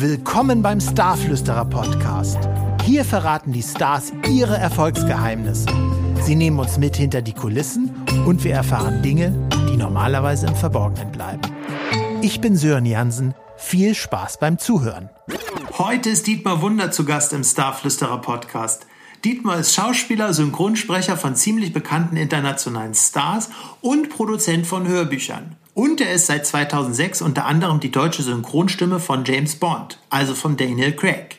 Willkommen 0.00 0.62
beim 0.62 0.80
Starflüsterer 0.80 1.64
Podcast. 1.64 2.38
Hier 2.84 3.04
verraten 3.04 3.50
die 3.50 3.64
Stars 3.64 4.12
ihre 4.30 4.56
Erfolgsgeheimnisse. 4.56 5.66
Sie 6.22 6.36
nehmen 6.36 6.60
uns 6.60 6.78
mit 6.78 6.94
hinter 6.94 7.20
die 7.20 7.32
Kulissen 7.32 7.90
und 8.24 8.44
wir 8.44 8.54
erfahren 8.54 9.02
Dinge, 9.02 9.34
die 9.68 9.76
normalerweise 9.76 10.46
im 10.46 10.54
Verborgenen 10.54 11.10
bleiben. 11.10 11.42
Ich 12.22 12.40
bin 12.40 12.54
Sören 12.54 12.86
Jansen. 12.86 13.34
Viel 13.56 13.96
Spaß 13.96 14.38
beim 14.38 14.60
Zuhören. 14.60 15.10
Heute 15.78 16.10
ist 16.10 16.28
Dietmar 16.28 16.62
Wunder 16.62 16.92
zu 16.92 17.04
Gast 17.04 17.32
im 17.32 17.42
Starflüsterer 17.42 18.20
Podcast. 18.20 18.86
Dietmar 19.24 19.58
ist 19.58 19.74
Schauspieler, 19.74 20.32
Synchronsprecher 20.32 21.16
von 21.16 21.34
ziemlich 21.34 21.72
bekannten 21.72 22.16
internationalen 22.16 22.94
Stars 22.94 23.50
und 23.80 24.10
Produzent 24.10 24.64
von 24.64 24.86
Hörbüchern. 24.86 25.56
Und 25.78 26.00
er 26.00 26.12
ist 26.12 26.26
seit 26.26 26.44
2006 26.44 27.22
unter 27.22 27.44
anderem 27.44 27.78
die 27.78 27.92
deutsche 27.92 28.24
Synchronstimme 28.24 28.98
von 28.98 29.24
James 29.24 29.54
Bond, 29.54 30.00
also 30.10 30.34
von 30.34 30.56
Daniel 30.56 30.90
Craig. 30.90 31.38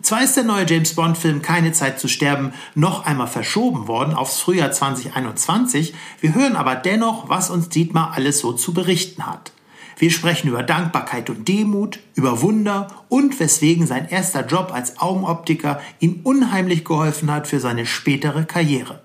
Zwar 0.00 0.22
ist 0.22 0.36
der 0.36 0.44
neue 0.44 0.64
James 0.64 0.94
Bond-Film 0.94 1.42
Keine 1.42 1.72
Zeit 1.72 1.98
zu 1.98 2.06
sterben 2.06 2.52
noch 2.76 3.04
einmal 3.04 3.26
verschoben 3.26 3.88
worden 3.88 4.14
aufs 4.14 4.38
Frühjahr 4.38 4.70
2021, 4.70 5.92
wir 6.20 6.36
hören 6.36 6.54
aber 6.54 6.76
dennoch, 6.76 7.28
was 7.28 7.50
uns 7.50 7.68
Dietmar 7.68 8.12
alles 8.14 8.38
so 8.38 8.52
zu 8.52 8.72
berichten 8.72 9.26
hat. 9.26 9.50
Wir 9.98 10.12
sprechen 10.12 10.46
über 10.46 10.62
Dankbarkeit 10.62 11.28
und 11.28 11.48
Demut, 11.48 11.98
über 12.14 12.42
Wunder 12.42 12.86
und 13.08 13.40
weswegen 13.40 13.88
sein 13.88 14.08
erster 14.08 14.46
Job 14.46 14.70
als 14.72 15.00
Augenoptiker 15.00 15.80
ihm 15.98 16.20
unheimlich 16.22 16.84
geholfen 16.84 17.28
hat 17.32 17.48
für 17.48 17.58
seine 17.58 17.86
spätere 17.86 18.44
Karriere. 18.44 19.02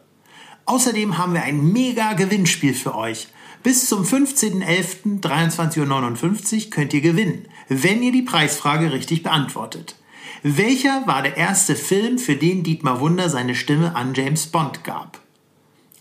Außerdem 0.66 1.17
haben 1.17 1.34
wir 1.34 1.42
ein 1.42 1.73
mega 1.73 2.14
Gewinnspiel 2.14 2.76
für 2.76 2.94
euch. 2.94 3.30
Bis 3.66 3.90
zum 3.90 4.04
15.11.23.59 4.04 6.66
Uhr 6.66 6.70
könnt 6.70 6.94
ihr 6.94 7.02
gewinnen, 7.02 7.48
wenn 7.68 8.04
ihr 8.04 8.12
die 8.12 8.22
Preisfrage 8.22 8.94
richtig 8.94 9.23
beantwortet. 9.23 9.95
Welcher 10.44 11.08
war 11.08 11.23
der 11.23 11.36
erste 11.36 11.76
Film, 11.76 12.20
für 12.20 12.36
den 12.36 12.62
Dietmar 12.62 13.00
Wunder 13.00 13.28
seine 13.28 13.56
Stimme 13.56 13.95
an 13.95 14.14
James 14.14 14.45
Bond 14.45 14.84
gab? 14.84 15.20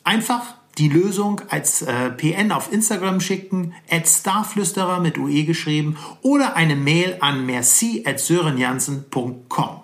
Einfach 0.03 0.57
die 0.77 0.91
Lösung 0.91 1.41
als 1.49 1.81
äh, 1.81 2.11
PN 2.11 2.53
auf 2.53 2.71
Instagram 2.71 3.23
schicken, 3.23 3.73
at 3.89 4.07
starflüsterer 4.07 5.01
mit 5.01 5.17
UE 5.17 5.45
geschrieben 5.45 5.97
oder 6.21 6.57
eine 6.57 6.77
Mail 6.77 7.17
an 7.21 7.47
merci 7.47 8.03
at 8.05 8.21
sörenjansen.com. 8.21 9.84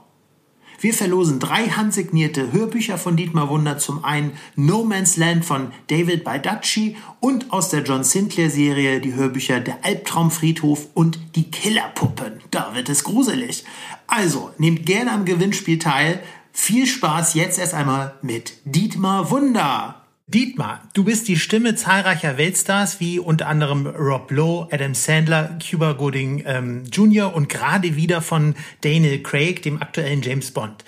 Wir 0.83 0.95
verlosen 0.95 1.41
drei 1.41 1.69
handsignierte 1.69 2.53
Hörbücher 2.53 2.97
von 2.97 3.15
Dietmar 3.15 3.51
Wunder. 3.51 3.77
Zum 3.77 4.03
einen 4.03 4.33
No 4.57 4.83
Man's 4.83 5.19
Land 5.19 5.45
von 5.45 5.73
David 5.89 6.25
Baldacci 6.25 6.97
und 7.21 7.53
aus 7.53 7.69
der 7.69 7.83
John 7.83 8.03
Sinclair 8.03 8.49
Serie 8.49 9.01
die 9.01 9.13
Hörbücher 9.13 9.61
Der 9.61 9.85
Albtraumfriedhof 9.85 10.89
und 10.95 11.19
Die 11.37 11.51
Killerpuppen. 11.51 12.41
Da 12.51 12.75
wird 12.75 12.89
es 12.89 13.05
gruselig. 13.05 13.65
Also, 14.07 14.53
nehmt 14.57 14.87
gerne 14.87 15.13
am 15.13 15.27
Gewinnspiel 15.27 15.79
teil. 15.79 16.23
Viel 16.51 16.87
Spaß 16.87 17.35
jetzt 17.35 17.59
erst 17.59 17.75
einmal 17.75 18.15
mit 18.23 18.55
Dietmar 18.65 19.31
Wunder. 19.31 20.00
Dietmar, 20.33 20.83
du 20.93 21.03
bist 21.03 21.27
die 21.27 21.37
Stimme 21.37 21.75
zahlreicher 21.75 22.39
Weltstars 22.39 23.01
wie 23.01 23.19
unter 23.19 23.49
anderem 23.49 23.89
Rob 23.89 24.31
Lowe, 24.31 24.69
Adam 24.71 24.95
Sandler, 24.95 25.59
Cuba 25.59 25.95
Gooding 25.95 26.45
ähm, 26.47 26.85
Jr. 26.85 27.35
und 27.35 27.49
gerade 27.49 27.97
wieder 27.97 28.23
von 28.23 28.55
Daniel 28.83 29.21
Craig, 29.25 29.61
dem 29.63 29.83
aktuellen 29.83 30.23
James 30.23 30.53
Bond. 30.53 30.85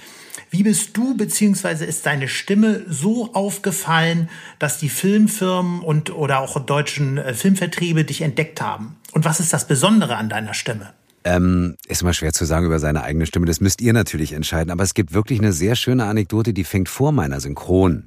Wie 0.50 0.62
bist 0.62 0.96
du 0.96 1.16
bzw. 1.16 1.84
ist 1.84 2.06
deine 2.06 2.28
Stimme 2.28 2.84
so 2.88 3.34
aufgefallen, 3.34 4.28
dass 4.60 4.78
die 4.78 4.88
Filmfirmen 4.88 5.80
und 5.80 6.14
oder 6.14 6.38
auch 6.38 6.60
deutschen 6.60 7.18
äh, 7.18 7.34
Filmvertriebe 7.34 8.04
dich 8.04 8.20
entdeckt 8.20 8.60
haben? 8.60 8.94
Und 9.10 9.24
was 9.24 9.40
ist 9.40 9.52
das 9.52 9.66
Besondere 9.66 10.18
an 10.18 10.28
deiner 10.28 10.54
Stimme? 10.54 10.92
Ähm, 11.24 11.76
ist 11.86 12.02
immer 12.02 12.12
schwer 12.12 12.32
zu 12.32 12.44
sagen 12.44 12.66
über 12.66 12.78
seine 12.78 13.02
eigene 13.04 13.26
Stimme. 13.26 13.46
Das 13.46 13.60
müsst 13.60 13.80
ihr 13.80 13.92
natürlich 13.92 14.32
entscheiden. 14.32 14.70
Aber 14.70 14.82
es 14.82 14.94
gibt 14.94 15.12
wirklich 15.12 15.38
eine 15.38 15.52
sehr 15.52 15.76
schöne 15.76 16.04
Anekdote, 16.04 16.52
die 16.52 16.64
fängt 16.64 16.88
vor 16.88 17.12
meiner 17.12 17.40
Synchron 17.40 18.04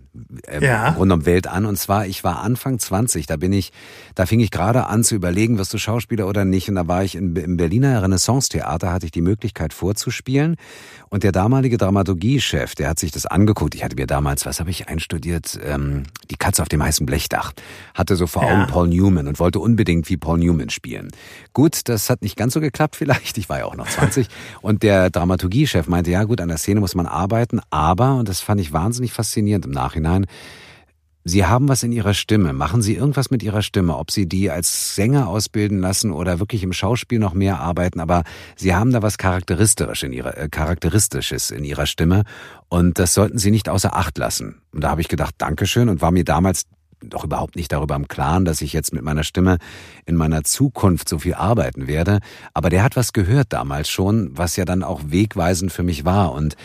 ähm, 0.48 0.64
ja. 0.64 0.90
rund 0.92 1.12
um 1.12 1.26
Welt 1.26 1.48
an. 1.48 1.66
Und 1.66 1.78
zwar, 1.78 2.06
ich 2.08 2.24
war 2.24 2.42
Anfang 2.42 2.80
20, 2.80 3.26
da 3.26 3.38
bin 3.38 3.54
ich, 3.54 3.72
da 4.16 4.26
fing 4.26 4.40
ich 4.40 4.52
gerade 4.52 4.88
an 4.88 5.04
zu 5.04 5.16
überlegen, 5.16 5.58
wirst 5.58 5.74
du 5.74 5.78
Schauspieler 5.78 6.28
oder 6.28 6.46
nicht. 6.46 6.70
Und 6.70 6.76
da 6.76 6.88
war 6.88 7.04
ich 7.04 7.16
in, 7.16 7.36
im 7.36 7.58
Berliner 7.58 8.02
Renaissance-Theater, 8.02 8.92
hatte 8.92 9.06
ich 9.06 9.12
die 9.12 9.22
Möglichkeit 9.22 9.74
vorzuspielen. 9.74 10.56
Und 11.10 11.24
der 11.24 11.32
damalige 11.32 11.78
Dramaturgiechef, 11.78 12.76
der 12.76 12.90
hat 12.90 13.00
sich 13.00 13.12
das 13.12 13.26
angeguckt. 13.26 13.76
Ich 13.76 13.84
hatte 13.84 13.96
mir 13.96 14.08
damals, 14.08 14.46
was 14.46 14.60
habe 14.60 14.70
ich 14.70 14.88
einstudiert? 14.88 15.60
Ähm, 15.64 16.04
die 16.30 16.36
Katze 16.36 16.62
auf 16.62 16.70
dem 16.70 16.84
heißen 16.84 17.06
Blechdach. 17.06 17.54
Hatte 17.94 18.16
so 18.16 18.28
vor 18.28 18.44
ja. 18.44 18.54
Augen 18.54 18.68
Paul 18.68 18.88
Newman 18.88 19.28
und 19.28 19.40
wollte 19.40 19.60
unbedingt 19.60 20.10
wie 20.10 20.18
Paul 20.18 20.40
Newman 20.40 20.70
spielen. 20.70 21.12
Gut, 21.56 21.88
das 21.88 22.10
hat 22.10 22.22
nicht 22.22 22.36
ganz 22.36 22.54
so 22.54 22.60
geklappt 22.60 22.98
vielleicht. 22.98 23.38
Ich 23.38 23.48
war 23.48 23.60
ja 23.60 23.66
auch 23.66 23.78
noch 23.78 23.88
20. 23.88 24.28
und 24.62 24.84
der 24.84 25.10
Dramaturgiechef 25.10 25.88
meinte, 25.88 26.12
ja 26.12 26.26
gut, 26.26 26.42
an 26.42 26.50
der 26.50 26.58
Szene 26.58 26.82
muss 26.82 26.96
man 26.96 27.06
arbeiten, 27.06 27.62
aber, 27.70 28.16
und 28.16 28.28
das 28.28 28.42
fand 28.42 28.60
ich 28.60 28.74
wahnsinnig 28.74 29.14
faszinierend 29.14 29.66
im 29.66 29.72
Nachhinein, 29.72 30.26
Sie 31.24 31.46
haben 31.46 31.70
was 31.70 31.82
in 31.82 31.94
Ihrer 31.94 32.14
Stimme. 32.14 32.54
Machen 32.54 32.84
Sie 32.84 32.94
irgendwas 32.94 33.32
mit 33.32 33.42
Ihrer 33.42 33.64
Stimme, 33.64 33.98
ob 33.98 34.12
Sie 34.12 34.28
die 34.28 34.52
als 34.52 34.96
Sänger 34.96 35.28
ausbilden 35.28 35.80
lassen 35.80 36.12
oder 36.12 36.40
wirklich 36.40 36.62
im 36.62 36.74
Schauspiel 36.74 37.18
noch 37.18 37.34
mehr 37.34 37.60
arbeiten. 37.60 38.00
Aber 38.00 38.24
Sie 38.58 38.76
haben 38.76 38.92
da 38.92 39.02
was 39.02 39.18
charakteristisch 39.18 40.04
in 40.04 40.12
ihrer, 40.12 40.38
äh, 40.38 40.50
charakteristisches 40.50 41.50
in 41.50 41.64
Ihrer 41.64 41.88
Stimme 41.88 42.26
und 42.68 43.00
das 43.00 43.14
sollten 43.14 43.40
Sie 43.40 43.50
nicht 43.50 43.70
außer 43.70 43.96
Acht 43.96 44.18
lassen. 44.18 44.62
Und 44.72 44.84
da 44.84 44.92
habe 44.92 45.02
ich 45.02 45.08
gedacht, 45.08 45.34
Dankeschön 45.38 45.88
und 45.88 46.02
war 46.02 46.12
mir 46.12 46.26
damals 46.26 46.66
doch 47.02 47.24
überhaupt 47.24 47.56
nicht 47.56 47.72
darüber 47.72 47.96
im 47.96 48.08
Klaren, 48.08 48.46
dass 48.46 48.62
ich 48.62 48.74
jetzt 48.74 48.94
mit 48.94 49.04
meiner 49.04 49.24
Stimme 49.24 49.58
in 50.06 50.16
meiner 50.16 50.44
Zukunft 50.44 51.10
so 51.10 51.20
viel 51.20 51.34
arbeiten 51.34 51.88
werde. 51.88 52.20
Aber 52.54 52.70
der 52.70 52.84
hat 52.84 52.96
was 52.96 53.14
gehört 53.14 53.54
damals 53.54 53.90
schon, 53.90 54.32
was 54.38 54.56
ja 54.56 54.66
dann 54.66 54.84
auch 54.84 55.02
wegweisend 55.08 55.72
für 55.72 55.84
mich 55.84 56.06
war 56.06 56.34
und 56.34 56.56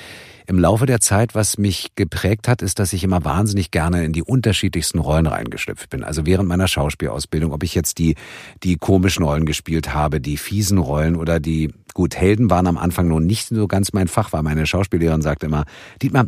im 0.51 0.59
Laufe 0.59 0.85
der 0.85 0.99
Zeit, 0.99 1.37
was 1.37 1.59
mich 1.59 1.93
geprägt 1.95 2.49
hat, 2.49 2.61
ist, 2.61 2.81
dass 2.81 2.93
ich 2.93 3.05
immer 3.05 3.25
wahnsinnig 3.25 3.71
gerne 3.71 4.05
in 4.05 4.13
die 4.13 4.25
unterschiedlichsten 4.25 4.99
Rollen 4.99 5.29
reingeschlüpft 5.29 5.91
bin. 5.91 6.03
Also 6.03 6.27
während 6.27 6.49
meiner 6.49 6.67
Schauspielausbildung, 6.67 7.53
ob 7.53 7.63
ich 7.63 7.77
jetzt 7.77 7.99
die, 7.99 8.17
die 8.65 8.75
komischen 8.75 9.25
Rollen 9.25 9.47
gespielt 9.47 9.95
habe, 9.95 10.21
die 10.21 10.37
fiesen 10.37 10.79
Rollen 10.79 11.15
oder 11.15 11.39
die, 11.39 11.73
gut, 11.95 12.17
Helden 12.17 12.51
waren 12.51 12.67
am 12.67 12.79
Anfang 12.79 13.07
noch 13.07 13.21
nicht 13.21 13.47
so 13.47 13.69
ganz 13.69 13.93
mein 13.93 14.09
Fach, 14.09 14.33
weil 14.33 14.43
meine 14.43 14.67
Schauspiellehrerin 14.67 15.23
sagte 15.23 15.47
immer, 15.47 15.67
Dietmar, 16.03 16.27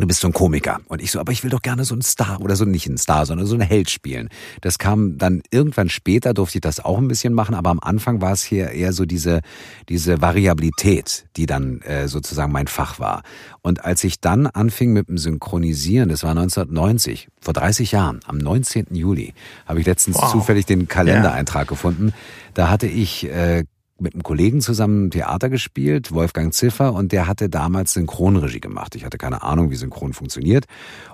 du 0.00 0.06
bist 0.06 0.20
so 0.20 0.28
ein 0.28 0.32
Komiker. 0.32 0.80
Und 0.88 1.02
ich 1.02 1.10
so, 1.10 1.20
aber 1.20 1.32
ich 1.32 1.42
will 1.42 1.50
doch 1.50 1.62
gerne 1.62 1.84
so 1.84 1.94
ein 1.94 2.02
Star 2.02 2.40
oder 2.40 2.56
so 2.56 2.64
nicht 2.64 2.86
ein 2.86 2.98
Star, 2.98 3.26
sondern 3.26 3.46
so 3.46 3.54
ein 3.54 3.60
Held 3.60 3.90
spielen. 3.90 4.28
Das 4.60 4.78
kam 4.78 5.18
dann 5.18 5.42
irgendwann 5.50 5.88
später, 5.88 6.34
durfte 6.34 6.58
ich 6.58 6.62
das 6.62 6.84
auch 6.84 6.98
ein 6.98 7.08
bisschen 7.08 7.34
machen, 7.34 7.54
aber 7.54 7.70
am 7.70 7.80
Anfang 7.80 8.20
war 8.20 8.32
es 8.32 8.42
hier 8.42 8.70
eher 8.70 8.92
so 8.92 9.04
diese, 9.04 9.40
diese 9.88 10.20
Variabilität, 10.20 11.26
die 11.36 11.46
dann 11.46 11.80
äh, 11.82 12.08
sozusagen 12.08 12.52
mein 12.52 12.66
Fach 12.66 13.00
war. 13.00 13.22
Und 13.62 13.84
als 13.84 14.04
ich 14.04 14.20
dann 14.20 14.46
anfing 14.46 14.92
mit 14.92 15.08
dem 15.08 15.18
Synchronisieren, 15.18 16.08
das 16.08 16.22
war 16.22 16.30
1990, 16.30 17.28
vor 17.40 17.54
30 17.54 17.92
Jahren, 17.92 18.20
am 18.26 18.38
19. 18.38 18.86
Juli, 18.90 19.34
habe 19.66 19.80
ich 19.80 19.86
letztens 19.86 20.16
wow. 20.16 20.30
zufällig 20.30 20.66
den 20.66 20.88
Kalendereintrag 20.88 21.66
ja. 21.66 21.68
gefunden. 21.68 22.12
Da 22.54 22.70
hatte 22.70 22.86
ich 22.86 23.26
äh, 23.26 23.64
mit 24.00 24.14
einem 24.14 24.22
Kollegen 24.22 24.60
zusammen 24.60 25.10
Theater 25.10 25.48
gespielt, 25.48 26.12
Wolfgang 26.12 26.54
Ziffer, 26.54 26.92
und 26.92 27.12
der 27.12 27.26
hatte 27.26 27.48
damals 27.48 27.94
Synchronregie 27.94 28.60
gemacht. 28.60 28.94
Ich 28.94 29.04
hatte 29.04 29.18
keine 29.18 29.42
Ahnung, 29.42 29.70
wie 29.70 29.76
Synchron 29.76 30.12
funktioniert 30.12 30.66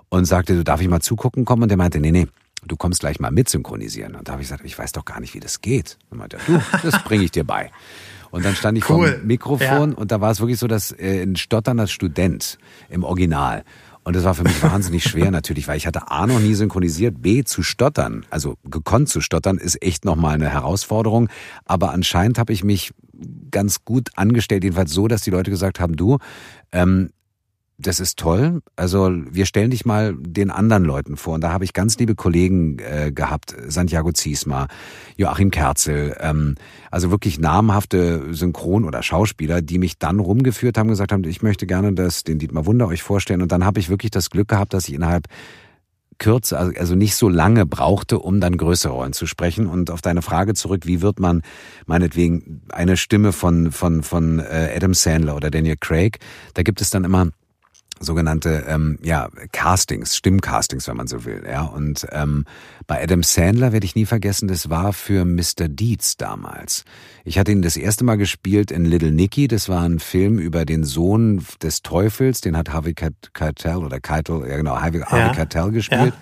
und 0.09 0.27
sagte, 0.27 0.55
du 0.55 0.65
darf 0.65 0.81
ich 0.81 0.89
mal 0.89 1.01
zugucken 1.01 1.45
kommen? 1.45 1.63
Und 1.63 1.69
der 1.71 1.79
meinte, 1.79 2.01
nee, 2.01 2.13
nee, 2.13 2.27
du 2.67 2.77
kommst 2.77 3.01
gleich 3.01 3.21
mal 3.21 3.31
mit 3.31 3.49
synchronisieren. 3.49 4.15
Und 4.15 4.29
da 4.29 4.33
habe 4.33 4.43
ich 4.43 4.49
gesagt, 4.49 4.65
ich 4.65 4.79
weiß 4.79 4.93
doch 4.93 5.05
gar 5.05 5.21
nicht, 5.21 5.35
wie 5.35 5.41
das 5.41 5.61
geht. 5.61 5.99
Und 6.11 6.19
meinte, 6.19 6.39
du, 6.47 6.61
das 6.83 7.03
bringe 7.05 7.25
ich 7.25 7.31
dir 7.31 7.45
bei. 7.45 7.71
Und 8.31 8.45
dann 8.45 8.57
stand 8.57 8.77
ich 8.77 8.91
cool. 8.91 8.97
vor 8.97 9.17
dem 9.17 9.27
Mikrofon 9.29 9.93
ja. 9.93 9.97
und 9.97 10.11
da 10.11 10.21
war 10.21 10.33
es 10.33 10.41
wirklich 10.41 10.59
so, 10.59 10.67
dass 10.67 10.91
äh, 10.91 11.23
ein 11.23 11.37
stotternder 11.37 11.87
Student 11.87 12.59
im 12.91 13.05
Original 13.05 13.65
und 14.05 14.15
das 14.15 14.25
war 14.25 14.35
für 14.35 14.43
mich 14.43 14.63
wahnsinnig 14.63 15.05
schwer 15.05 15.31
natürlich, 15.31 15.67
weil 15.67 15.79
ich 15.79 15.87
hatte 15.87 16.11
A 16.11 16.27
noch 16.27 16.39
nie 16.39 16.55
synchronisiert, 16.55 17.23
B 17.23 17.43
zu 17.43 17.63
stottern, 17.63 18.27
also 18.31 18.57
gekonnt 18.65 19.09
zu 19.09 19.21
stottern, 19.21 19.57
ist 19.57 19.83
echt 19.83 20.05
nochmal 20.05 20.35
eine 20.35 20.51
Herausforderung. 20.51 21.29
Aber 21.65 21.93
anscheinend 21.93 22.39
habe 22.39 22.53
ich 22.53 22.63
mich 22.63 22.93
ganz 23.51 23.85
gut 23.85 24.11
angestellt, 24.17 24.65
jedenfalls 24.65 24.93
so, 24.93 25.09
dass 25.09 25.23
die 25.23 25.31
Leute 25.31 25.51
gesagt 25.51 25.81
haben, 25.81 25.97
du, 25.97 26.19
ähm, 26.73 27.11
das 27.79 27.99
ist 27.99 28.19
toll. 28.19 28.63
Also 28.77 29.11
wir 29.31 29.47
stellen 29.47 29.71
dich 29.71 29.85
mal 29.85 30.15
den 30.17 30.51
anderen 30.51 30.85
Leuten 30.85 31.17
vor. 31.17 31.35
Und 31.35 31.41
da 31.43 31.53
habe 31.53 31.65
ich 31.65 31.73
ganz 31.73 31.99
liebe 31.99 32.15
Kollegen 32.15 32.79
äh, 32.79 33.11
gehabt, 33.13 33.55
Santiago 33.67 34.13
Ziesma, 34.13 34.69
Joachim 35.17 35.51
Kerzel, 35.51 36.17
ähm, 36.21 36.55
also 36.91 37.11
wirklich 37.11 37.41
namhafte 37.41 38.33
Synchron- 38.33 38.85
oder 38.85 39.03
Schauspieler, 39.03 39.61
die 39.61 39.79
mich 39.79 39.99
dann 39.99 40.21
rumgeführt 40.21 40.79
haben, 40.79 40.89
gesagt 40.89 41.11
haben, 41.11 41.25
ich 41.25 41.43
möchte 41.43 41.67
gerne 41.67 41.93
das, 41.93 42.23
den 42.23 42.39
Dietmar 42.39 42.67
Wunder 42.67 42.87
euch 42.87 43.03
vorstellen. 43.03 43.43
Und 43.43 43.51
dann 43.51 43.65
habe 43.65 43.81
ich 43.81 43.89
wirklich 43.89 44.13
das 44.13 44.31
Glück 44.31 44.49
gehabt, 44.49 44.73
dass 44.73 44.89
ich 44.89 44.95
innerhalb 44.95 45.27
kürzer, 46.19 46.61
also, 46.61 46.73
also 46.79 46.95
nicht 46.95 47.17
so 47.17 47.29
lange 47.29 47.67
brauchte, 47.67 48.21
um 48.21 48.41
dann 48.41 48.57
größere 48.57 48.93
Rollen 48.93 49.13
zu 49.13 49.27
sprechen. 49.27 49.67
Und 49.67 49.91
auf 49.91 50.01
deine 50.01 50.23
Frage 50.23 50.55
zurück, 50.55 50.87
wie 50.87 51.03
wird 51.03 51.19
man 51.19 51.43
meinetwegen 51.87 52.63
eine 52.71 52.97
Stimme 52.97 53.33
von, 53.33 53.73
von, 53.73 54.05
von 54.05 54.39
äh, 54.39 54.73
Adam 54.77 54.95
Sandler 54.95 55.35
oder 55.35 55.51
Daniel 55.51 55.77
Craig, 55.79 56.19
da 56.55 56.63
gibt 56.63 56.81
es 56.81 56.91
dann 56.91 57.03
immer 57.03 57.31
sogenannte 58.01 58.65
ähm, 58.69 58.99
ja 59.03 59.29
Castings, 59.53 60.17
Stimmcastings, 60.17 60.89
wenn 60.89 60.97
man 60.97 61.07
so 61.07 61.25
will. 61.25 61.45
Ja 61.49 61.63
und 61.63 62.07
ähm, 62.13 62.45
bei 62.87 63.03
Adam 63.03 63.23
Sandler 63.23 63.73
werde 63.73 63.87
ich 63.87 63.95
nie 63.95 64.07
vergessen, 64.07 64.49
das 64.49 64.69
war 64.71 64.93
für 64.93 65.25
Mr. 65.25 65.69
Deeds 65.69 66.17
damals. 66.17 66.85
Ich 67.25 67.39
hatte 67.39 67.53
ihn 67.53 67.63
das 67.63 67.77
erste 67.77 68.05
Mal 68.05 68.17
gespielt 68.17 68.71
in 68.71 68.85
Little 68.85 69.13
Nicky. 69.13 69.49
Das 69.49 69.69
war 69.69 69.83
ein 69.83 69.99
Film 69.99 70.39
über 70.39 70.65
den 70.65 70.85
Sohn 70.85 71.45
des 71.63 71.83
Teufels. 71.83 72.41
Den 72.41 72.57
hat 72.57 72.73
Harvey 72.73 72.95
Keitel 72.95 73.77
oder 73.77 74.01
Keitel, 74.01 74.47
ja 74.49 74.57
genau, 74.57 74.81
Harvey, 74.81 75.01
ja. 75.01 75.33
Keitel 75.33 75.71
gespielt. 75.73 76.13
Ja. 76.15 76.21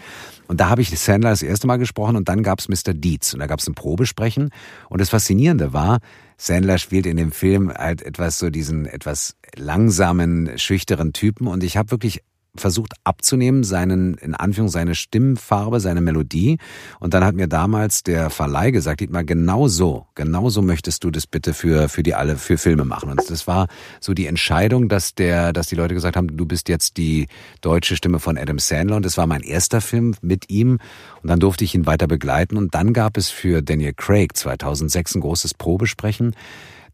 Und 0.49 0.61
da 0.61 0.69
habe 0.69 0.83
ich 0.83 0.91
Sandler 0.99 1.31
das 1.31 1.43
erste 1.43 1.67
Mal 1.67 1.79
gesprochen 1.79 2.15
und 2.15 2.29
dann 2.29 2.43
gab 2.43 2.59
es 2.59 2.69
Mr. 2.69 2.93
Deeds 2.93 3.33
und 3.33 3.41
da 3.41 3.47
gab 3.47 3.61
es 3.61 3.67
ein 3.67 3.75
Probesprechen. 3.75 4.51
Und 4.91 5.01
das 5.01 5.09
Faszinierende 5.09 5.73
war, 5.73 6.01
Sandler 6.37 6.79
spielt 6.79 7.07
in 7.07 7.17
dem 7.17 7.33
Film 7.33 7.73
halt 7.73 8.03
etwas 8.03 8.39
so 8.39 8.51
diesen 8.51 8.87
etwas 8.87 9.37
langsamen, 9.57 10.59
schüchteren 10.59 11.13
Typen 11.13 11.47
und 11.47 11.63
ich 11.63 11.77
habe 11.77 11.91
wirklich 11.91 12.23
versucht 12.55 12.93
abzunehmen, 13.05 13.65
seinen, 13.65 14.15
in 14.15 14.35
Anführung, 14.35 14.69
seine 14.69 14.95
Stimmfarbe, 14.95 15.81
seine 15.81 16.01
Melodie. 16.01 16.59
Und 17.01 17.15
dann 17.15 17.25
hat 17.25 17.35
mir 17.35 17.49
damals 17.49 18.03
der 18.03 18.29
Verleih 18.29 18.71
gesagt, 18.71 19.01
Dietmar, 19.01 19.25
genau 19.25 19.69
so, 19.69 20.07
genau 20.15 20.51
so 20.51 20.61
möchtest 20.61 21.03
du 21.05 21.11
das 21.11 21.27
bitte 21.27 21.55
für, 21.55 21.89
für 21.89 22.03
die 22.03 22.15
alle, 22.15 22.37
für 22.37 22.59
Filme 22.59 22.85
machen. 22.85 23.11
Und 23.11 23.31
das 23.31 23.47
war 23.47 23.69
so 24.01 24.13
die 24.13 24.27
Entscheidung, 24.27 24.89
dass 24.89 25.15
der, 25.15 25.53
dass 25.53 25.69
die 25.69 25.77
Leute 25.77 25.95
gesagt 25.95 26.17
haben, 26.17 26.37
du 26.37 26.45
bist 26.45 26.69
jetzt 26.69 26.99
die 26.99 27.27
deutsche 27.63 27.97
Stimme 27.97 28.19
von 28.19 28.37
Adam 28.37 28.59
Sandler. 28.59 28.97
Und 28.97 29.07
das 29.07 29.17
war 29.17 29.27
mein 29.27 29.43
erster 29.43 29.81
Film 29.81 30.15
mit 30.21 30.51
ihm. 30.51 30.79
Und 31.23 31.31
dann 31.31 31.41
durfte 31.41 31.65
ich 31.65 31.75
ihn 31.75 31.87
weiter 31.87 32.07
begleiten. 32.07 32.59
Und 32.59 32.75
dann 32.75 32.93
gab 32.93 33.17
es 33.17 33.31
für 33.31 33.63
Daniel 33.63 33.95
Craig 33.95 34.37
2006 34.37 35.15
ein 35.15 35.21
großes 35.21 35.55
Probesprechen. 35.55 36.35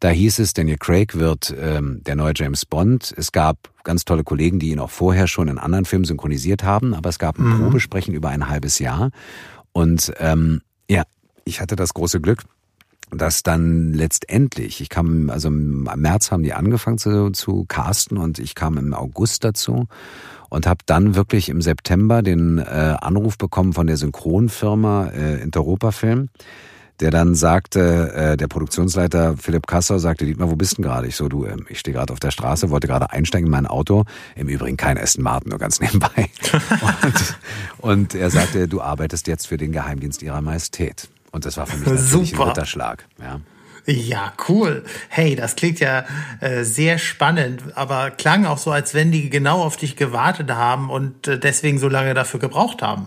Da 0.00 0.10
hieß 0.10 0.38
es, 0.38 0.52
Daniel 0.52 0.78
Craig 0.78 1.18
wird 1.18 1.54
ähm, 1.58 2.02
der 2.06 2.14
neue 2.14 2.32
James 2.36 2.64
Bond. 2.64 3.12
Es 3.16 3.32
gab 3.32 3.70
ganz 3.82 4.04
tolle 4.04 4.22
Kollegen, 4.22 4.58
die 4.58 4.70
ihn 4.70 4.78
auch 4.78 4.90
vorher 4.90 5.26
schon 5.26 5.48
in 5.48 5.58
anderen 5.58 5.84
Filmen 5.84 6.04
synchronisiert 6.04 6.62
haben, 6.62 6.94
aber 6.94 7.08
es 7.08 7.18
gab 7.18 7.38
ein 7.38 7.48
mhm. 7.48 7.62
Probesprechen 7.62 8.14
über 8.14 8.28
ein 8.28 8.48
halbes 8.48 8.78
Jahr. 8.78 9.10
Und 9.72 10.12
ähm, 10.18 10.62
ja, 10.88 11.02
ich 11.44 11.60
hatte 11.60 11.74
das 11.74 11.94
große 11.94 12.20
Glück, 12.20 12.44
dass 13.10 13.42
dann 13.42 13.92
letztendlich, 13.92 14.80
ich 14.80 14.88
kam, 14.88 15.30
also 15.30 15.48
im 15.48 15.88
März 15.96 16.30
haben 16.30 16.42
die 16.42 16.52
angefangen 16.52 16.98
zu, 16.98 17.30
zu 17.30 17.64
casten 17.66 18.18
und 18.18 18.38
ich 18.38 18.54
kam 18.54 18.76
im 18.76 18.94
August 18.94 19.44
dazu 19.44 19.86
und 20.50 20.66
habe 20.66 20.80
dann 20.86 21.14
wirklich 21.14 21.48
im 21.48 21.62
September 21.62 22.22
den 22.22 22.58
äh, 22.58 22.96
Anruf 23.00 23.38
bekommen 23.38 23.72
von 23.72 23.86
der 23.86 23.96
Synchronfirma 23.96 25.08
äh, 25.08 25.42
Interopa 25.42 25.90
Film 25.90 26.28
der 27.00 27.10
dann 27.10 27.34
sagte, 27.34 28.12
äh, 28.14 28.36
der 28.36 28.48
Produktionsleiter 28.48 29.36
Philipp 29.36 29.66
Kassau 29.66 29.98
sagte, 29.98 30.24
Dietmar, 30.24 30.50
wo 30.50 30.56
bist 30.56 30.78
du 30.78 30.82
gerade? 30.82 31.06
Ich 31.06 31.16
so, 31.16 31.28
du, 31.28 31.46
ähm, 31.46 31.66
ich 31.68 31.78
stehe 31.78 31.94
gerade 31.94 32.12
auf 32.12 32.20
der 32.20 32.30
Straße, 32.30 32.70
wollte 32.70 32.86
gerade 32.86 33.10
einsteigen 33.10 33.46
in 33.46 33.50
mein 33.50 33.66
Auto. 33.66 34.04
Im 34.34 34.48
Übrigen 34.48 34.76
kein 34.76 34.98
Aston 34.98 35.22
Martin, 35.22 35.50
nur 35.50 35.58
ganz 35.58 35.80
nebenbei. 35.80 36.30
und, 37.02 37.36
und 37.78 38.14
er 38.14 38.30
sagte, 38.30 38.68
du 38.68 38.80
arbeitest 38.80 39.26
jetzt 39.26 39.46
für 39.46 39.56
den 39.56 39.72
Geheimdienst 39.72 40.22
ihrer 40.22 40.40
Majestät. 40.40 41.08
Und 41.30 41.44
das 41.44 41.56
war 41.56 41.66
für 41.66 41.76
mich 41.76 41.88
natürlich 41.88 42.30
Super. 42.30 42.42
ein 42.42 42.48
Ritterschlag. 42.48 43.04
Ja. 43.20 43.40
Ja, 43.90 44.34
cool. 44.48 44.84
Hey, 45.08 45.34
das 45.34 45.56
klingt 45.56 45.80
ja 45.80 46.04
äh, 46.40 46.62
sehr 46.64 46.98
spannend, 46.98 47.62
aber 47.74 48.10
klang 48.10 48.44
auch 48.44 48.58
so, 48.58 48.70
als 48.70 48.92
wenn 48.92 49.10
die 49.10 49.30
genau 49.30 49.62
auf 49.62 49.78
dich 49.78 49.96
gewartet 49.96 50.50
haben 50.50 50.90
und 50.90 51.26
äh, 51.26 51.38
deswegen 51.38 51.78
so 51.78 51.88
lange 51.88 52.12
dafür 52.12 52.38
gebraucht 52.38 52.82
haben. 52.82 53.06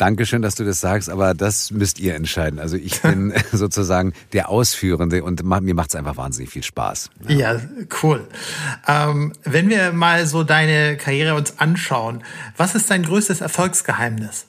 Dankeschön, 0.00 0.40
dass 0.40 0.54
du 0.54 0.64
das 0.64 0.80
sagst, 0.80 1.10
aber 1.10 1.34
das 1.34 1.70
müsst 1.70 2.00
ihr 2.00 2.14
entscheiden. 2.14 2.58
Also 2.58 2.76
ich 2.76 3.00
bin 3.02 3.34
sozusagen 3.52 4.14
der 4.32 4.48
Ausführende 4.48 5.22
und 5.22 5.44
mir 5.44 5.74
macht 5.74 5.90
es 5.90 5.94
einfach 5.94 6.16
wahnsinnig 6.16 6.50
viel 6.50 6.62
Spaß. 6.62 7.10
Ja, 7.28 7.54
ja 7.54 7.60
cool. 8.02 8.26
Ähm, 8.88 9.34
wenn 9.44 9.68
wir 9.68 9.92
mal 9.92 10.26
so 10.26 10.42
deine 10.42 10.96
Karriere 10.96 11.34
uns 11.34 11.58
anschauen, 11.58 12.22
was 12.56 12.74
ist 12.74 12.90
dein 12.90 13.02
größtes 13.02 13.42
Erfolgsgeheimnis? 13.42 14.46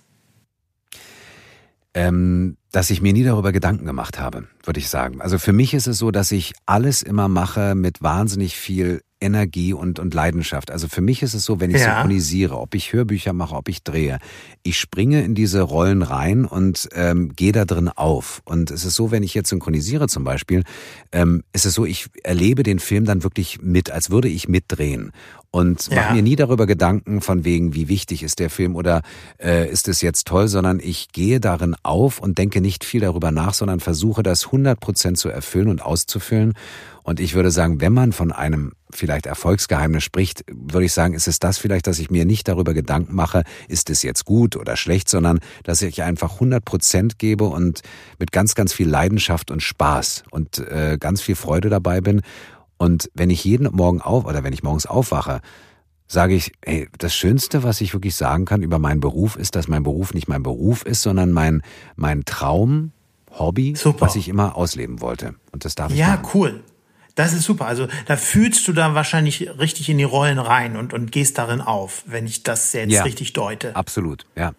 Ähm, 1.94 2.56
dass 2.72 2.90
ich 2.90 3.02
mir 3.02 3.12
nie 3.12 3.26
darüber 3.26 3.52
Gedanken 3.52 3.86
gemacht 3.86 4.18
habe, 4.20 4.48
würde 4.64 4.80
ich 4.80 4.88
sagen. 4.88 5.22
Also 5.22 5.38
für 5.38 5.52
mich 5.52 5.74
ist 5.74 5.88
es 5.88 5.98
so, 5.98 6.12
dass 6.12 6.32
ich 6.32 6.54
alles 6.66 7.02
immer 7.02 7.28
mache 7.28 7.76
mit 7.76 8.02
wahnsinnig 8.02 8.56
viel 8.56 9.02
Energie 9.22 9.74
und, 9.74 10.00
und 10.00 10.14
Leidenschaft. 10.14 10.72
Also 10.72 10.88
für 10.88 11.02
mich 11.02 11.22
ist 11.22 11.34
es 11.34 11.46
so, 11.46 11.60
wenn 11.60 11.72
ich 11.72 11.80
ja. 11.80 11.96
synchronisiere, 11.96 12.58
ob 12.58 12.76
ich 12.76 12.92
Hörbücher 12.92 13.34
mache, 13.34 13.56
ob 13.56 13.70
ich 13.70 13.84
drehe, 13.84 14.20
ich 14.64 14.78
springe 14.80 15.24
in 15.24 15.36
diese 15.36 15.62
Rollen 15.62 16.02
rein 16.02 16.46
und 16.46 16.90
ähm, 16.94 17.34
gehe 17.36 17.52
da 17.52 17.66
drin 17.66 17.90
auf. 17.90 18.42
Und 18.46 18.72
es 18.72 18.84
ist 18.84 18.96
so, 18.96 19.12
wenn 19.12 19.24
ich 19.24 19.34
jetzt 19.34 19.50
synchronisiere 19.50 20.08
zum 20.08 20.24
Beispiel, 20.24 20.64
ähm, 21.12 21.44
ist 21.54 21.66
es 21.66 21.74
so, 21.74 21.86
ich 21.86 22.08
erlebe 22.24 22.64
den 22.64 22.80
Film 22.80 23.06
dann 23.06 23.24
wirklich 23.24 23.62
mit, 23.62 23.92
als 23.92 24.10
würde 24.10 24.28
ich 24.28 24.48
mitdrehen 24.48 25.12
und 25.52 25.88
ja. 25.88 25.98
mache 25.98 26.14
mir 26.16 26.22
nie 26.22 26.38
darüber 26.38 26.66
Gedanken 26.66 27.22
von 27.22 27.44
wegen, 27.44 27.76
wie 27.76 27.90
wichtig 27.90 28.24
ist 28.24 28.40
der 28.40 28.50
Film 28.50 28.76
oder 28.76 29.02
äh, 29.38 29.70
ist 29.70 29.90
es 29.90 30.02
jetzt 30.02 30.28
toll, 30.28 30.48
sondern 30.48 30.80
ich 30.80 31.10
gehe 31.12 31.42
darin 31.42 31.76
auf 31.84 32.20
und 32.20 32.38
denke 32.38 32.62
nicht 32.62 32.86
viel 32.86 33.02
darüber 33.02 33.32
nach, 33.32 33.54
sondern 33.54 33.82
versuche 33.82 34.24
das 34.24 34.46
100 34.46 34.80
Prozent 34.80 35.18
zu 35.18 35.28
erfüllen 35.28 35.68
und 35.68 35.82
auszufüllen. 35.82 36.54
Und 37.04 37.20
ich 37.20 37.34
würde 37.34 37.52
sagen, 37.52 37.82
wenn 37.82 37.94
man 37.94 38.14
von 38.14 38.32
einem 38.32 38.74
vielleicht 38.92 39.26
Erfolgsgeheimnis 39.26 40.04
spricht, 40.04 40.46
würde 40.52 40.86
ich 40.86 40.94
sagen, 40.94 41.14
ist 41.16 41.28
es 41.28 41.40
das 41.40 41.58
vielleicht, 41.58 41.88
dass 41.88 42.00
ich 42.00 42.12
mir 42.12 42.26
nicht 42.26 42.48
darüber 42.48 42.74
Gedanken 42.74 43.16
mache, 43.16 43.44
ist 43.68 43.90
es 43.90 44.04
jetzt 44.04 44.24
gut 44.24 44.56
oder 44.56 44.78
schlecht, 44.78 45.10
sondern 45.10 45.40
dass 45.64 45.82
ich 45.82 46.04
einfach 46.04 46.36
100 46.36 46.64
Prozent 46.64 47.20
gebe 47.20 47.46
und 47.46 47.82
mit 48.20 48.32
ganz, 48.32 48.56
ganz 48.56 48.72
viel 48.72 48.88
Leidenschaft 48.88 49.52
und 49.52 49.62
Spaß 49.62 50.24
und 50.30 50.60
äh, 50.60 50.98
ganz 51.00 51.22
viel 51.22 51.36
Freude 51.36 51.70
dabei 51.70 52.00
bin. 52.00 52.22
Und 52.82 53.12
wenn 53.14 53.30
ich 53.30 53.44
jeden 53.44 53.72
Morgen 53.76 54.02
auf 54.02 54.26
oder 54.26 54.44
wenn 54.44 54.54
ich 54.54 54.64
morgens 54.64 54.88
aufwache, 54.88 55.42
sage 56.08 56.34
ich, 56.34 56.52
ey, 56.62 56.90
das 56.98 57.14
Schönste, 57.14 57.62
was 57.62 57.80
ich 57.80 57.94
wirklich 57.94 58.16
sagen 58.16 58.46
kann 58.46 58.64
über 58.64 58.80
meinen 58.80 59.00
Beruf, 59.00 59.36
ist, 59.36 59.56
dass 59.56 59.68
mein 59.68 59.84
Beruf 59.84 60.16
nicht 60.16 60.28
mein 60.28 60.42
Beruf 60.42 60.84
ist, 60.84 61.04
sondern 61.04 61.32
mein, 61.32 61.62
mein 61.96 62.26
Traum, 62.26 62.92
Hobby, 63.38 63.76
Super. 63.76 64.02
was 64.02 64.16
ich 64.16 64.28
immer 64.28 64.56
ausleben 64.56 65.00
wollte. 65.00 65.36
Und 65.52 65.64
das 65.64 65.76
darf 65.76 65.92
ich. 65.92 66.00
Ja, 66.00 66.08
machen. 66.08 66.30
cool. 66.34 66.64
Das 67.14 67.34
ist 67.34 67.44
super. 67.44 67.68
Also 67.68 67.88
da 68.08 68.18
fühlst 68.18 68.68
du 68.68 68.74
da 68.74 68.96
wahrscheinlich 68.96 69.48
richtig 69.60 69.88
in 69.88 70.00
die 70.00 70.04
Rollen 70.04 70.40
rein 70.40 70.76
und, 70.76 70.92
und 70.92 71.12
gehst 71.12 71.38
darin 71.38 71.62
auf, 71.62 72.02
wenn 72.08 72.26
ich 72.26 72.42
das 72.42 72.74
jetzt 72.74 72.90
ja, 72.90 73.04
richtig 73.04 73.34
deute. 73.34 73.76
Absolut, 73.76 74.26
ja. 74.36 74.54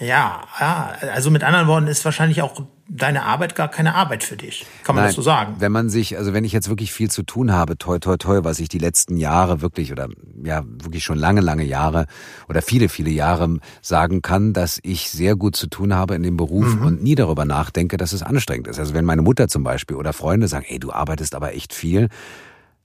Ja, 0.00 0.42
ja, 0.58 0.94
also 1.12 1.30
mit 1.30 1.44
anderen 1.44 1.68
Worten 1.68 1.86
ist 1.86 2.02
wahrscheinlich 2.06 2.40
auch 2.40 2.62
deine 2.88 3.24
Arbeit 3.24 3.54
gar 3.54 3.68
keine 3.68 3.94
Arbeit 3.94 4.22
für 4.22 4.36
dich. 4.36 4.64
Kann 4.84 4.94
man 4.94 5.02
Nein, 5.02 5.08
das 5.08 5.16
so 5.16 5.22
sagen? 5.22 5.56
Wenn 5.58 5.72
man 5.72 5.88
sich, 5.88 6.16
also 6.16 6.32
wenn 6.32 6.44
ich 6.44 6.52
jetzt 6.52 6.68
wirklich 6.68 6.92
viel 6.92 7.10
zu 7.10 7.22
tun 7.22 7.52
habe, 7.52 7.76
toi, 7.76 7.98
toi, 7.98 8.16
toi, 8.16 8.44
was 8.44 8.60
ich 8.60 8.68
die 8.68 8.78
letzten 8.78 9.16
Jahre 9.16 9.60
wirklich 9.60 9.92
oder 9.92 10.08
ja, 10.44 10.62
wirklich 10.64 11.02
schon 11.02 11.18
lange, 11.18 11.40
lange 11.40 11.64
Jahre 11.64 12.06
oder 12.48 12.62
viele, 12.62 12.88
viele 12.88 13.10
Jahre 13.10 13.58
sagen 13.82 14.22
kann, 14.22 14.52
dass 14.52 14.78
ich 14.82 15.10
sehr 15.10 15.36
gut 15.36 15.56
zu 15.56 15.66
tun 15.66 15.94
habe 15.94 16.14
in 16.14 16.22
dem 16.22 16.36
Beruf 16.36 16.76
mhm. 16.76 16.86
und 16.86 17.02
nie 17.02 17.16
darüber 17.16 17.44
nachdenke, 17.44 17.96
dass 17.96 18.12
es 18.12 18.22
anstrengend 18.22 18.68
ist. 18.68 18.78
Also 18.78 18.94
wenn 18.94 19.04
meine 19.04 19.22
Mutter 19.22 19.48
zum 19.48 19.64
Beispiel 19.64 19.96
oder 19.96 20.12
Freunde 20.12 20.46
sagen, 20.46 20.66
ey, 20.68 20.78
du 20.78 20.92
arbeitest 20.92 21.34
aber 21.34 21.54
echt 21.54 21.74
viel, 21.74 22.08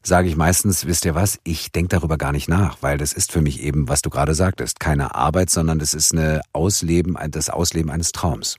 sage 0.04 0.28
ich 0.28 0.36
meistens, 0.36 0.88
wisst 0.88 1.06
ihr 1.06 1.14
was, 1.14 1.40
ich 1.44 1.72
denke 1.72 1.90
darüber 1.90 2.18
gar 2.18 2.32
nicht 2.32 2.50
nach, 2.50 2.78
weil 2.82 2.98
das 2.98 3.14
ist 3.14 3.32
für 3.32 3.42
mich 3.42 3.62
eben, 3.62 3.88
was 3.88 4.02
du 4.02 4.10
gerade 4.10 4.34
sagtest, 4.34 4.80
keine 4.80 5.14
Arbeit, 5.14 5.52
sondern 5.52 5.78
das 5.78 5.94
ist 5.94 6.12
eine 6.12 6.42
Ausleben, 6.54 7.18
das 7.30 7.52
Ausleben 7.52 7.92
eines 7.92 8.12
Traums. 8.12 8.58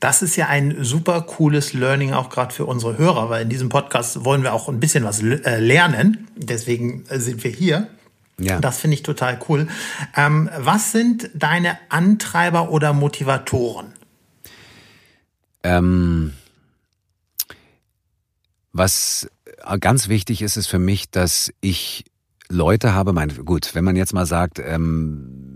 Das 0.00 0.22
ist 0.22 0.36
ja 0.36 0.46
ein 0.46 0.84
super 0.84 1.22
cooles 1.22 1.72
Learning 1.72 2.12
auch 2.12 2.30
gerade 2.30 2.54
für 2.54 2.66
unsere 2.66 2.98
Hörer, 2.98 3.30
weil 3.30 3.42
in 3.42 3.48
diesem 3.48 3.68
Podcast 3.68 4.24
wollen 4.24 4.42
wir 4.42 4.52
auch 4.52 4.68
ein 4.68 4.78
bisschen 4.78 5.04
was 5.04 5.20
äh, 5.22 5.58
lernen. 5.58 6.28
Deswegen 6.36 7.04
äh, 7.08 7.18
sind 7.18 7.42
wir 7.42 7.50
hier. 7.50 7.88
Ja. 8.38 8.60
Das 8.60 8.78
finde 8.78 8.94
ich 8.94 9.02
total 9.02 9.40
cool. 9.48 9.66
Ähm, 10.16 10.48
was 10.56 10.92
sind 10.92 11.30
deine 11.34 11.78
Antreiber 11.88 12.70
oder 12.70 12.92
Motivatoren? 12.92 13.92
Ähm, 15.64 16.34
was 18.72 19.28
ganz 19.80 20.08
wichtig 20.08 20.42
ist, 20.42 20.56
ist 20.56 20.68
für 20.68 20.78
mich, 20.78 21.10
dass 21.10 21.52
ich 21.60 22.04
Leute 22.48 22.94
habe, 22.94 23.12
mein, 23.12 23.44
gut, 23.44 23.74
wenn 23.74 23.84
man 23.84 23.96
jetzt 23.96 24.14
mal 24.14 24.26
sagt, 24.26 24.60
ähm, 24.60 25.47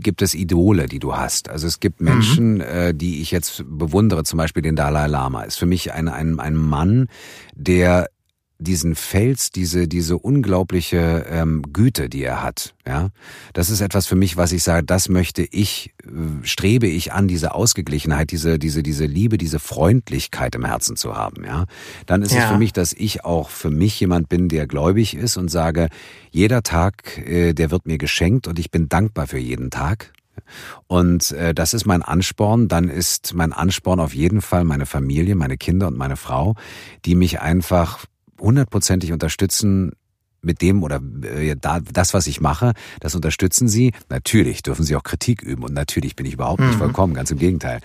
gibt 0.00 0.22
es 0.22 0.34
Idole, 0.34 0.86
die 0.86 0.98
du 0.98 1.14
hast. 1.14 1.48
Also 1.48 1.66
es 1.66 1.80
gibt 1.80 2.00
Menschen, 2.00 2.54
mhm. 2.54 2.60
äh, 2.60 2.94
die 2.94 3.20
ich 3.22 3.30
jetzt 3.30 3.64
bewundere, 3.66 4.24
zum 4.24 4.38
Beispiel 4.38 4.62
den 4.62 4.76
Dalai 4.76 5.06
Lama. 5.06 5.42
Ist 5.42 5.58
für 5.58 5.66
mich 5.66 5.92
ein, 5.92 6.08
ein, 6.08 6.40
ein 6.40 6.56
Mann, 6.56 7.08
der 7.54 8.08
diesen 8.60 8.94
Fels, 8.94 9.50
diese, 9.50 9.88
diese 9.88 10.18
unglaubliche 10.18 11.26
ähm, 11.28 11.62
Güte, 11.72 12.08
die 12.08 12.22
er 12.22 12.42
hat. 12.42 12.74
Ja, 12.86 13.10
das 13.52 13.70
ist 13.70 13.80
etwas 13.80 14.06
für 14.06 14.16
mich, 14.16 14.36
was 14.36 14.52
ich 14.52 14.62
sage, 14.62 14.84
das 14.84 15.08
möchte 15.08 15.42
ich, 15.42 15.92
äh, 16.04 16.46
strebe 16.46 16.86
ich 16.86 17.12
an, 17.12 17.28
diese 17.28 17.54
Ausgeglichenheit, 17.54 18.30
diese, 18.30 18.58
diese, 18.58 18.82
diese 18.82 19.06
Liebe, 19.06 19.38
diese 19.38 19.58
Freundlichkeit 19.58 20.54
im 20.54 20.64
Herzen 20.64 20.96
zu 20.96 21.16
haben. 21.16 21.44
Ja, 21.44 21.64
dann 22.06 22.22
ist 22.22 22.32
ja. 22.32 22.44
es 22.44 22.50
für 22.50 22.58
mich, 22.58 22.72
dass 22.72 22.92
ich 22.92 23.24
auch 23.24 23.50
für 23.50 23.70
mich 23.70 23.98
jemand 23.98 24.28
bin, 24.28 24.48
der 24.48 24.66
gläubig 24.66 25.14
ist 25.14 25.36
und 25.36 25.50
sage, 25.50 25.88
jeder 26.30 26.62
Tag, 26.62 27.18
äh, 27.26 27.54
der 27.54 27.70
wird 27.70 27.86
mir 27.86 27.98
geschenkt 27.98 28.46
und 28.46 28.58
ich 28.58 28.70
bin 28.70 28.88
dankbar 28.88 29.26
für 29.26 29.38
jeden 29.38 29.70
Tag. 29.70 30.12
Und 30.86 31.32
äh, 31.32 31.54
das 31.54 31.74
ist 31.74 31.86
mein 31.86 32.02
Ansporn. 32.02 32.68
Dann 32.68 32.88
ist 32.88 33.34
mein 33.34 33.52
Ansporn 33.52 34.00
auf 34.00 34.14
jeden 34.14 34.42
Fall 34.42 34.64
meine 34.64 34.86
Familie, 34.86 35.34
meine 35.34 35.56
Kinder 35.56 35.88
und 35.88 35.96
meine 35.96 36.16
Frau, 36.16 36.54
die 37.04 37.14
mich 37.14 37.40
einfach 37.40 38.04
hundertprozentig 38.40 39.12
unterstützen, 39.12 39.92
mit 40.42 40.62
dem 40.62 40.82
oder 40.82 41.00
äh, 41.22 41.54
da, 41.60 41.80
das, 41.80 42.14
was 42.14 42.26
ich 42.26 42.40
mache, 42.40 42.72
das 43.00 43.14
unterstützen 43.14 43.68
sie. 43.68 43.92
Natürlich 44.08 44.62
dürfen 44.62 44.84
sie 44.84 44.96
auch 44.96 45.02
Kritik 45.02 45.42
üben 45.42 45.64
und 45.64 45.74
natürlich 45.74 46.16
bin 46.16 46.26
ich 46.26 46.34
überhaupt 46.34 46.60
nicht 46.60 46.74
mhm. 46.74 46.78
vollkommen, 46.78 47.14
ganz 47.14 47.30
im 47.30 47.38
Gegenteil. 47.38 47.80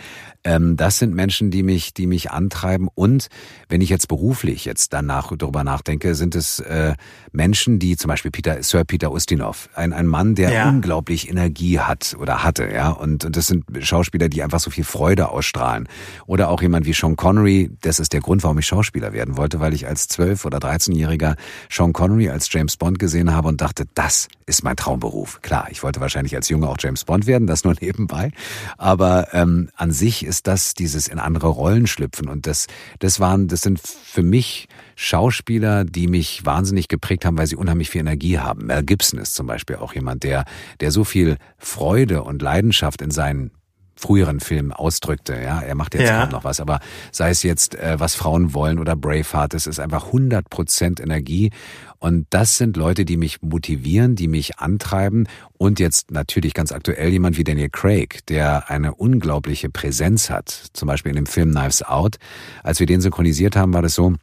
Ähm, 0.45 0.77
das 0.77 0.99
sind 0.99 1.13
Menschen, 1.13 1.51
die 1.51 1.63
mich, 1.63 1.93
die 1.93 2.07
mich 2.07 2.31
antreiben 2.31 2.87
und 2.93 3.27
wenn 3.67 3.81
ich 3.81 3.89
jetzt 3.89 4.07
beruflich 4.07 4.63
jetzt 4.63 4.93
danach 4.93 5.35
darüber 5.35 5.63
nachdenke, 5.63 6.15
sind 6.15 6.35
es 6.35 6.59
äh, 6.59 6.93
Menschen, 7.31 7.79
die 7.79 7.97
zum 7.97 8.09
Beispiel 8.09 8.31
Peter, 8.31 8.61
Sir 8.63 8.83
Peter 8.85 9.11
Ustinov, 9.11 9.69
ein, 9.75 9.91
ein 9.91 10.07
Mann, 10.07 10.35
der 10.35 10.51
ja. 10.51 10.69
unglaublich 10.69 11.29
Energie 11.29 11.79
hat 11.79 12.15
oder 12.19 12.43
hatte, 12.43 12.69
ja, 12.71 12.89
und, 12.89 13.25
und 13.25 13.35
das 13.35 13.47
sind 13.47 13.65
Schauspieler, 13.81 14.29
die 14.29 14.43
einfach 14.43 14.59
so 14.59 14.69
viel 14.69 14.83
Freude 14.83 15.29
ausstrahlen. 15.29 15.87
Oder 16.27 16.49
auch 16.49 16.61
jemand 16.61 16.85
wie 16.85 16.93
Sean 16.93 17.15
Connery, 17.15 17.71
das 17.81 17.99
ist 17.99 18.13
der 18.13 18.21
Grund, 18.21 18.43
warum 18.43 18.59
ich 18.59 18.67
Schauspieler 18.67 19.13
werden 19.13 19.37
wollte, 19.37 19.59
weil 19.59 19.73
ich 19.73 19.87
als 19.87 20.09
12- 20.09 20.45
oder 20.45 20.59
13-Jähriger 20.59 21.35
Sean 21.71 21.91
Connery 21.91 22.29
als 22.29 22.51
James 22.51 22.77
Bond 22.77 22.99
gesehen 22.99 23.33
habe 23.33 23.47
und 23.47 23.61
dachte, 23.61 23.85
das 23.95 24.27
ist 24.45 24.63
mein 24.63 24.75
Traumberuf. 24.75 25.41
Klar, 25.41 25.67
ich 25.71 25.81
wollte 25.81 26.01
wahrscheinlich 26.01 26.35
als 26.35 26.49
Junge 26.49 26.69
auch 26.69 26.77
James 26.79 27.03
Bond 27.03 27.25
werden, 27.25 27.47
das 27.47 27.63
nur 27.63 27.73
nebenbei. 27.79 28.31
Aber 28.77 29.33
ähm, 29.33 29.69
an 29.75 29.91
sich 29.91 30.23
ist 30.23 30.34
das 30.43 30.73
dieses 30.73 31.07
in 31.07 31.19
andere 31.19 31.47
Rollen 31.47 31.87
schlüpfen 31.87 32.27
und 32.29 32.47
das, 32.47 32.67
das 32.99 33.19
waren, 33.19 33.47
das 33.47 33.61
sind 33.61 33.79
für 33.79 34.23
mich 34.23 34.67
Schauspieler, 34.95 35.83
die 35.83 36.07
mich 36.07 36.45
wahnsinnig 36.45 36.87
geprägt 36.87 37.25
haben, 37.25 37.37
weil 37.37 37.47
sie 37.47 37.55
unheimlich 37.55 37.89
viel 37.89 38.01
Energie 38.01 38.39
haben. 38.39 38.67
Mel 38.67 38.83
Gibson 38.83 39.19
ist 39.19 39.35
zum 39.35 39.47
Beispiel 39.47 39.75
auch 39.77 39.93
jemand, 39.93 40.23
der, 40.23 40.45
der 40.79 40.91
so 40.91 41.03
viel 41.03 41.37
Freude 41.57 42.23
und 42.23 42.41
Leidenschaft 42.41 43.01
in 43.01 43.11
seinen 43.11 43.51
früheren 43.95 44.39
Filmen 44.39 44.71
ausdrückte. 44.71 45.33
Ja, 45.41 45.61
er 45.61 45.75
macht 45.75 45.93
jetzt 45.93 46.09
ja. 46.09 46.21
kaum 46.21 46.29
noch 46.29 46.43
was, 46.43 46.59
aber 46.59 46.79
sei 47.11 47.29
es 47.29 47.43
jetzt, 47.43 47.75
äh, 47.75 47.99
was 47.99 48.15
Frauen 48.15 48.53
wollen 48.53 48.79
oder 48.79 48.95
Braveheart, 48.95 49.53
es 49.53 49.67
ist 49.67 49.79
einfach 49.79 50.07
100 50.07 50.49
Prozent 50.49 50.99
Energie. 50.99 51.51
Und 51.99 52.27
das 52.29 52.57
sind 52.57 52.77
Leute, 52.77 53.05
die 53.05 53.17
mich 53.17 53.41
motivieren, 53.41 54.15
die 54.15 54.27
mich 54.27 54.59
antreiben. 54.59 55.27
Und 55.57 55.79
jetzt 55.79 56.11
natürlich 56.11 56.53
ganz 56.53 56.71
aktuell 56.71 57.09
jemand 57.09 57.37
wie 57.37 57.43
Daniel 57.43 57.69
Craig, 57.69 58.25
der 58.27 58.69
eine 58.69 58.93
unglaubliche 58.93 59.69
Präsenz 59.69 60.29
hat. 60.29 60.49
Zum 60.73 60.87
Beispiel 60.87 61.11
in 61.11 61.15
dem 61.15 61.25
Film 61.25 61.51
Knives 61.51 61.81
Out. 61.81 62.17
Als 62.63 62.79
wir 62.79 62.87
den 62.87 63.01
synchronisiert 63.01 63.55
haben, 63.55 63.73
war 63.73 63.81
das 63.81 63.95
so, 63.95 64.13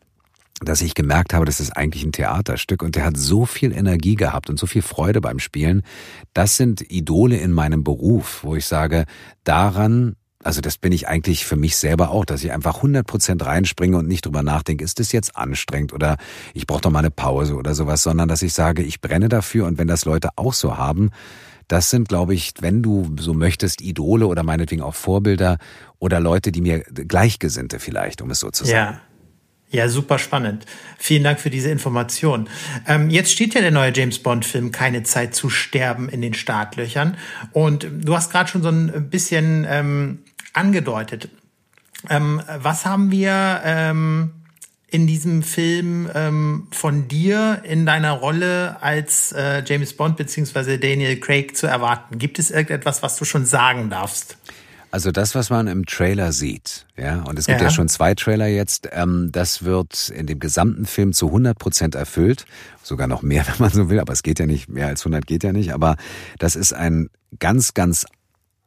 dass 0.65 0.83
ich 0.83 0.95
gemerkt 0.95 1.35
habe, 1.35 1.45
das 1.45 1.61
ist 1.61 1.77
eigentlich 1.77 2.05
ein 2.05 2.13
Theaterstück 2.13 2.83
und 2.83 2.97
der 2.97 3.05
hat 3.05 3.17
so 3.17 3.47
viel 3.47 3.73
Energie 3.73 4.15
gehabt 4.15 4.51
und 4.51 4.59
so 4.59 4.67
viel 4.67 4.83
Freude 4.83 5.21
beim 5.21 5.39
Spielen. 5.39 5.83
Das 6.35 6.57
sind 6.57 6.91
Idole 6.91 7.37
in 7.37 7.53
meinem 7.53 7.85
Beruf, 7.85 8.41
wo 8.43 8.57
ich 8.57 8.67
sage, 8.67 9.05
daran 9.45 10.17
also 10.45 10.61
das 10.61 10.77
bin 10.77 10.93
ich 10.93 11.09
eigentlich 11.09 11.45
für 11.45 11.57
mich 11.57 11.77
selber 11.77 12.11
auch, 12.11 12.25
dass 12.25 12.43
ich 12.43 12.53
einfach 12.53 12.77
100 12.77 13.07
Prozent 13.07 13.45
reinspringe 13.45 13.97
und 13.97 14.09
nicht 14.09 14.27
drüber 14.27 14.43
nachdenke, 14.43 14.85
ist 14.85 14.99
das 14.99 15.13
jetzt 15.13 15.37
anstrengend 15.37 15.93
oder 15.93 16.17
ich 16.53 16.67
brauche 16.67 16.81
doch 16.81 16.91
mal 16.91 16.99
eine 16.99 17.11
Pause 17.11 17.55
oder 17.55 17.75
sowas, 17.75 18.03
sondern 18.03 18.29
dass 18.29 18.43
ich 18.43 18.53
sage, 18.53 18.83
ich 18.83 19.01
brenne 19.01 19.29
dafür 19.29 19.67
und 19.67 19.79
wenn 19.79 19.89
das 19.89 20.05
Leute 20.05 20.31
auch 20.37 20.53
so 20.53 20.77
haben, 20.77 21.11
das 21.69 21.91
sind, 21.91 22.09
glaube 22.09 22.35
ich, 22.35 22.55
wenn 22.61 22.83
du 22.83 23.15
so 23.19 23.35
möchtest, 23.35 23.81
Idole 23.81 24.27
oder 24.27 24.43
meinetwegen 24.43 24.83
auch 24.83 24.95
Vorbilder 24.95 25.59
oder 25.99 26.21
Leute, 26.21 26.53
die 26.53 26.61
mir 26.61 26.81
Gleichgesinnte 26.81 27.79
vielleicht, 27.79 28.21
um 28.21 28.31
es 28.31 28.41
so 28.41 28.51
zu 28.51 28.65
sagen. 28.65 28.95
Ja. 28.95 29.01
Ja, 29.73 29.89
super 29.89 30.19
spannend. 30.19 30.67
Vielen 30.99 31.25
Dank 31.25 31.41
für 31.41 31.49
diese 31.49 31.71
Information. 31.71 32.49
Ähm, 32.87 33.09
jetzt 33.09 33.33
steht 33.33 33.55
ja 33.55 33.63
der 33.63 33.71
neue 33.71 33.91
James 33.95 34.19
Bond-Film 34.19 34.71
Keine 34.71 35.03
Zeit 35.03 35.35
zu 35.35 35.49
sterben 35.49 36.11
in 36.11 36.21
den 36.21 36.35
Startlöchern. 36.35 37.17
Und 37.53 37.87
du 37.91 38.15
hast 38.15 38.31
gerade 38.31 38.51
schon 38.51 38.63
so 38.63 38.69
ein 38.69 39.09
bisschen 39.09 39.67
ähm, 39.67 40.19
angedeutet. 40.53 41.31
Ähm, 42.11 42.43
was 42.59 42.85
haben 42.85 43.11
wir 43.11 43.63
ähm, 43.65 44.33
in 44.89 45.07
diesem 45.07 45.43
Film 45.43 46.11
ähm, 46.15 46.69
von 46.71 47.09
dir 47.09 47.63
in 47.65 47.87
deiner 47.87 48.13
Rolle 48.13 48.77
als 48.83 49.33
äh, 49.33 49.63
James 49.65 49.97
Bond 49.97 50.19
bzw. 50.19 50.77
Daniel 50.77 51.19
Craig 51.19 51.57
zu 51.57 51.67
erwarten? 51.67 52.19
Gibt 52.19 52.39
es 52.39 52.51
irgendetwas, 52.51 53.03
was 53.03 53.17
du 53.17 53.25
schon 53.25 53.47
sagen 53.47 53.89
darfst? 53.89 54.37
Also 54.93 55.11
das, 55.11 55.35
was 55.35 55.49
man 55.49 55.69
im 55.69 55.87
Trailer 55.87 56.33
sieht, 56.33 56.87
ja, 56.99 57.23
und 57.23 57.39
es 57.39 57.47
gibt 57.47 57.61
ja, 57.61 57.69
ja 57.69 57.73
schon 57.73 57.89
zwei 57.89 58.15
Trailer 58.15 58.47
jetzt, 58.47 58.91
ähm, 58.93 59.31
das 59.33 59.65
wird 59.65 60.11
in 60.11 60.27
dem 60.27 60.39
gesamten 60.39 60.85
Film 60.85 61.15
zu 61.15 61.29
100 61.29 61.59
Prozent 61.59 61.95
erfüllt, 61.95 62.45
sogar 62.83 63.07
noch 63.07 63.23
mehr, 63.23 63.47
wenn 63.49 63.59
man 63.59 63.71
so 63.71 63.89
will, 63.89 64.01
aber 64.01 64.13
es 64.13 64.23
geht 64.23 64.39
ja 64.39 64.45
nicht, 64.45 64.69
mehr 64.69 64.89
als 64.89 65.01
100 65.01 65.27
geht 65.27 65.45
ja 65.45 65.53
nicht, 65.55 65.73
aber 65.73 65.97
das 66.39 66.57
ist 66.57 66.75
ein 66.75 67.09
ganz, 67.39 67.73
ganz 67.73 68.05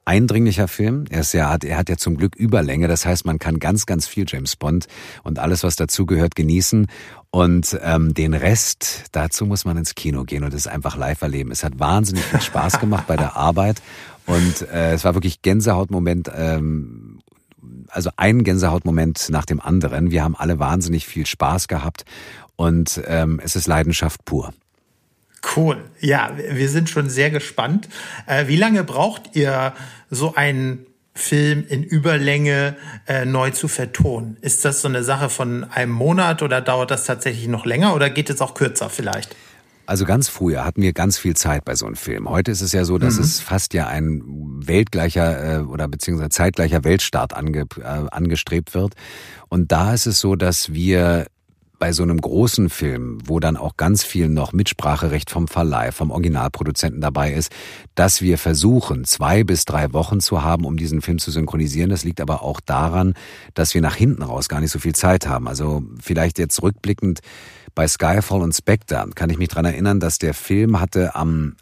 eindringlicher 0.05 0.67
Film. 0.67 1.05
Er 1.09 1.21
ist 1.21 1.33
ja, 1.33 1.49
hat, 1.49 1.63
er 1.63 1.77
hat 1.77 1.89
ja 1.89 1.97
zum 1.97 2.15
Glück 2.15 2.35
Überlänge. 2.35 2.87
Das 2.87 3.05
heißt, 3.05 3.25
man 3.25 3.39
kann 3.39 3.57
ganz, 3.57 3.87
ganz 3.87 4.07
viel 4.07 4.25
James 4.27 4.55
Bond 4.55 4.87
und 5.23 5.39
alles, 5.39 5.63
was 5.63 5.75
dazugehört, 5.75 6.35
genießen. 6.35 6.87
Und 7.31 7.77
ähm, 7.81 8.13
den 8.13 8.35
Rest, 8.35 9.05
dazu 9.11 9.45
muss 9.45 9.65
man 9.65 9.77
ins 9.77 9.95
Kino 9.95 10.23
gehen 10.23 10.43
und 10.43 10.53
es 10.53 10.67
einfach 10.67 10.95
live 10.95 11.21
erleben. 11.23 11.51
Es 11.51 11.63
hat 11.63 11.79
wahnsinnig 11.79 12.23
viel 12.23 12.39
Spaß 12.41 12.79
gemacht 12.79 13.07
bei 13.07 13.17
der 13.17 13.35
Arbeit. 13.35 13.81
Und 14.25 14.67
äh, 14.69 14.93
es 14.93 15.03
war 15.03 15.13
wirklich 15.13 15.41
Gänsehautmoment. 15.41 16.31
Ähm, 16.35 17.19
also 17.89 18.09
ein 18.17 18.43
Gänsehautmoment 18.43 19.29
nach 19.29 19.45
dem 19.45 19.61
anderen. 19.61 20.11
Wir 20.11 20.23
haben 20.23 20.35
alle 20.35 20.59
wahnsinnig 20.59 21.05
viel 21.05 21.25
Spaß 21.25 21.67
gehabt 21.67 22.05
und 22.55 23.01
ähm, 23.07 23.39
es 23.43 23.55
ist 23.55 23.67
Leidenschaft 23.67 24.25
pur. 24.25 24.53
Cool. 25.55 25.77
Ja, 25.99 26.31
wir 26.35 26.69
sind 26.69 26.89
schon 26.89 27.09
sehr 27.09 27.29
gespannt. 27.29 27.87
Äh, 28.25 28.47
wie 28.47 28.55
lange 28.55 28.83
braucht 28.83 29.35
ihr 29.35 29.73
so 30.09 30.33
einen 30.35 30.85
Film 31.13 31.65
in 31.67 31.83
Überlänge 31.83 32.75
äh, 33.07 33.25
neu 33.25 33.51
zu 33.51 33.67
vertonen? 33.67 34.37
Ist 34.41 34.65
das 34.65 34.81
so 34.81 34.87
eine 34.87 35.03
Sache 35.03 35.29
von 35.29 35.63
einem 35.63 35.91
Monat 35.91 36.41
oder 36.41 36.61
dauert 36.61 36.91
das 36.91 37.05
tatsächlich 37.05 37.47
noch 37.47 37.65
länger 37.65 37.95
oder 37.95 38.09
geht 38.09 38.29
es 38.29 38.41
auch 38.41 38.53
kürzer 38.53 38.89
vielleicht? 38.89 39.35
Also 39.87 40.05
ganz 40.05 40.29
früher 40.29 40.65
hatten 40.65 40.81
wir 40.81 40.93
ganz 40.93 41.17
viel 41.17 41.35
Zeit 41.35 41.63
bei 41.65 41.75
so 41.75 41.85
einem 41.85 41.95
Film. 41.95 42.29
Heute 42.29 42.51
ist 42.51 42.61
es 42.61 42.71
ja 42.71 42.85
so, 42.85 42.97
dass 42.97 43.15
mhm. 43.15 43.23
es 43.23 43.39
fast 43.39 43.73
ja 43.73 43.87
ein 43.87 44.21
weltgleicher 44.25 45.59
äh, 45.59 45.61
oder 45.61 45.87
beziehungsweise 45.87 46.29
zeitgleicher 46.29 46.83
Weltstart 46.83 47.33
ange, 47.35 47.65
äh, 47.77 47.83
angestrebt 47.83 48.73
wird. 48.73 48.93
Und 49.49 49.71
da 49.71 49.93
ist 49.93 50.07
es 50.07 50.19
so, 50.19 50.35
dass 50.35 50.73
wir 50.73 51.27
bei 51.77 51.91
so 51.91 52.03
einem 52.03 52.19
großen 52.19 52.69
Film, 52.69 53.19
wo 53.25 53.39
dann 53.39 53.57
auch 53.57 53.77
ganz 53.77 54.03
viel 54.03 54.29
noch 54.29 54.53
Mitspracherecht 54.53 55.29
vom 55.29 55.47
Verleih, 55.47 55.91
vom 55.91 56.09
Originalproduzenten 56.09 57.01
dabei 57.01 57.33
ist, 57.33 57.51
dass 57.95 58.21
wir 58.21 58.37
versuchen, 58.37 59.03
zwei 59.03 59.43
bis 59.43 59.65
drei 59.65 59.91
Wochen 59.93 60.21
zu 60.21 60.41
haben, 60.41 60.65
um 60.65 60.77
diesen 60.77 61.01
Film 61.01 61.19
zu 61.19 61.31
synchronisieren. 61.31 61.89
Das 61.89 62.03
liegt 62.03 62.21
aber 62.21 62.41
auch 62.43 62.59
daran, 62.59 63.13
dass 63.53 63.73
wir 63.73 63.81
nach 63.81 63.95
hinten 63.95 64.23
raus 64.23 64.49
gar 64.49 64.61
nicht 64.61 64.71
so 64.71 64.79
viel 64.79 64.95
Zeit 64.95 65.27
haben. 65.27 65.47
Also 65.47 65.83
vielleicht 66.01 66.39
jetzt 66.39 66.63
rückblickend 66.63 67.19
bei 67.75 67.87
Skyfall 67.87 68.41
und 68.41 68.53
Spectre 68.53 69.05
kann 69.13 69.29
ich 69.29 69.37
mich 69.37 69.49
dran 69.49 69.65
erinnern, 69.65 69.99
dass 69.99 70.17
der 70.17 70.33
Film 70.33 70.79
hatte 70.79 71.13
am 71.15 71.55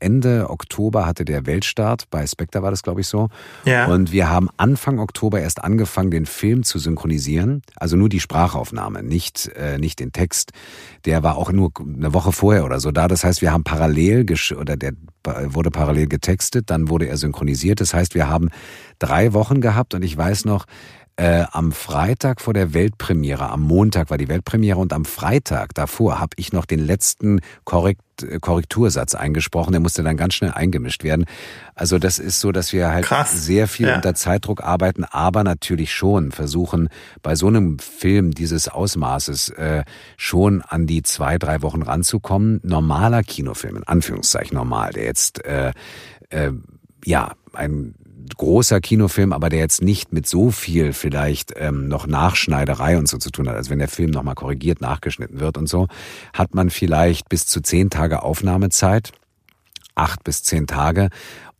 Ende 0.00 0.48
Oktober 0.48 1.06
hatte 1.06 1.26
der 1.26 1.46
Weltstart. 1.46 2.04
Bei 2.10 2.26
Spectre 2.26 2.62
war 2.62 2.70
das, 2.70 2.82
glaube 2.82 3.02
ich, 3.02 3.06
so. 3.06 3.28
Ja. 3.64 3.86
Und 3.86 4.10
wir 4.10 4.30
haben 4.30 4.48
Anfang 4.56 4.98
Oktober 4.98 5.40
erst 5.40 5.62
angefangen, 5.62 6.10
den 6.10 6.24
Film 6.24 6.62
zu 6.62 6.78
synchronisieren. 6.78 7.62
Also 7.76 7.96
nur 7.96 8.08
die 8.08 8.20
Sprachaufnahme, 8.20 9.02
nicht, 9.02 9.48
äh, 9.56 9.78
nicht 9.78 10.00
den 10.00 10.12
Text. 10.12 10.52
Der 11.04 11.22
war 11.22 11.36
auch 11.36 11.52
nur 11.52 11.70
eine 11.78 12.14
Woche 12.14 12.32
vorher 12.32 12.64
oder 12.64 12.80
so 12.80 12.90
da. 12.90 13.06
Das 13.06 13.22
heißt, 13.22 13.42
wir 13.42 13.52
haben 13.52 13.64
parallel 13.64 14.24
oder 14.56 14.76
der 14.76 14.92
wurde 15.24 15.70
parallel 15.70 16.08
getextet, 16.08 16.70
dann 16.70 16.88
wurde 16.88 17.06
er 17.06 17.16
synchronisiert. 17.16 17.80
Das 17.80 17.92
heißt, 17.94 18.14
wir 18.14 18.28
haben 18.28 18.48
drei 18.98 19.32
Wochen 19.32 19.60
gehabt 19.60 19.94
und 19.94 20.02
ich 20.02 20.16
weiß 20.16 20.44
noch, 20.44 20.64
äh, 21.18 21.46
am 21.50 21.72
Freitag 21.72 22.40
vor 22.40 22.54
der 22.54 22.74
Weltpremiere, 22.74 23.50
am 23.50 23.62
Montag 23.62 24.08
war 24.08 24.18
die 24.18 24.28
Weltpremiere 24.28 24.78
und 24.78 24.92
am 24.92 25.04
Freitag 25.04 25.74
davor 25.74 26.20
habe 26.20 26.30
ich 26.36 26.52
noch 26.52 26.64
den 26.64 26.78
letzten 26.78 27.40
Korrekt, 27.64 28.02
Korrektursatz 28.40 29.16
eingesprochen. 29.16 29.72
Der 29.72 29.80
musste 29.80 30.04
dann 30.04 30.16
ganz 30.16 30.34
schnell 30.34 30.52
eingemischt 30.52 31.02
werden. 31.02 31.24
Also 31.74 31.98
das 31.98 32.20
ist 32.20 32.38
so, 32.38 32.52
dass 32.52 32.72
wir 32.72 32.90
halt 32.90 33.04
Krass. 33.04 33.32
sehr 33.32 33.66
viel 33.66 33.88
ja. 33.88 33.96
unter 33.96 34.14
Zeitdruck 34.14 34.62
arbeiten, 34.62 35.02
aber 35.02 35.42
natürlich 35.42 35.92
schon 35.92 36.30
versuchen, 36.30 36.88
bei 37.20 37.34
so 37.34 37.48
einem 37.48 37.80
Film 37.80 38.30
dieses 38.30 38.68
Ausmaßes 38.68 39.48
äh, 39.50 39.82
schon 40.16 40.62
an 40.62 40.86
die 40.86 41.02
zwei, 41.02 41.36
drei 41.36 41.62
Wochen 41.62 41.82
ranzukommen. 41.82 42.60
Normaler 42.62 43.24
Kinofilm, 43.24 43.78
in 43.78 43.84
Anführungszeichen 43.84 44.56
normal, 44.56 44.92
der 44.92 45.04
jetzt 45.06 45.44
äh, 45.44 45.72
äh, 46.30 46.52
ja 47.04 47.32
ein 47.54 47.96
großer 48.36 48.80
Kinofilm, 48.80 49.32
aber 49.32 49.48
der 49.48 49.60
jetzt 49.60 49.82
nicht 49.82 50.12
mit 50.12 50.26
so 50.26 50.50
viel 50.50 50.92
vielleicht 50.92 51.54
ähm, 51.56 51.88
noch 51.88 52.06
Nachschneiderei 52.06 52.98
und 52.98 53.08
so 53.08 53.18
zu 53.18 53.30
tun 53.30 53.48
hat, 53.48 53.56
als 53.56 53.70
wenn 53.70 53.78
der 53.78 53.88
Film 53.88 54.10
nochmal 54.10 54.34
korrigiert, 54.34 54.80
nachgeschnitten 54.80 55.40
wird 55.40 55.56
und 55.56 55.68
so, 55.68 55.86
hat 56.32 56.54
man 56.54 56.70
vielleicht 56.70 57.28
bis 57.28 57.46
zu 57.46 57.60
zehn 57.60 57.90
Tage 57.90 58.22
Aufnahmezeit, 58.22 59.12
acht 59.94 60.24
bis 60.24 60.42
zehn 60.42 60.66
Tage. 60.66 61.08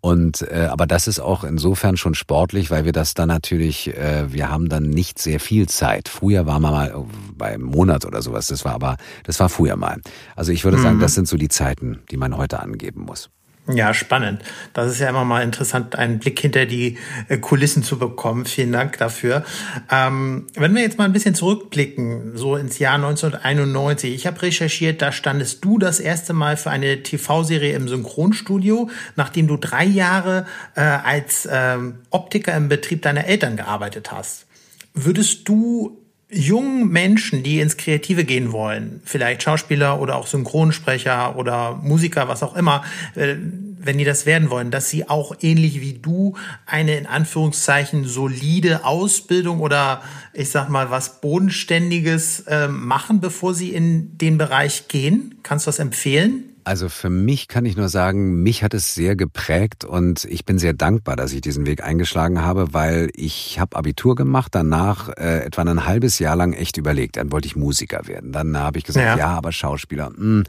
Und 0.01 0.43
äh, 0.43 0.69
aber 0.71 0.87
das 0.87 1.09
ist 1.09 1.19
auch 1.19 1.43
insofern 1.43 1.97
schon 1.97 2.15
sportlich, 2.15 2.71
weil 2.71 2.85
wir 2.85 2.93
das 2.93 3.15
dann 3.15 3.29
natürlich, 3.29 3.97
äh, 3.97 4.33
wir 4.33 4.49
haben 4.49 4.69
dann 4.69 4.85
nicht 4.85 5.19
sehr 5.19 5.41
viel 5.41 5.69
Zeit. 5.69 6.09
Früher 6.09 6.47
war 6.47 6.61
man 6.61 6.73
mal 6.73 7.05
bei 7.37 7.47
einem 7.47 7.65
Monat 7.65 8.05
oder 8.05 8.23
sowas. 8.23 8.47
Das 8.47 8.65
war 8.65 8.75
aber, 8.75 8.97
das 9.25 9.41
war 9.41 9.49
früher 9.49 9.77
mal. 9.77 10.01
Also 10.37 10.53
ich 10.53 10.63
würde 10.63 10.77
mhm. 10.77 10.83
sagen, 10.83 11.01
das 11.01 11.15
sind 11.15 11.27
so 11.27 11.37
die 11.37 11.49
Zeiten, 11.49 12.01
die 12.13 12.17
man 12.17 12.37
heute 12.37 12.61
angeben 12.61 13.03
muss. 13.03 13.29
Ja, 13.71 13.93
spannend. 13.93 14.43
Das 14.73 14.91
ist 14.91 14.99
ja 14.99 15.11
immer 15.11 15.27
mal 15.27 15.43
interessant, 15.43 15.97
einen 15.97 16.19
Blick 16.19 16.41
hinter 16.41 16.65
die 16.65 16.97
äh, 17.29 17.37
Kulissen 17.37 17.83
zu 17.83 17.99
bekommen. 17.99 18.47
Vielen 18.47 18.73
Dank 18.73 18.97
dafür. 18.97 19.45
Ähm, 19.91 20.47
wenn 20.55 20.75
wir 20.75 20.81
jetzt 20.81 20.97
mal 20.97 21.05
ein 21.05 21.13
bisschen 21.13 21.35
zurückblicken, 21.35 22.35
so 22.35 22.57
ins 22.57 22.79
Jahr 22.79 22.95
1991. 22.95 24.15
Ich 24.15 24.27
habe 24.27 24.41
recherchiert, 24.41 25.03
da 25.03 25.13
standest 25.13 25.63
du 25.65 25.79
das 25.79 26.01
erste 26.01 26.33
Mal 26.33 26.57
für 26.57 26.71
eine 26.71 27.03
TV-Serie 27.03 27.75
im 27.75 27.89
Synchronstudio, 27.89 28.89
nachdem 29.17 29.47
du 29.47 29.59
drei 29.59 29.85
Jahre 29.85 30.47
äh, 30.75 30.81
als 30.81 31.47
ähm, 31.51 31.99
Optiker 32.09 32.57
im 32.57 32.69
Betrieb 32.69 33.03
deiner 33.03 33.27
Eltern 33.27 33.57
gearbeitet 33.57 34.11
hast. 34.11 34.47
Würdest 34.95 35.47
du 35.47 36.08
jungen 36.30 36.88
Menschen, 36.88 37.42
die 37.42 37.61
ins 37.61 37.76
Kreative 37.76 38.25
gehen 38.25 38.52
wollen, 38.52 39.00
vielleicht 39.04 39.42
Schauspieler 39.42 40.00
oder 40.00 40.16
auch 40.16 40.26
Synchronsprecher 40.26 41.37
oder 41.37 41.80
Musiker, 41.82 42.28
was 42.28 42.42
auch 42.42 42.54
immer, 42.54 42.85
äh, 43.14 43.37
wenn 43.80 43.97
die 43.97 44.04
das 44.04 44.26
werden 44.26 44.50
wollen, 44.50 44.70
dass 44.70 44.90
sie 44.90 45.08
auch 45.08 45.35
ähnlich 45.40 45.80
wie 45.80 45.94
du 45.94 46.35
eine 46.66 46.97
in 46.97 47.06
Anführungszeichen 47.06 48.04
solide 48.04 48.85
Ausbildung 48.85 49.61
oder 49.61 50.02
ich 50.35 50.50
sag 50.50 50.68
mal 50.68 50.90
was 50.90 51.20
Bodenständiges 51.20 52.40
äh, 52.40 52.68
machen, 52.68 53.20
bevor 53.20 53.54
sie 53.54 53.73
in 53.73 54.18
den 54.18 54.37
Bereich 54.37 54.88
gehen? 54.88 55.37
Kannst 55.42 55.66
du 55.66 55.68
das 55.68 55.78
empfehlen? 55.78 56.44
Also 56.69 56.91
für 56.91 57.09
mich 57.09 57.49
kann 57.49 57.65
ich 57.65 57.79
nur 57.79 57.89
sagen, 57.89 58.43
mich 58.43 58.63
hat 58.63 58.75
es 58.75 58.95
sehr 58.95 59.17
geprägt 59.17 59.87
und 59.87 60.27
ich 60.27 60.45
bin 60.45 60.59
sehr 60.59 60.75
dankbar, 60.75 61.17
dass 61.17 61.33
ich 61.33 61.41
diesen 61.41 61.65
Weg 61.65 61.83
eingeschlagen 61.83 62.43
habe, 62.43 62.75
weil 62.75 63.09
ich 63.15 63.59
habe 63.59 63.75
Abitur 63.75 64.15
gemacht, 64.15 64.55
danach 64.55 65.09
äh, 65.17 65.47
etwa 65.47 65.63
ein 65.63 65.87
halbes 65.87 66.19
Jahr 66.19 66.37
lang 66.37 66.53
echt 66.53 66.77
überlegt, 66.77 67.17
dann 67.17 67.33
wollte 67.33 67.49
ich 67.49 67.57
Musiker 67.57 68.07
werden. 68.07 68.33
Dann 68.33 68.59
habe 68.59 68.77
ich 68.77 68.85
gesagt, 68.85 69.07
ja, 69.07 69.17
ja 69.17 69.29
aber 69.29 69.51
Schauspieler. 69.51 70.11
Mh. 70.11 70.19
Hm. 70.19 70.45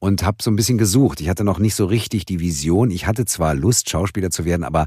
Und 0.00 0.24
habe 0.24 0.38
so 0.42 0.50
ein 0.50 0.56
bisschen 0.56 0.78
gesucht. 0.78 1.20
Ich 1.20 1.28
hatte 1.28 1.44
noch 1.44 1.60
nicht 1.60 1.76
so 1.76 1.84
richtig 1.84 2.26
die 2.26 2.40
Vision. 2.40 2.90
Ich 2.90 3.06
hatte 3.06 3.24
zwar 3.24 3.54
Lust, 3.54 3.88
Schauspieler 3.88 4.30
zu 4.32 4.44
werden, 4.44 4.64
aber 4.64 4.86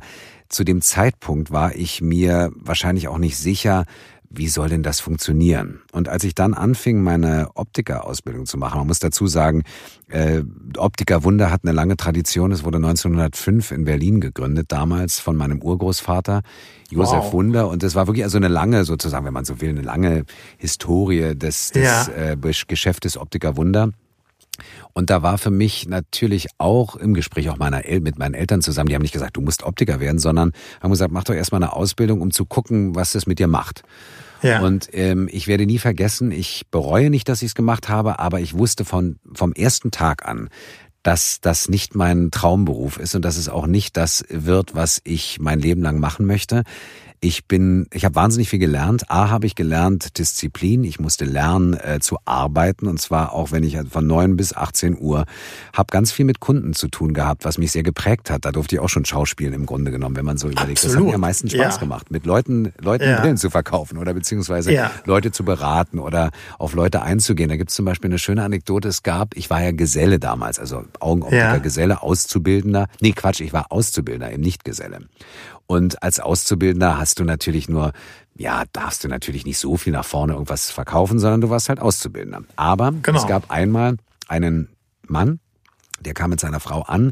zu 0.49 0.65
dem 0.65 0.81
Zeitpunkt 0.81 1.51
war 1.51 1.73
ich 1.73 2.01
mir 2.01 2.51
wahrscheinlich 2.53 3.07
auch 3.07 3.17
nicht 3.17 3.37
sicher, 3.37 3.85
wie 4.35 4.47
soll 4.47 4.69
denn 4.69 4.83
das 4.83 4.99
funktionieren? 4.99 5.81
Und 5.91 6.09
als 6.09 6.23
ich 6.23 6.35
dann 6.35 6.53
anfing, 6.53 7.01
meine 7.01 7.49
Optikerausbildung 7.55 8.45
zu 8.45 8.57
machen, 8.57 8.77
man 8.77 8.87
muss 8.87 8.99
dazu 8.99 9.27
sagen, 9.27 9.63
äh, 10.07 10.43
Optiker 10.77 11.23
Wunder 11.23 11.51
hat 11.51 11.61
eine 11.63 11.71
lange 11.71 11.97
Tradition. 11.97 12.51
Es 12.51 12.63
wurde 12.63 12.77
1905 12.77 13.71
in 13.71 13.85
Berlin 13.85 14.21
gegründet, 14.21 14.71
damals 14.71 15.19
von 15.19 15.35
meinem 15.35 15.61
Urgroßvater 15.61 16.41
Josef 16.89 17.25
wow. 17.25 17.33
Wunder. 17.33 17.69
Und 17.69 17.83
das 17.83 17.95
war 17.95 18.07
wirklich 18.07 18.23
also 18.23 18.37
eine 18.37 18.47
lange, 18.47 18.85
sozusagen, 18.85 19.25
wenn 19.25 19.33
man 19.33 19.45
so 19.45 19.61
will, 19.61 19.69
eine 19.69 19.81
lange 19.81 20.25
Historie 20.57 21.35
des, 21.35 21.71
des 21.71 21.83
ja. 21.83 22.07
äh, 22.33 22.37
Geschäftes 22.67 23.17
Optiker 23.17 23.57
Wunder. 23.57 23.91
Und 24.93 25.09
da 25.09 25.21
war 25.21 25.37
für 25.37 25.51
mich 25.51 25.87
natürlich 25.87 26.47
auch 26.57 26.95
im 26.95 27.13
Gespräch 27.13 27.49
auch 27.49 27.57
meiner 27.57 27.85
El 27.85 28.01
mit 28.01 28.17
meinen 28.17 28.33
Eltern 28.33 28.61
zusammen, 28.61 28.89
die 28.89 28.95
haben 28.95 29.01
nicht 29.01 29.13
gesagt, 29.13 29.37
du 29.37 29.41
musst 29.41 29.63
Optiker 29.63 29.99
werden, 29.99 30.19
sondern 30.19 30.51
haben 30.81 30.91
gesagt, 30.91 31.11
mach 31.11 31.23
doch 31.23 31.33
erstmal 31.33 31.61
eine 31.61 31.73
Ausbildung, 31.73 32.21
um 32.21 32.31
zu 32.31 32.45
gucken, 32.45 32.95
was 32.95 33.13
das 33.13 33.27
mit 33.27 33.39
dir 33.39 33.47
macht. 33.47 33.83
Ja. 34.41 34.61
Und 34.61 34.89
ähm, 34.93 35.27
ich 35.31 35.47
werde 35.47 35.65
nie 35.65 35.79
vergessen, 35.79 36.31
ich 36.31 36.63
bereue 36.69 37.09
nicht, 37.09 37.29
dass 37.29 37.41
ich 37.41 37.47
es 37.47 37.55
gemacht 37.55 37.89
habe, 37.89 38.19
aber 38.19 38.39
ich 38.39 38.57
wusste 38.57 38.85
von, 38.85 39.17
vom 39.33 39.53
ersten 39.53 39.91
Tag 39.91 40.27
an, 40.27 40.49
dass 41.05 41.39
das 41.39 41.69
nicht 41.69 41.95
mein 41.95 42.31
Traumberuf 42.31 42.97
ist 42.97 43.15
und 43.15 43.23
dass 43.23 43.37
es 43.37 43.47
auch 43.47 43.67
nicht 43.67 43.95
das 43.95 44.25
wird, 44.29 44.73
was 44.73 45.01
ich 45.03 45.39
mein 45.39 45.59
Leben 45.59 45.83
lang 45.83 45.99
machen 45.99 46.25
möchte. 46.25 46.63
Ich 47.19 47.45
bin, 47.45 47.87
ich 47.91 48.05
habe 48.05 48.15
wahnsinnig 48.15 48.49
viel 48.49 48.59
gelernt. 48.59 49.09
A 49.09 49.29
habe 49.29 49.45
ich 49.45 49.55
gelernt 49.55 50.17
Disziplin. 50.17 50.83
Ich 50.83 50.99
musste 50.99 51.25
lernen 51.25 51.73
äh, 51.73 51.99
zu 51.99 52.17
arbeiten 52.25 52.87
und 52.87 52.99
zwar 52.99 53.33
auch 53.33 53.51
wenn 53.51 53.63
ich 53.63 53.77
von 53.89 54.05
neun 54.05 54.37
bis 54.37 54.53
18 54.53 54.97
Uhr 54.99 55.25
habe 55.73 55.87
ganz 55.91 56.11
viel 56.11 56.25
mit 56.25 56.39
Kunden 56.39 56.73
zu 56.73 56.87
tun 56.87 57.13
gehabt, 57.13 57.45
was 57.45 57.57
mich 57.57 57.71
sehr 57.71 57.83
geprägt 57.83 58.29
hat. 58.29 58.45
Da 58.45 58.51
durfte 58.51 58.75
ich 58.75 58.81
auch 58.81 58.89
schon 58.89 59.05
schauspielen 59.05 59.53
im 59.53 59.65
Grunde 59.65 59.91
genommen, 59.91 60.15
wenn 60.15 60.25
man 60.25 60.37
so 60.37 60.47
überlegt. 60.47 60.77
Absolut. 60.77 60.95
Das 60.95 61.01
hat 61.01 61.07
mir 61.07 61.15
am 61.15 61.21
meisten 61.21 61.49
Spaß 61.49 61.75
ja. 61.75 61.79
gemacht, 61.79 62.11
mit 62.11 62.25
Leuten 62.25 62.73
Leuten 62.79 63.05
ja. 63.05 63.19
Brillen 63.19 63.37
zu 63.37 63.49
verkaufen 63.49 63.97
oder 63.97 64.13
beziehungsweise 64.13 64.71
ja. 64.71 64.91
Leute 65.05 65.31
zu 65.31 65.43
beraten 65.43 65.99
oder 65.99 66.31
auf 66.59 66.73
Leute 66.73 67.01
einzugehen. 67.01 67.49
Da 67.49 67.57
gibt 67.57 67.69
es 67.69 67.75
zum 67.75 67.85
Beispiel 67.85 68.09
eine 68.09 68.19
schöne 68.19 68.43
Anekdote. 68.43 68.87
Es 68.87 69.03
gab, 69.03 69.35
ich 69.35 69.49
war 69.49 69.61
ja 69.61 69.71
Geselle 69.71 70.19
damals, 70.19 70.59
also 70.59 70.85
Augenoptiker, 70.99 71.59
Geselle, 71.59 72.01
Auszubildender. 72.01 72.87
Nee, 73.01 73.13
Quatsch, 73.13 73.41
ich 73.41 73.53
war 73.53 73.71
Auszubildender, 73.71 74.31
eben 74.31 74.43
nicht 74.43 74.63
Geselle. 74.63 74.99
Und 75.67 76.03
als 76.03 76.19
Auszubildender 76.19 76.97
hast 76.97 77.19
du 77.19 77.23
natürlich 77.23 77.69
nur, 77.69 77.91
ja, 78.35 78.63
darfst 78.71 79.03
du 79.03 79.07
natürlich 79.07 79.45
nicht 79.45 79.57
so 79.57 79.77
viel 79.77 79.93
nach 79.93 80.05
vorne 80.05 80.33
irgendwas 80.33 80.69
verkaufen, 80.69 81.19
sondern 81.19 81.41
du 81.41 81.49
warst 81.49 81.69
halt 81.69 81.79
Auszubildender. 81.79 82.43
Aber 82.55 82.93
genau. 83.01 83.19
es 83.19 83.27
gab 83.27 83.49
einmal 83.49 83.97
einen 84.27 84.69
Mann, 85.07 85.39
der 85.99 86.13
kam 86.13 86.29
mit 86.29 86.39
seiner 86.39 86.59
Frau 86.59 86.81
an. 86.81 87.11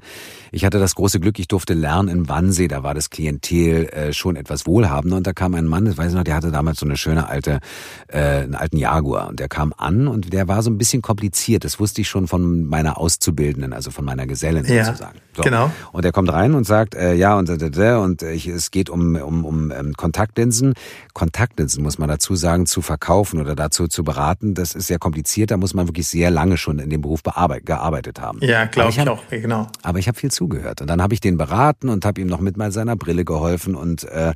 Ich 0.56 0.66
hatte 0.66 0.78
das 0.78 0.94
große 0.94 1.20
Glück, 1.20 1.40
ich 1.40 1.48
durfte 1.48 1.74
lernen 1.74 2.10
in 2.10 2.30
Wannsee. 2.30 2.68
Da 2.68 2.84
war 2.84 2.94
das 2.94 3.10
Klientel 3.10 3.88
äh, 3.88 4.14
schon 4.14 4.36
etwas 4.36 4.68
wohlhabender. 4.68 5.18
Und 5.18 5.26
da 5.26 5.34
kam 5.34 5.56
ein 5.56 5.66
Mann, 5.66 5.86
das 5.86 5.98
weiß 5.98 6.12
ich 6.12 6.16
noch, 6.16 6.24
der 6.24 6.36
hatte 6.36 6.52
damals 6.52 6.80
so 6.80 6.86
eine 6.86 6.96
schöne 6.96 7.28
alte, 7.28 7.60
äh, 8.08 8.20
einen 8.20 8.54
alten 8.54 8.78
Jaguar. 8.78 9.30
Und 9.30 9.40
der 9.40 9.48
kam 9.48 9.74
an 9.76 10.08
und 10.08 10.32
der 10.32 10.48
war 10.48 10.62
so 10.62 10.70
ein 10.70 10.78
bisschen 10.78 11.02
kompliziert. 11.02 11.64
Das 11.64 11.80
wusste 11.80 12.02
ich 12.02 12.08
schon 12.08 12.28
von 12.28 12.66
meiner 12.66 13.00
Auszubildenden, 13.00 13.74
also 13.74 13.90
von 13.90 14.06
meiner 14.06 14.28
Gesellin 14.28 14.64
ja, 14.66 14.86
sozusagen. 14.86 15.18
So. 15.36 15.42
Genau. 15.42 15.72
Und 15.92 16.06
er 16.06 16.12
kommt 16.12 16.32
rein 16.32 16.54
und 16.54 16.66
sagt, 16.66 16.94
äh, 16.94 17.16
ja, 17.16 17.36
und, 17.36 17.50
äh, 17.50 17.96
und 17.96 18.22
ich, 18.22 18.46
es 18.46 18.70
geht 18.70 18.92
um, 18.92 19.16
um, 19.16 19.46
um 19.46 19.72
ähm, 19.72 19.96
Kontaktlinsen. 19.96 20.76
Kontaktlinsen, 21.14 21.82
muss 21.82 21.98
man 21.98 22.10
dazu 22.10 22.36
sagen, 22.36 22.68
zu 22.68 22.84
verkaufen 22.84 23.42
oder 23.42 23.56
dazu 23.56 23.88
zu 23.88 24.04
beraten, 24.04 24.54
das 24.54 24.76
ist 24.76 24.86
sehr 24.86 25.00
kompliziert. 25.00 25.50
Da 25.50 25.58
muss 25.58 25.74
man 25.74 25.88
wirklich 25.88 26.08
sehr 26.08 26.30
lange 26.30 26.58
schon 26.58 26.78
in 26.78 26.92
dem 26.92 27.02
Beruf 27.02 27.24
gearbeitet 27.24 28.22
haben. 28.22 28.38
Ja, 28.42 28.66
glaube 28.66 28.92
ich, 28.92 29.00
ich 29.00 29.10
auch, 29.10 29.24
genau. 29.32 29.68
Aber 29.82 29.98
ich 29.98 30.08
habe 30.08 30.20
viel 30.20 30.30
zugehört. 30.44 30.82
Und 30.82 30.90
dann 30.90 31.02
habe 31.02 31.14
ich 31.14 31.22
den 31.22 31.38
beraten 31.38 31.88
und 31.88 32.06
habe 32.06 32.20
ihm 32.20 32.28
noch 32.28 32.42
mit 32.42 32.58
mal 32.58 32.72
seiner 32.72 32.98
Brille 32.98 33.24
geholfen 33.24 33.76
und 33.76 34.04
äh, 34.04 34.34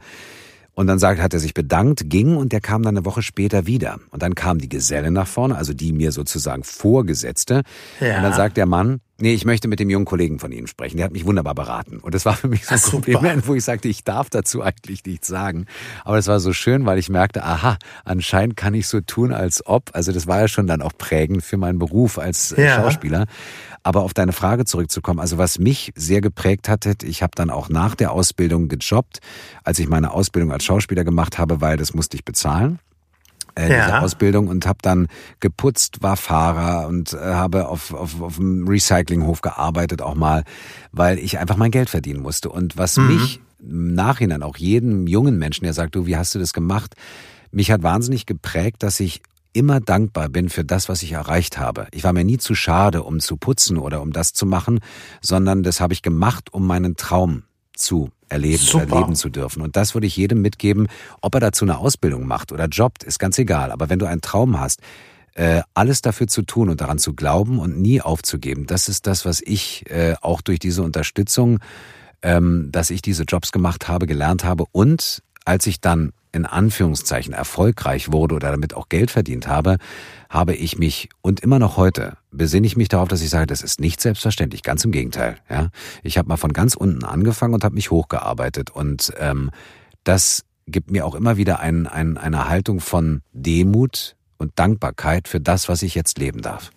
und 0.74 0.86
dann 0.86 1.00
sagt, 1.00 1.20
hat 1.20 1.34
er 1.34 1.40
sich 1.40 1.56
bedankt, 1.56 2.08
ging 2.08 2.38
und 2.38 2.52
der 2.52 2.62
kam 2.62 2.84
dann 2.84 2.96
eine 2.96 3.04
Woche 3.04 3.24
später 3.24 3.66
wieder. 3.66 3.98
Und 4.12 4.22
dann 4.22 4.36
kam 4.36 4.60
die 4.60 4.70
Geselle 4.70 5.10
nach 5.10 5.26
vorne, 5.26 5.56
also 5.56 5.74
die 5.74 5.92
mir 5.92 6.12
sozusagen 6.12 6.64
Vorgesetzte. 6.64 7.64
Ja. 8.00 8.18
Und 8.18 8.22
dann 8.22 8.34
sagt 8.34 8.58
der 8.58 8.68
Mann, 8.68 9.02
nee, 9.20 9.34
ich 9.34 9.44
möchte 9.44 9.68
mit 9.68 9.80
dem 9.80 9.90
jungen 9.90 10.06
Kollegen 10.06 10.38
von 10.38 10.52
Ihnen 10.52 10.68
sprechen. 10.68 10.98
Der 10.98 11.06
hat 11.08 11.14
mich 11.14 11.26
wunderbar 11.26 11.56
beraten. 11.56 11.98
Und 11.98 12.14
das 12.14 12.26
war 12.26 12.36
für 12.36 12.48
mich 12.48 12.68
so 12.68 12.76
ein 12.76 12.82
Kompliment, 12.82 13.48
wo 13.48 13.56
ich 13.56 13.64
sagte, 13.64 13.88
ich 13.88 14.04
darf 14.04 14.30
dazu 14.30 14.62
eigentlich 14.62 15.04
nichts 15.04 15.28
sagen. 15.28 15.66
Aber 16.06 16.18
das 16.18 16.28
war 16.28 16.40
so 16.40 16.54
schön, 16.54 16.86
weil 16.86 17.00
ich 17.00 17.10
merkte, 17.10 17.44
aha, 17.44 17.80
anscheinend 18.06 18.56
kann 18.56 18.76
ich 18.76 18.86
so 18.86 19.02
tun, 19.02 19.34
als 19.34 19.66
ob. 19.66 19.90
Also 19.94 20.12
das 20.12 20.28
war 20.28 20.42
ja 20.42 20.48
schon 20.48 20.68
dann 20.68 20.84
auch 20.84 20.94
prägend 20.96 21.44
für 21.44 21.58
meinen 21.58 21.80
Beruf 21.80 22.20
als 22.20 22.52
äh, 22.52 22.66
ja. 22.66 22.76
Schauspieler. 22.76 23.26
Aber 23.84 24.02
auf 24.04 24.14
deine 24.14 24.34
Frage 24.34 24.66
zurückzukommen, 24.66 25.20
also 25.20 25.38
was 25.38 25.60
mich 25.60 25.94
sehr 25.96 26.22
geprägt 26.22 26.68
hatte, 26.68 26.96
ich 27.04 27.24
habe 27.24 27.32
dann 27.36 27.50
auch 27.50 27.70
nach 27.70 27.96
der 27.96 28.12
Ausbildung 28.12 28.68
gejobbt, 28.68 29.20
als 29.64 29.80
ich 29.80 29.88
meine 29.88 30.12
Ausbildung 30.12 30.52
als 30.52 30.66
Schauspieler 30.66 31.04
gemacht 31.04 31.38
habe, 31.38 31.62
weil 31.62 31.78
das 31.78 31.94
musste 31.94 32.18
ich 32.18 32.26
bezahlen 32.26 32.80
äh, 33.58 33.72
ja. 33.72 33.86
diese 33.86 34.02
Ausbildung 34.02 34.48
und 34.48 34.66
habe 34.66 34.80
dann 34.82 35.08
geputzt, 35.40 36.02
war 36.02 36.16
Fahrer 36.16 36.88
und 36.88 37.14
äh, 37.14 37.18
habe 37.18 37.68
auf, 37.68 37.94
auf, 37.94 38.22
auf 38.22 38.40
einem 38.40 38.68
Recyclinghof 38.68 39.42
gearbeitet 39.42 40.02
auch 40.02 40.16
mal, 40.16 40.44
weil 40.92 41.20
ich 41.20 41.40
einfach 41.40 41.58
mein 41.58 41.72
Geld 41.72 41.90
verdienen 41.90 42.22
musste. 42.22 42.50
Und 42.50 42.78
was 42.78 42.98
mhm. 42.98 43.08
mich 43.08 43.40
im 43.60 43.94
Nachhinein 43.94 44.44
auch 44.44 44.58
jedem 44.58 45.08
jungen 45.08 45.38
Menschen, 45.40 45.64
der 45.64 45.74
sagt, 45.74 45.96
du, 45.96 46.06
wie 46.06 46.16
hast 46.16 46.36
du 46.36 46.40
das 46.40 46.54
gemacht? 46.54 46.96
Mich 47.52 47.72
hat 47.72 47.82
wahnsinnig 47.82 48.26
geprägt, 48.26 48.84
dass 48.84 49.00
ich 49.00 49.22
immer 49.54 49.80
dankbar 49.80 50.30
bin 50.30 50.50
für 50.50 50.64
das, 50.64 50.90
was 50.90 51.04
ich 51.04 51.14
erreicht 51.14 51.58
habe. 51.58 51.88
Ich 51.92 52.04
war 52.04 52.14
mir 52.14 52.24
nie 52.24 52.38
zu 52.38 52.56
schade, 52.56 53.04
um 53.04 53.20
zu 53.20 53.38
putzen 53.38 53.78
oder 53.78 54.02
um 54.02 54.12
das 54.12 54.34
zu 54.34 54.46
machen, 54.46 54.80
sondern 55.22 55.64
das 55.64 55.82
habe 55.82 55.94
ich 55.94 56.02
gemacht, 56.02 56.54
um 56.54 56.66
meinen 56.68 56.96
Traum 56.96 57.44
zu 57.74 58.10
erleben 58.30 58.64
Super. 58.64 58.86
oder 58.86 59.00
leben 59.02 59.16
zu 59.16 59.30
dürfen. 59.30 59.62
Und 59.62 59.76
das 59.76 59.94
würde 59.94 60.08
ich 60.08 60.18
jedem 60.18 60.42
mitgeben, 60.42 60.88
ob 61.22 61.36
er 61.36 61.40
dazu 61.42 61.66
eine 61.66 61.78
Ausbildung 61.78 62.28
macht 62.28 62.52
oder 62.52 62.66
jobbt, 62.66 63.04
ist 63.04 63.20
ganz 63.20 63.38
egal. 63.38 63.72
Aber 63.72 63.90
wenn 63.90 64.00
du 64.00 64.06
einen 64.06 64.22
Traum 64.22 64.60
hast, 64.60 64.82
äh, 65.36 65.62
alles 65.74 66.02
dafür 66.02 66.28
zu 66.28 66.42
tun 66.42 66.70
und 66.70 66.82
daran 66.82 66.98
zu 66.98 67.14
glauben 67.14 67.60
und 67.60 67.80
nie 67.80 68.02
aufzugeben, 68.02 68.66
das 68.66 68.90
ist 68.90 69.08
das, 69.08 69.24
was 69.24 69.42
ich 69.42 69.90
äh, 69.90 70.16
auch 70.22 70.42
durch 70.42 70.60
diese 70.60 70.84
Unterstützung, 70.84 71.60
ähm, 72.22 72.70
dass 72.72 72.90
ich 72.90 73.02
diese 73.02 73.24
Jobs 73.24 73.52
gemacht 73.52 73.88
habe, 73.88 74.08
gelernt 74.08 74.44
habe. 74.44 74.66
Und 74.72 75.22
als 75.46 75.68
ich 75.68 75.80
dann 75.80 76.12
in 76.38 76.46
Anführungszeichen 76.46 77.34
erfolgreich 77.34 78.12
wurde 78.12 78.36
oder 78.36 78.52
damit 78.52 78.74
auch 78.74 78.88
Geld 78.88 79.12
verdient 79.12 79.48
habe, 79.48 79.78
habe 80.30 80.56
ich 80.56 80.78
mich 80.78 81.10
und 81.22 81.42
immer 81.42 81.60
noch 81.60 81.76
heute 81.76 82.18
besinne 82.32 82.68
ich 82.68 82.78
mich 82.78 82.88
darauf, 82.88 83.10
dass 83.10 83.22
ich 83.22 83.30
sage, 83.30 83.48
das 83.48 83.62
ist 83.62 83.82
nicht 83.82 84.00
selbstverständlich. 84.00 84.64
Ganz 84.64 84.86
im 84.86 84.92
Gegenteil. 84.92 85.38
Ja, 85.50 85.70
ich 86.04 86.18
habe 86.18 86.30
mal 86.30 86.38
von 86.38 86.54
ganz 86.54 86.76
unten 86.76 87.04
angefangen 87.04 87.54
und 87.54 87.64
habe 87.64 87.76
mich 87.76 87.92
hochgearbeitet 87.92 88.70
und 88.70 89.12
ähm, 89.20 89.52
das 90.04 90.46
gibt 90.68 90.92
mir 90.92 91.06
auch 91.06 91.16
immer 91.16 91.38
wieder 91.38 91.60
ein, 91.60 91.88
ein, 91.88 92.18
eine 92.18 92.48
Haltung 92.48 92.80
von 92.80 93.22
Demut 93.34 94.16
und 94.38 94.52
Dankbarkeit 94.56 95.28
für 95.28 95.40
das, 95.40 95.68
was 95.68 95.82
ich 95.82 95.96
jetzt 95.96 96.20
leben 96.20 96.42
darf. 96.42 96.72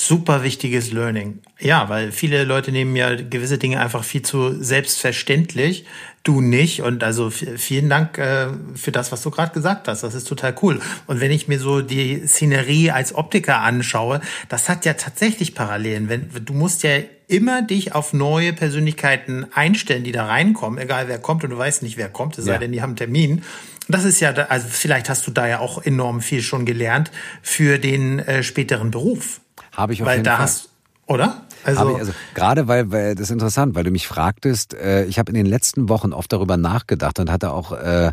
Super 0.00 0.44
wichtiges 0.44 0.92
Learning. 0.92 1.40
Ja, 1.58 1.88
weil 1.88 2.12
viele 2.12 2.44
Leute 2.44 2.70
nehmen 2.70 2.94
ja 2.94 3.16
gewisse 3.16 3.58
Dinge 3.58 3.80
einfach 3.80 4.04
viel 4.04 4.22
zu 4.22 4.62
selbstverständlich. 4.62 5.86
Du 6.22 6.40
nicht. 6.40 6.82
Und 6.82 7.02
also 7.02 7.30
vielen 7.30 7.88
Dank 7.88 8.16
äh, 8.16 8.46
für 8.76 8.92
das, 8.92 9.10
was 9.10 9.22
du 9.22 9.32
gerade 9.32 9.52
gesagt 9.52 9.88
hast. 9.88 10.04
Das 10.04 10.14
ist 10.14 10.28
total 10.28 10.54
cool. 10.62 10.80
Und 11.08 11.20
wenn 11.20 11.32
ich 11.32 11.48
mir 11.48 11.58
so 11.58 11.80
die 11.80 12.24
Szenerie 12.28 12.92
als 12.92 13.12
Optiker 13.12 13.58
anschaue, 13.62 14.20
das 14.48 14.68
hat 14.68 14.84
ja 14.84 14.94
tatsächlich 14.94 15.56
Parallelen. 15.56 16.08
Wenn, 16.08 16.30
du 16.44 16.52
musst 16.52 16.84
ja 16.84 16.98
immer 17.26 17.62
dich 17.62 17.92
auf 17.92 18.12
neue 18.12 18.52
Persönlichkeiten 18.52 19.46
einstellen, 19.52 20.04
die 20.04 20.12
da 20.12 20.26
reinkommen, 20.26 20.78
egal 20.78 21.08
wer 21.08 21.18
kommt 21.18 21.42
und 21.42 21.50
du 21.50 21.58
weißt 21.58 21.82
nicht, 21.82 21.96
wer 21.96 22.08
kommt, 22.08 22.38
es 22.38 22.46
ja. 22.46 22.52
sei 22.52 22.58
denn, 22.60 22.70
die 22.70 22.82
haben 22.82 22.90
einen 22.90 22.98
Termin. 22.98 23.42
Das 23.88 24.04
ist 24.04 24.20
ja, 24.20 24.30
also 24.30 24.68
vielleicht 24.70 25.08
hast 25.08 25.26
du 25.26 25.32
da 25.32 25.48
ja 25.48 25.58
auch 25.58 25.82
enorm 25.82 26.20
viel 26.20 26.42
schon 26.42 26.66
gelernt 26.66 27.10
für 27.42 27.78
den 27.78 28.20
äh, 28.20 28.44
späteren 28.44 28.92
Beruf. 28.92 29.40
Habe 29.78 29.92
ich 29.92 30.02
auf 30.02 30.08
Weil 30.08 30.16
jeden 30.16 30.24
da 30.24 30.32
Fall. 30.32 30.42
hast, 30.42 30.70
oder? 31.06 31.42
Also, 31.62 31.96
also 31.96 32.12
gerade 32.34 32.66
weil, 32.66 32.90
weil 32.90 33.14
das 33.14 33.26
ist 33.26 33.30
interessant, 33.30 33.76
weil 33.76 33.84
du 33.84 33.92
mich 33.92 34.08
fragtest, 34.08 34.74
äh, 34.74 35.04
ich 35.04 35.20
habe 35.20 35.30
in 35.30 35.36
den 35.36 35.46
letzten 35.46 35.88
Wochen 35.88 36.12
oft 36.12 36.32
darüber 36.32 36.56
nachgedacht 36.56 37.20
und 37.20 37.30
hatte 37.30 37.52
auch 37.52 37.72
äh, 37.72 38.10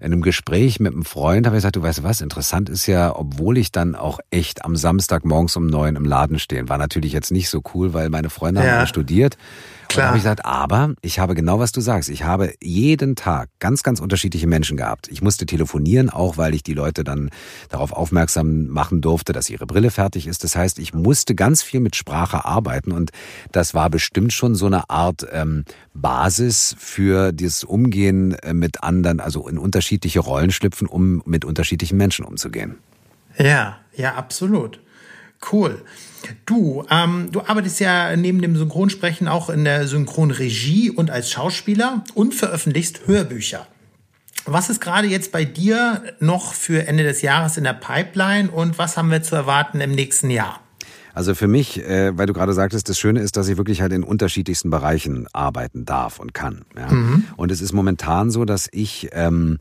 in 0.00 0.12
einem 0.12 0.22
Gespräch 0.22 0.80
mit 0.80 0.94
einem 0.94 1.04
Freund 1.04 1.46
habe 1.46 1.56
ich 1.56 1.58
gesagt, 1.58 1.76
du 1.76 1.82
weißt 1.82 2.02
was, 2.02 2.22
interessant 2.22 2.70
ist 2.70 2.86
ja, 2.86 3.14
obwohl 3.14 3.58
ich 3.58 3.72
dann 3.72 3.94
auch 3.94 4.20
echt 4.30 4.64
am 4.64 4.74
Samstag 4.74 5.26
morgens 5.26 5.54
um 5.54 5.66
neun 5.66 5.96
im 5.96 6.06
Laden 6.06 6.38
stehen, 6.38 6.70
war 6.70 6.78
natürlich 6.78 7.12
jetzt 7.12 7.30
nicht 7.30 7.50
so 7.50 7.62
cool, 7.74 7.92
weil 7.92 8.08
meine 8.08 8.30
Freunde 8.30 8.64
ja. 8.64 8.78
haben 8.78 8.86
studiert 8.86 9.36
Klar. 9.92 10.04
Und 10.04 10.08
habe 10.08 10.18
ich 10.18 10.22
gesagt, 10.22 10.44
aber 10.44 10.94
ich 11.02 11.18
habe 11.18 11.34
genau, 11.34 11.58
was 11.58 11.72
du 11.72 11.80
sagst. 11.80 12.08
Ich 12.08 12.24
habe 12.24 12.54
jeden 12.62 13.16
Tag 13.16 13.48
ganz, 13.58 13.82
ganz 13.82 14.00
unterschiedliche 14.00 14.46
Menschen 14.46 14.76
gehabt. 14.76 15.08
Ich 15.08 15.22
musste 15.22 15.46
telefonieren, 15.46 16.10
auch 16.10 16.36
weil 16.36 16.54
ich 16.54 16.62
die 16.62 16.74
Leute 16.74 17.04
dann 17.04 17.30
darauf 17.68 17.92
aufmerksam 17.92 18.66
machen 18.66 19.00
durfte, 19.00 19.32
dass 19.32 19.50
ihre 19.50 19.66
Brille 19.66 19.90
fertig 19.90 20.26
ist. 20.26 20.44
Das 20.44 20.56
heißt, 20.56 20.78
ich 20.78 20.94
musste 20.94 21.34
ganz 21.34 21.62
viel 21.62 21.80
mit 21.80 21.96
Sprache 21.96 22.44
arbeiten 22.44 22.92
und 22.92 23.10
das 23.52 23.74
war 23.74 23.90
bestimmt 23.90 24.32
schon 24.32 24.54
so 24.54 24.66
eine 24.66 24.90
Art 24.90 25.26
ähm, 25.32 25.64
Basis 25.94 26.74
für 26.78 27.32
das 27.32 27.64
Umgehen 27.64 28.34
äh, 28.34 28.54
mit 28.54 28.82
anderen, 28.82 29.20
also 29.20 29.48
in 29.48 29.58
unterschiedliche 29.58 30.20
Rollen 30.20 30.50
schlüpfen, 30.50 30.86
um 30.86 31.22
mit 31.26 31.44
unterschiedlichen 31.44 31.96
Menschen 31.96 32.24
umzugehen. 32.24 32.76
Ja, 33.38 33.78
ja, 33.94 34.14
absolut. 34.14 34.80
Cool. 35.50 35.82
Du, 36.46 36.84
ähm, 36.90 37.30
du 37.32 37.40
arbeitest 37.40 37.80
ja 37.80 38.14
neben 38.16 38.40
dem 38.40 38.56
Synchronsprechen 38.56 39.28
auch 39.28 39.50
in 39.50 39.64
der 39.64 39.88
Synchronregie 39.88 40.90
und 40.90 41.10
als 41.10 41.30
Schauspieler 41.30 42.04
und 42.14 42.34
veröffentlichst 42.34 43.06
Hörbücher. 43.06 43.66
Was 44.44 44.70
ist 44.70 44.80
gerade 44.80 45.06
jetzt 45.06 45.32
bei 45.32 45.44
dir 45.44 46.02
noch 46.18 46.54
für 46.54 46.86
Ende 46.86 47.04
des 47.04 47.22
Jahres 47.22 47.56
in 47.56 47.64
der 47.64 47.74
Pipeline 47.74 48.50
und 48.50 48.78
was 48.78 48.96
haben 48.96 49.10
wir 49.10 49.22
zu 49.22 49.36
erwarten 49.36 49.80
im 49.80 49.92
nächsten 49.92 50.30
Jahr? 50.30 50.60
Also 51.14 51.34
für 51.34 51.46
mich, 51.46 51.80
äh, 51.84 52.16
weil 52.16 52.26
du 52.26 52.32
gerade 52.32 52.54
sagtest, 52.54 52.88
das 52.88 52.98
Schöne 52.98 53.20
ist, 53.20 53.36
dass 53.36 53.48
ich 53.48 53.56
wirklich 53.56 53.82
halt 53.82 53.92
in 53.92 54.02
unterschiedlichsten 54.02 54.70
Bereichen 54.70 55.28
arbeiten 55.32 55.84
darf 55.84 56.18
und 56.18 56.32
kann. 56.32 56.64
Ja? 56.76 56.90
Mhm. 56.90 57.24
Und 57.36 57.52
es 57.52 57.60
ist 57.60 57.72
momentan 57.72 58.30
so, 58.30 58.44
dass 58.44 58.68
ich 58.72 59.10
ähm, 59.12 59.58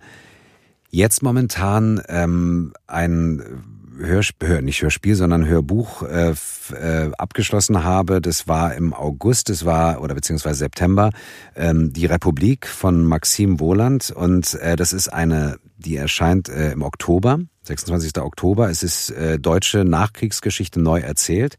jetzt 0.90 1.24
momentan 1.24 2.02
ähm, 2.08 2.74
ein 2.88 3.64
Hörspiel, 4.02 4.62
nicht 4.62 4.82
Hörspiel, 4.82 5.16
sondern 5.16 5.46
Hörbuch 5.46 6.04
äh, 6.04 6.34
äh, 6.74 7.12
abgeschlossen 7.18 7.84
habe. 7.84 8.22
Das 8.22 8.48
war 8.48 8.74
im 8.76 8.94
August, 8.94 9.50
das 9.50 9.66
war, 9.66 10.02
oder 10.02 10.16
beziehungsweise 10.16 10.60
September, 10.60 11.12
ähm, 11.56 11.94
die 11.94 12.06
Republik 12.06 12.68
von 12.68 13.06
Maxim 13.06 13.60
Wohland. 13.60 14.12
Und 14.12 14.56
äh, 14.56 14.76
das 14.76 14.94
ist 14.94 15.10
eine, 15.10 15.58
die 15.78 15.96
erscheint 15.96 16.50
äh, 16.50 16.72
im 16.72 16.82
Oktober. 16.82 17.40
26. 17.64 18.18
Oktober. 18.18 18.72
Es 18.72 18.82
ist 18.82 19.12
äh, 19.12 19.38
deutsche 19.38 19.86
Nachkriegsgeschichte 19.86 20.82
neu 20.82 21.00
erzählt. 21.00 21.58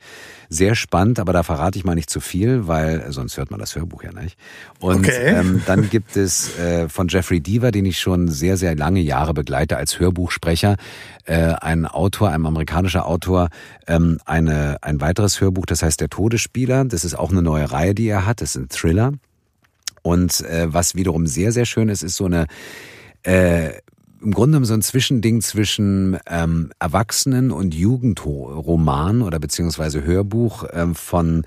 Sehr 0.48 0.74
spannend, 0.74 1.20
aber 1.20 1.32
da 1.32 1.44
verrate 1.44 1.78
ich 1.78 1.84
mal 1.84 1.94
nicht 1.94 2.10
zu 2.10 2.18
viel, 2.18 2.66
weil 2.66 3.00
äh, 3.00 3.12
sonst 3.12 3.36
hört 3.36 3.52
man 3.52 3.60
das 3.60 3.76
Hörbuch 3.76 4.02
ja 4.02 4.12
nicht. 4.12 4.36
Und 4.80 5.06
okay. 5.06 5.28
ähm, 5.28 5.62
dann 5.64 5.90
gibt 5.90 6.16
es 6.16 6.58
äh, 6.58 6.88
von 6.88 7.06
Jeffrey 7.06 7.40
Deaver, 7.40 7.70
den 7.70 7.86
ich 7.86 8.00
schon 8.00 8.26
sehr, 8.26 8.56
sehr 8.56 8.74
lange 8.74 8.98
Jahre 8.98 9.32
begleite 9.32 9.76
als 9.76 10.00
Hörbuchsprecher, 10.00 10.76
äh, 11.24 11.36
ein 11.36 11.86
Autor, 11.86 12.30
ein 12.30 12.46
amerikanischer 12.46 13.06
Autor, 13.06 13.48
ähm, 13.86 14.18
eine, 14.24 14.78
ein 14.82 15.00
weiteres 15.00 15.40
Hörbuch, 15.40 15.66
das 15.66 15.84
heißt 15.84 16.00
Der 16.00 16.08
Todesspieler. 16.08 16.84
Das 16.84 17.04
ist 17.04 17.14
auch 17.14 17.30
eine 17.30 17.42
neue 17.42 17.70
Reihe, 17.70 17.94
die 17.94 18.08
er 18.08 18.26
hat. 18.26 18.40
Das 18.40 18.56
ist 18.56 18.62
ein 18.62 18.68
Thriller. 18.68 19.12
Und 20.02 20.40
äh, 20.40 20.66
was 20.66 20.96
wiederum 20.96 21.28
sehr, 21.28 21.52
sehr 21.52 21.64
schön 21.64 21.88
ist, 21.88 22.02
ist 22.02 22.16
so 22.16 22.24
eine 22.24 22.48
äh, 23.22 23.70
im 24.22 24.32
Grunde 24.32 24.64
so 24.64 24.74
ein 24.74 24.82
Zwischending 24.82 25.40
zwischen 25.40 26.18
ähm, 26.26 26.70
Erwachsenen- 26.78 27.50
und 27.50 27.74
Jugendroman 27.74 29.22
oder 29.22 29.38
beziehungsweise 29.38 30.04
Hörbuch 30.04 30.64
ähm, 30.72 30.94
von 30.94 31.44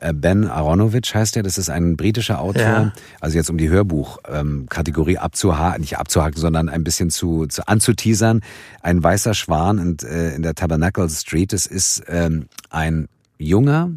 äh, 0.00 0.12
Ben 0.12 0.46
Aronovich 0.48 1.14
heißt 1.14 1.36
er, 1.36 1.42
das 1.42 1.58
ist 1.58 1.70
ein 1.70 1.96
britischer 1.96 2.40
Autor. 2.40 2.62
Ja. 2.62 2.92
Also 3.20 3.36
jetzt 3.36 3.50
um 3.50 3.58
die 3.58 3.68
Hörbuch-Kategorie 3.68 5.14
ähm, 5.14 5.18
abzuhaken, 5.18 5.80
nicht 5.80 5.98
abzuhaken, 5.98 6.40
sondern 6.40 6.68
ein 6.68 6.84
bisschen 6.84 7.10
zu, 7.10 7.46
zu 7.46 7.66
anzuteasern. 7.66 8.40
Ein 8.82 9.02
weißer 9.02 9.34
Schwan 9.34 9.78
in, 9.78 9.96
äh, 10.08 10.34
in 10.34 10.42
der 10.42 10.54
Tabernacle 10.54 11.08
Street. 11.08 11.52
Das 11.52 11.66
ist 11.66 12.02
ähm, 12.08 12.48
ein 12.70 13.08
junger, 13.38 13.90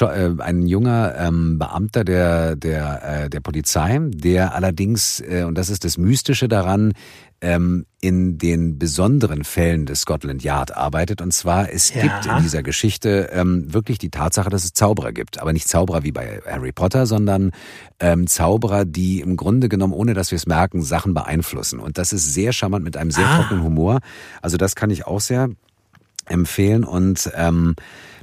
äh, 0.00 0.30
ein 0.38 0.66
junger 0.66 1.14
ähm, 1.18 1.58
Beamter 1.58 2.04
der, 2.04 2.56
der, 2.56 3.24
äh, 3.24 3.30
der 3.30 3.40
Polizei, 3.40 3.98
der 4.02 4.54
allerdings, 4.54 5.20
äh, 5.20 5.44
und 5.44 5.56
das 5.56 5.70
ist 5.70 5.84
das 5.84 5.98
Mystische 5.98 6.48
daran, 6.48 6.92
ähm, 7.40 7.86
in 8.00 8.38
den 8.38 8.78
besonderen 8.78 9.44
Fällen 9.44 9.86
des 9.86 10.02
Scotland 10.02 10.42
Yard 10.42 10.76
arbeitet. 10.76 11.20
Und 11.20 11.32
zwar, 11.32 11.70
es 11.70 11.92
ja. 11.94 12.02
gibt 12.02 12.26
in 12.26 12.42
dieser 12.42 12.62
Geschichte 12.62 13.30
ähm, 13.32 13.72
wirklich 13.72 13.98
die 13.98 14.10
Tatsache, 14.10 14.50
dass 14.50 14.64
es 14.64 14.72
Zauberer 14.72 15.12
gibt. 15.12 15.40
Aber 15.40 15.52
nicht 15.52 15.68
Zauberer 15.68 16.02
wie 16.02 16.12
bei 16.12 16.40
Harry 16.46 16.72
Potter, 16.72 17.06
sondern 17.06 17.52
ähm, 17.98 18.26
Zauberer, 18.26 18.84
die 18.84 19.20
im 19.20 19.36
Grunde 19.36 19.68
genommen, 19.68 19.92
ohne 19.92 20.14
dass 20.14 20.30
wir 20.30 20.36
es 20.36 20.46
merken, 20.46 20.82
Sachen 20.82 21.14
beeinflussen. 21.14 21.80
Und 21.80 21.98
das 21.98 22.12
ist 22.12 22.32
sehr 22.32 22.52
charmant 22.52 22.84
mit 22.84 22.96
einem 22.96 23.10
sehr 23.10 23.26
ah. 23.26 23.36
trockenen 23.36 23.64
Humor. 23.64 24.00
Also 24.42 24.56
das 24.56 24.74
kann 24.74 24.90
ich 24.90 25.06
auch 25.06 25.20
sehr 25.20 25.50
empfehlen. 26.26 26.84
Und 26.84 27.30
ähm, 27.34 27.74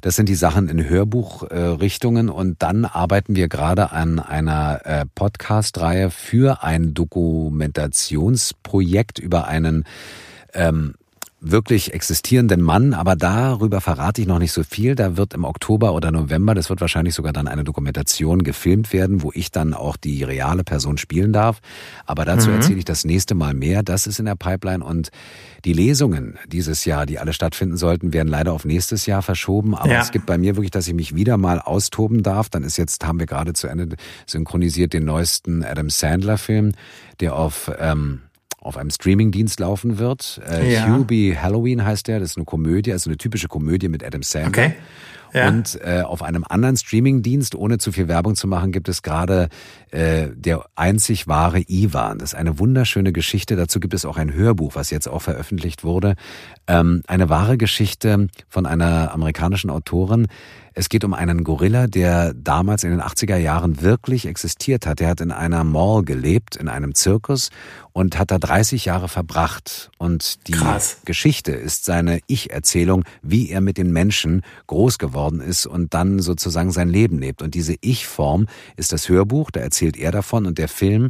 das 0.01 0.15
sind 0.15 0.29
die 0.29 0.35
Sachen 0.35 0.69
in 0.69 0.87
Hörbuchrichtungen. 0.87 2.29
und 2.29 2.61
dann 2.61 2.85
arbeiten 2.85 3.35
wir 3.35 3.47
gerade 3.47 3.91
an 3.91 4.19
einer 4.19 4.85
äh, 4.85 5.05
Podcast-Reihe 5.13 6.11
für 6.11 6.63
ein 6.63 6.93
Dokumentationsprojekt 6.93 9.19
über 9.19 9.47
einen 9.47 9.83
ähm, 10.53 10.93
wirklich 11.51 11.93
existierenden 11.93 12.61
Mann, 12.61 12.93
aber 12.93 13.15
darüber 13.15 13.81
verrate 13.81 14.21
ich 14.21 14.27
noch 14.27 14.39
nicht 14.39 14.51
so 14.51 14.63
viel. 14.63 14.95
Da 14.95 15.17
wird 15.17 15.33
im 15.33 15.43
Oktober 15.43 15.93
oder 15.93 16.11
November, 16.11 16.55
das 16.55 16.69
wird 16.69 16.81
wahrscheinlich 16.81 17.15
sogar 17.15 17.33
dann 17.33 17.47
eine 17.47 17.63
Dokumentation 17.63 18.43
gefilmt 18.43 18.93
werden, 18.93 19.21
wo 19.21 19.31
ich 19.33 19.51
dann 19.51 19.73
auch 19.73 19.97
die 19.97 20.23
reale 20.23 20.63
Person 20.63 20.97
spielen 20.97 21.33
darf. 21.33 21.59
Aber 22.05 22.25
dazu 22.25 22.49
mhm. 22.49 22.55
erzähle 22.55 22.79
ich 22.79 22.85
das 22.85 23.05
nächste 23.05 23.35
Mal 23.35 23.53
mehr. 23.53 23.83
Das 23.83 24.07
ist 24.07 24.19
in 24.19 24.25
der 24.25 24.35
Pipeline 24.35 24.83
und 24.83 25.09
die 25.65 25.73
Lesungen 25.73 26.37
dieses 26.47 26.85
Jahr, 26.85 27.05
die 27.05 27.19
alle 27.19 27.33
stattfinden 27.33 27.77
sollten, 27.77 28.13
werden 28.13 28.29
leider 28.29 28.53
auf 28.53 28.65
nächstes 28.65 29.05
Jahr 29.05 29.21
verschoben. 29.21 29.75
Aber 29.75 29.91
ja. 29.91 30.01
es 30.01 30.11
gibt 30.11 30.25
bei 30.25 30.37
mir 30.37 30.55
wirklich, 30.55 30.71
dass 30.71 30.87
ich 30.87 30.93
mich 30.93 31.15
wieder 31.15 31.37
mal 31.37 31.59
austoben 31.59 32.23
darf. 32.23 32.49
Dann 32.49 32.63
ist 32.63 32.77
jetzt, 32.77 33.05
haben 33.05 33.19
wir 33.19 33.25
gerade 33.25 33.53
zu 33.53 33.67
Ende 33.67 33.95
synchronisiert 34.25 34.93
den 34.93 35.05
neuesten 35.05 35.63
Adam 35.63 35.89
Sandler 35.89 36.37
Film, 36.37 36.73
der 37.19 37.35
auf 37.35 37.71
ähm, 37.79 38.21
auf 38.67 38.77
einem 38.77 38.89
Streamingdienst 38.89 39.59
laufen 39.59 39.97
wird. 39.97 40.41
Äh, 40.47 40.73
ja. 40.73 40.87
Hubie 40.87 41.37
Halloween 41.37 41.83
heißt 41.83 42.07
der. 42.07 42.19
Das 42.19 42.31
ist 42.31 42.37
eine 42.37 42.45
Komödie, 42.45 42.91
also 42.91 43.09
eine 43.09 43.17
typische 43.17 43.47
Komödie 43.47 43.87
mit 43.87 44.03
Adam 44.03 44.23
Sandler. 44.23 44.49
Okay. 44.49 44.73
Ja. 45.33 45.49
Und 45.49 45.79
äh, 45.83 46.01
auf 46.01 46.21
einem 46.21 46.43
anderen 46.47 46.77
Streamingdienst, 46.77 47.55
ohne 47.55 47.77
zu 47.77 47.91
viel 47.91 48.07
Werbung 48.07 48.35
zu 48.35 48.47
machen, 48.47 48.71
gibt 48.71 48.89
es 48.89 49.01
gerade 49.01 49.49
äh, 49.91 50.27
der 50.33 50.65
einzig 50.75 51.27
wahre 51.27 51.61
Ivan. 51.67 52.19
Das 52.19 52.33
ist 52.33 52.39
eine 52.39 52.59
wunderschöne 52.59 53.11
Geschichte. 53.11 53.55
Dazu 53.55 53.79
gibt 53.79 53.93
es 53.93 54.05
auch 54.05 54.17
ein 54.17 54.33
Hörbuch, 54.33 54.75
was 54.75 54.89
jetzt 54.89 55.07
auch 55.07 55.21
veröffentlicht 55.21 55.83
wurde. 55.83 56.15
Ähm, 56.67 57.01
eine 57.07 57.29
wahre 57.29 57.57
Geschichte 57.57 58.27
von 58.47 58.65
einer 58.65 59.11
amerikanischen 59.13 59.69
Autorin, 59.69 60.27
es 60.77 60.89
geht 60.89 61.03
um 61.03 61.15
einen 61.15 61.43
Gorilla, 61.43 61.87
der 61.87 62.35
damals 62.35 62.83
in 62.83 62.91
den 62.91 63.01
80er 63.01 63.37
Jahren 63.37 63.81
wirklich 63.81 64.27
existiert 64.27 64.85
hat. 64.85 65.01
Er 65.01 65.09
hat 65.09 65.21
in 65.21 65.31
einer 65.31 65.63
Mall 65.63 66.03
gelebt, 66.03 66.55
in 66.55 66.69
einem 66.69 66.93
Zirkus 66.93 67.49
und 67.93 68.19
hat 68.19 68.29
da 68.29 68.37
30 68.37 68.85
Jahre 68.85 69.07
verbracht. 69.07 69.89
Und 69.97 70.47
die 70.47 70.51
Krass. 70.51 70.99
Geschichte 71.03 71.51
ist 71.51 71.85
seine 71.85 72.19
Ich-Erzählung, 72.27 73.05
wie 73.23 73.49
er 73.49 73.59
mit 73.59 73.79
den 73.79 73.91
Menschen 73.91 74.43
groß 74.67 74.99
geworden 74.99 75.41
ist 75.41 75.65
und 75.65 75.95
dann 75.95 76.19
sozusagen 76.19 76.69
sein 76.69 76.89
Leben 76.89 77.17
lebt. 77.17 77.41
Und 77.41 77.55
diese 77.55 77.73
Ich-Form 77.81 78.45
ist 78.75 78.93
das 78.93 79.09
Hörbuch, 79.09 79.49
da 79.49 79.61
erzählt 79.61 79.97
er 79.97 80.11
davon 80.11 80.45
und 80.45 80.59
der 80.59 80.67
Film 80.67 81.09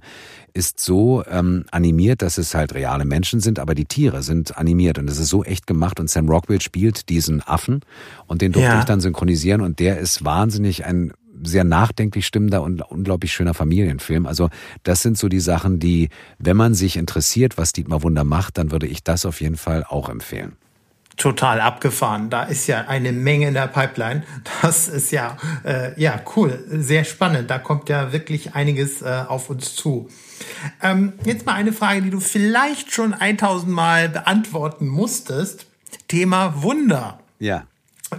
ist 0.58 0.80
so 0.80 1.24
ähm, 1.30 1.66
animiert, 1.72 2.24
dass 2.24 2.40
es 2.40 2.56
halt 2.56 2.74
reale 2.74 3.06
Menschen 3.06 3.40
sind, 3.40 3.60
aber 3.60 3.76
die 3.76 3.86
Tiere 3.86 4.24
sind 4.24 4.58
animiert 4.58 4.98
und 4.98 5.08
es 5.08 5.20
ist 5.20 5.30
so 5.30 5.44
echt 5.44 5.68
gemacht 5.68 6.00
und 6.00 6.10
Sam 6.10 6.28
Rockwell 6.28 6.62
spielt 6.62 7.10
diesen 7.10 7.42
Affen 7.46 7.82
und 8.26 8.42
den 8.42 8.52
durfte 8.52 8.72
ja. 8.72 8.80
ich 8.80 8.86
dann 8.86 9.00
synchronisieren 9.00 9.62
und 9.62 9.80
der 9.80 10.00
ist 10.00 10.26
wahnsinnig 10.26 10.84
ein 10.84 11.14
sehr 11.44 11.64
nachdenklich 11.64 12.26
stimmender 12.26 12.64
und 12.64 12.82
unglaublich 12.82 13.32
schöner 13.32 13.54
Familienfilm. 13.54 14.26
Also 14.26 14.50
das 14.82 15.04
sind 15.04 15.20
so 15.20 15.30
die 15.30 15.40
Sachen, 15.40 15.80
die, 15.80 16.10
wenn 16.40 16.58
man 16.58 16.74
sich 16.74 16.98
interessiert, 16.98 17.60
was 17.60 17.74
Dietmar 17.74 18.02
Wunder 18.02 18.24
macht, 18.24 18.58
dann 18.58 18.72
würde 18.72 18.88
ich 18.88 19.04
das 19.04 19.26
auf 19.26 19.40
jeden 19.42 19.58
Fall 19.58 19.84
auch 19.88 20.10
empfehlen. 20.10 20.54
Total 21.18 21.60
abgefahren. 21.60 22.30
Da 22.30 22.44
ist 22.44 22.68
ja 22.68 22.86
eine 22.88 23.12
Menge 23.12 23.48
in 23.48 23.54
der 23.54 23.68
Pipeline. 23.68 24.24
Das 24.62 24.88
ist 24.88 25.12
ja, 25.12 25.38
äh, 25.64 26.00
ja, 26.00 26.22
cool, 26.36 26.64
sehr 26.70 27.04
spannend. 27.04 27.50
Da 27.50 27.60
kommt 27.60 27.90
ja 27.90 28.14
wirklich 28.14 28.56
einiges 28.56 29.02
äh, 29.02 29.24
auf 29.28 29.50
uns 29.50 29.76
zu. 29.76 30.10
Ähm, 30.82 31.14
jetzt 31.26 31.46
mal 31.46 31.54
eine 31.54 31.74
Frage, 31.74 32.02
die 32.04 32.10
du 32.10 32.20
vielleicht 32.20 32.94
schon 32.94 33.14
1000 33.14 33.72
Mal 33.72 34.10
beantworten 34.10 34.88
musstest. 34.88 35.66
Thema 36.08 36.62
Wunder. 36.62 37.20
Ja. 37.40 37.64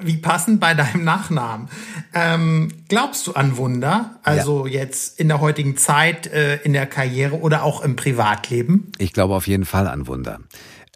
Wie 0.02 0.18
passend 0.18 0.60
bei 0.60 0.74
deinem 0.74 1.04
Nachnamen. 1.04 1.68
Ähm, 2.12 2.70
glaubst 2.88 3.26
du 3.26 3.32
an 3.32 3.56
Wunder? 3.56 4.16
Also 4.22 4.66
ja. 4.66 4.80
jetzt 4.80 5.18
in 5.18 5.28
der 5.28 5.40
heutigen 5.40 5.78
Zeit, 5.78 6.26
äh, 6.26 6.56
in 6.56 6.74
der 6.74 6.86
Karriere 6.86 7.40
oder 7.40 7.62
auch 7.62 7.80
im 7.82 7.96
Privatleben? 7.96 8.92
Ich 8.98 9.14
glaube 9.14 9.34
auf 9.34 9.46
jeden 9.46 9.64
Fall 9.64 9.86
an 9.86 10.06
Wunder. 10.06 10.40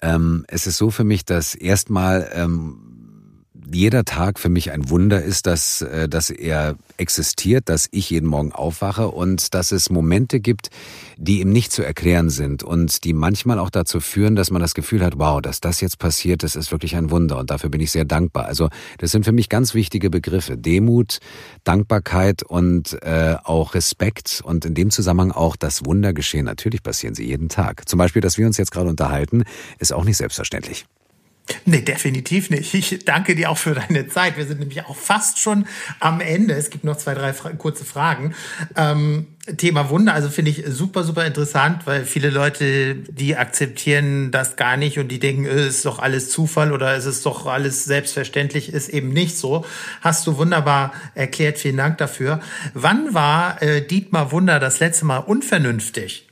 Ähm, 0.02 0.44
es 0.48 0.66
ist 0.66 0.78
so 0.78 0.90
für 0.90 1.04
mich, 1.04 1.24
dass 1.24 1.54
erstmal 1.54 2.28
ähm, 2.34 2.81
jeder 3.74 4.04
Tag 4.04 4.38
für 4.38 4.48
mich 4.48 4.70
ein 4.70 4.90
Wunder 4.90 5.22
ist, 5.22 5.46
dass, 5.46 5.82
äh, 5.82 6.08
dass 6.08 6.30
er 6.30 6.76
existiert, 6.96 7.68
dass 7.68 7.88
ich 7.90 8.10
jeden 8.10 8.28
Morgen 8.28 8.52
aufwache 8.52 9.08
und 9.08 9.54
dass 9.54 9.72
es 9.72 9.90
Momente 9.90 10.40
gibt, 10.40 10.70
die 11.16 11.40
ihm 11.40 11.50
nicht 11.50 11.72
zu 11.72 11.82
erklären 11.82 12.30
sind 12.30 12.62
und 12.62 13.04
die 13.04 13.12
manchmal 13.12 13.58
auch 13.58 13.70
dazu 13.70 14.00
führen, 14.00 14.36
dass 14.36 14.50
man 14.50 14.62
das 14.62 14.74
Gefühl 14.74 15.04
hat, 15.04 15.18
wow, 15.18 15.40
dass 15.40 15.60
das 15.60 15.80
jetzt 15.80 15.98
passiert, 15.98 16.42
das 16.42 16.56
ist 16.56 16.70
wirklich 16.72 16.96
ein 16.96 17.10
Wunder 17.10 17.38
und 17.38 17.50
dafür 17.50 17.70
bin 17.70 17.80
ich 17.80 17.90
sehr 17.90 18.04
dankbar. 18.04 18.46
Also 18.46 18.68
das 18.98 19.10
sind 19.10 19.24
für 19.24 19.32
mich 19.32 19.48
ganz 19.48 19.74
wichtige 19.74 20.10
Begriffe. 20.10 20.56
Demut, 20.56 21.18
Dankbarkeit 21.64 22.42
und 22.42 23.02
äh, 23.02 23.36
auch 23.42 23.74
Respekt 23.74 24.42
und 24.44 24.64
in 24.64 24.74
dem 24.74 24.90
Zusammenhang 24.90 25.32
auch 25.32 25.56
das 25.56 25.84
Wunder 25.84 26.12
geschehen. 26.12 26.44
Natürlich 26.44 26.82
passieren 26.82 27.14
sie 27.14 27.26
jeden 27.26 27.48
Tag. 27.48 27.88
Zum 27.88 27.98
Beispiel, 27.98 28.22
dass 28.22 28.38
wir 28.38 28.46
uns 28.46 28.56
jetzt 28.56 28.70
gerade 28.70 28.88
unterhalten, 28.88 29.44
ist 29.78 29.92
auch 29.92 30.04
nicht 30.04 30.16
selbstverständlich. 30.16 30.86
Nee, 31.64 31.82
definitiv 31.82 32.50
nicht. 32.50 32.72
Ich 32.74 33.04
danke 33.04 33.34
dir 33.34 33.50
auch 33.50 33.58
für 33.58 33.74
deine 33.74 34.06
Zeit. 34.08 34.36
Wir 34.36 34.46
sind 34.46 34.60
nämlich 34.60 34.84
auch 34.86 34.96
fast 34.96 35.38
schon 35.38 35.66
am 36.00 36.20
Ende. 36.20 36.54
Es 36.54 36.70
gibt 36.70 36.84
noch 36.84 36.96
zwei, 36.96 37.14
drei 37.14 37.32
fra 37.32 37.50
kurze 37.50 37.84
Fragen. 37.84 38.34
Ähm, 38.76 39.26
Thema 39.56 39.90
Wunder, 39.90 40.14
also 40.14 40.28
finde 40.30 40.52
ich 40.52 40.62
super, 40.68 41.02
super 41.02 41.26
interessant, 41.26 41.84
weil 41.84 42.04
viele 42.04 42.30
Leute, 42.30 42.94
die 42.94 43.36
akzeptieren 43.36 44.30
das 44.30 44.54
gar 44.54 44.76
nicht 44.76 45.00
und 45.00 45.08
die 45.08 45.18
denken, 45.18 45.46
es 45.46 45.76
ist 45.76 45.84
doch 45.84 45.98
alles 45.98 46.30
Zufall 46.30 46.72
oder 46.72 46.94
es 46.96 47.06
ist 47.06 47.26
doch 47.26 47.46
alles 47.46 47.84
selbstverständlich, 47.84 48.72
ist 48.72 48.88
eben 48.88 49.08
nicht 49.08 49.36
so. 49.36 49.64
Hast 50.00 50.26
du 50.28 50.36
wunderbar 50.36 50.92
erklärt. 51.16 51.58
Vielen 51.58 51.76
Dank 51.76 51.98
dafür. 51.98 52.40
Wann 52.72 53.14
war 53.14 53.60
äh, 53.62 53.84
Dietmar 53.84 54.30
Wunder 54.30 54.60
das 54.60 54.78
letzte 54.78 55.06
Mal 55.06 55.18
unvernünftig? 55.18 56.28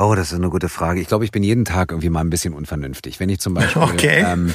Oh, 0.00 0.14
das 0.14 0.32
ist 0.32 0.38
eine 0.38 0.48
gute 0.48 0.70
Frage. 0.70 1.00
Ich 1.00 1.08
glaube, 1.08 1.26
ich 1.26 1.30
bin 1.30 1.42
jeden 1.42 1.66
Tag 1.66 1.90
irgendwie 1.92 2.08
mal 2.08 2.20
ein 2.20 2.30
bisschen 2.30 2.54
unvernünftig. 2.54 3.20
Wenn 3.20 3.28
ich 3.28 3.38
zum 3.38 3.52
Beispiel, 3.52 3.82
okay. 3.82 4.24
ähm, 4.26 4.54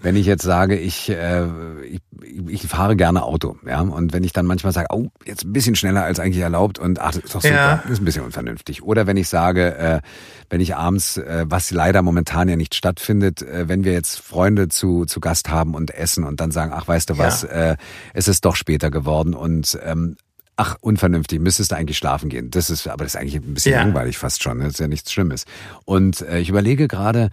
wenn 0.00 0.16
ich 0.16 0.24
jetzt 0.24 0.42
sage, 0.42 0.78
ich, 0.78 1.10
äh, 1.10 1.46
ich, 1.84 2.00
ich 2.48 2.62
fahre 2.62 2.96
gerne 2.96 3.22
Auto, 3.22 3.56
ja, 3.66 3.80
und 3.80 4.14
wenn 4.14 4.24
ich 4.24 4.32
dann 4.32 4.46
manchmal 4.46 4.72
sage, 4.72 4.88
oh, 4.90 5.08
jetzt 5.26 5.44
ein 5.44 5.52
bisschen 5.52 5.76
schneller 5.76 6.04
als 6.04 6.18
eigentlich 6.18 6.42
erlaubt 6.42 6.78
und 6.78 7.00
ach, 7.00 7.12
das 7.12 7.24
ist 7.24 7.34
doch 7.34 7.42
super, 7.42 7.54
ja. 7.54 7.82
ist 7.88 8.00
ein 8.00 8.04
bisschen 8.06 8.24
unvernünftig. 8.24 8.82
Oder 8.82 9.06
wenn 9.06 9.18
ich 9.18 9.28
sage, 9.28 9.76
äh, 9.76 10.00
wenn 10.48 10.60
ich 10.60 10.74
abends, 10.74 11.18
äh, 11.18 11.44
was 11.46 11.70
leider 11.70 12.00
momentan 12.00 12.48
ja 12.48 12.56
nicht 12.56 12.74
stattfindet, 12.74 13.42
äh, 13.42 13.68
wenn 13.68 13.84
wir 13.84 13.92
jetzt 13.92 14.20
Freunde 14.20 14.68
zu, 14.68 15.04
zu 15.04 15.20
Gast 15.20 15.50
haben 15.50 15.74
und 15.74 15.92
essen 15.92 16.24
und 16.24 16.40
dann 16.40 16.50
sagen, 16.50 16.72
ach, 16.74 16.88
weißt 16.88 17.10
du 17.10 17.18
was, 17.18 17.42
ja. 17.42 17.72
äh, 17.72 17.76
es 18.14 18.26
ist 18.26 18.46
doch 18.46 18.56
später 18.56 18.90
geworden 18.90 19.34
und 19.34 19.78
ähm, 19.84 20.16
ach, 20.56 20.76
unvernünftig, 20.80 21.40
müsstest 21.40 21.72
du 21.72 21.76
eigentlich 21.76 21.98
schlafen 21.98 22.28
gehen. 22.28 22.50
Das 22.50 22.70
ist, 22.70 22.86
aber 22.86 23.04
das 23.04 23.14
ist 23.14 23.20
eigentlich 23.20 23.36
ein 23.36 23.54
bisschen 23.54 23.72
ja. 23.72 23.82
langweilig 23.82 24.18
fast 24.18 24.42
schon. 24.42 24.60
Das 24.60 24.74
ist 24.74 24.80
ja 24.80 24.88
nichts 24.88 25.12
Schlimmes. 25.12 25.44
Und 25.84 26.20
äh, 26.22 26.40
ich 26.40 26.48
überlege 26.48 26.88
gerade, 26.88 27.30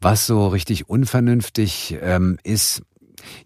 was 0.00 0.26
so 0.26 0.48
richtig 0.48 0.88
unvernünftig 0.88 1.98
ähm, 2.00 2.38
ist. 2.42 2.82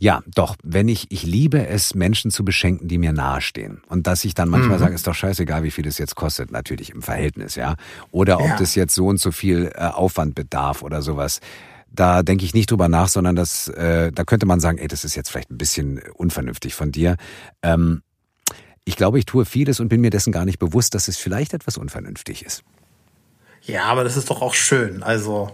Ja, 0.01 0.23
doch, 0.35 0.57
wenn 0.65 0.89
ich, 0.89 1.07
ich 1.11 1.23
liebe 1.23 1.69
es, 1.69 1.95
Menschen 1.95 2.33
zu 2.33 2.45
beschenken, 2.45 2.89
die 2.89 2.99
mir 2.99 3.13
nahestehen. 3.13 3.81
Und 3.89 4.09
dass 4.09 4.25
ich 4.25 4.35
dann 4.35 4.49
manchmal 4.49 4.79
mhm. 4.79 4.83
sage, 4.83 4.95
ist 4.95 5.07
doch 5.07 5.15
scheißegal, 5.15 5.63
wie 5.63 5.71
viel 5.71 5.87
es 5.87 5.99
jetzt 5.99 6.17
kostet, 6.17 6.51
natürlich 6.51 6.91
im 6.91 7.03
Verhältnis, 7.03 7.55
ja. 7.55 7.77
Oder 8.11 8.41
ob 8.41 8.49
ja. 8.49 8.57
das 8.57 8.75
jetzt 8.75 8.95
so 8.95 9.07
und 9.07 9.21
so 9.21 9.31
viel 9.31 9.71
äh, 9.75 9.85
Aufwand 9.85 10.35
bedarf 10.35 10.83
oder 10.83 11.01
sowas. 11.01 11.41
Da 11.91 12.23
denke 12.23 12.45
ich 12.45 12.55
nicht 12.55 12.71
drüber 12.71 12.89
nach, 12.89 13.09
sondern 13.09 13.37
das, 13.37 13.69
äh, 13.69 14.11
da 14.13 14.25
könnte 14.25 14.47
man 14.47 14.61
sagen, 14.61 14.79
ey, 14.79 14.89
das 14.89 15.05
ist 15.05 15.15
jetzt 15.15 15.31
vielleicht 15.31 15.51
ein 15.51 15.59
bisschen 15.59 16.01
unvernünftig 16.15 16.75
von 16.75 16.91
dir. 16.91 17.17
Ähm, 17.63 18.03
ich 18.89 18.97
glaube, 18.97 19.19
ich 19.19 19.27
tue 19.27 19.45
vieles 19.45 19.81
und 19.81 19.89
bin 19.91 20.01
mir 20.01 20.09
dessen 20.09 20.33
gar 20.33 20.47
nicht 20.47 20.59
bewusst, 20.59 20.95
dass 20.95 21.09
es 21.09 21.19
vielleicht 21.19 21.53
etwas 21.53 21.77
unvernünftig 21.77 22.43
ist. 22.43 22.63
Ja, 23.61 23.85
aber 23.85 24.03
das 24.03 24.17
ist 24.17 24.31
doch 24.31 24.41
auch 24.41 24.55
schön. 24.55 25.03
Also 25.03 25.51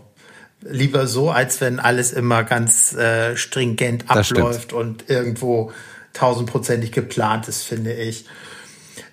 lieber 0.61 1.09
so, 1.09 1.33
als 1.33 1.61
wenn 1.61 1.81
alles 1.81 2.13
immer 2.13 2.45
ganz 2.45 2.95
äh, 2.95 3.37
stringent 3.37 4.09
abläuft 4.09 4.73
und 4.73 5.11
irgendwo 5.11 5.73
tausendprozentig 6.13 6.93
geplant 6.93 7.49
ist, 7.49 7.65
finde 7.65 7.93
ich. 7.93 8.25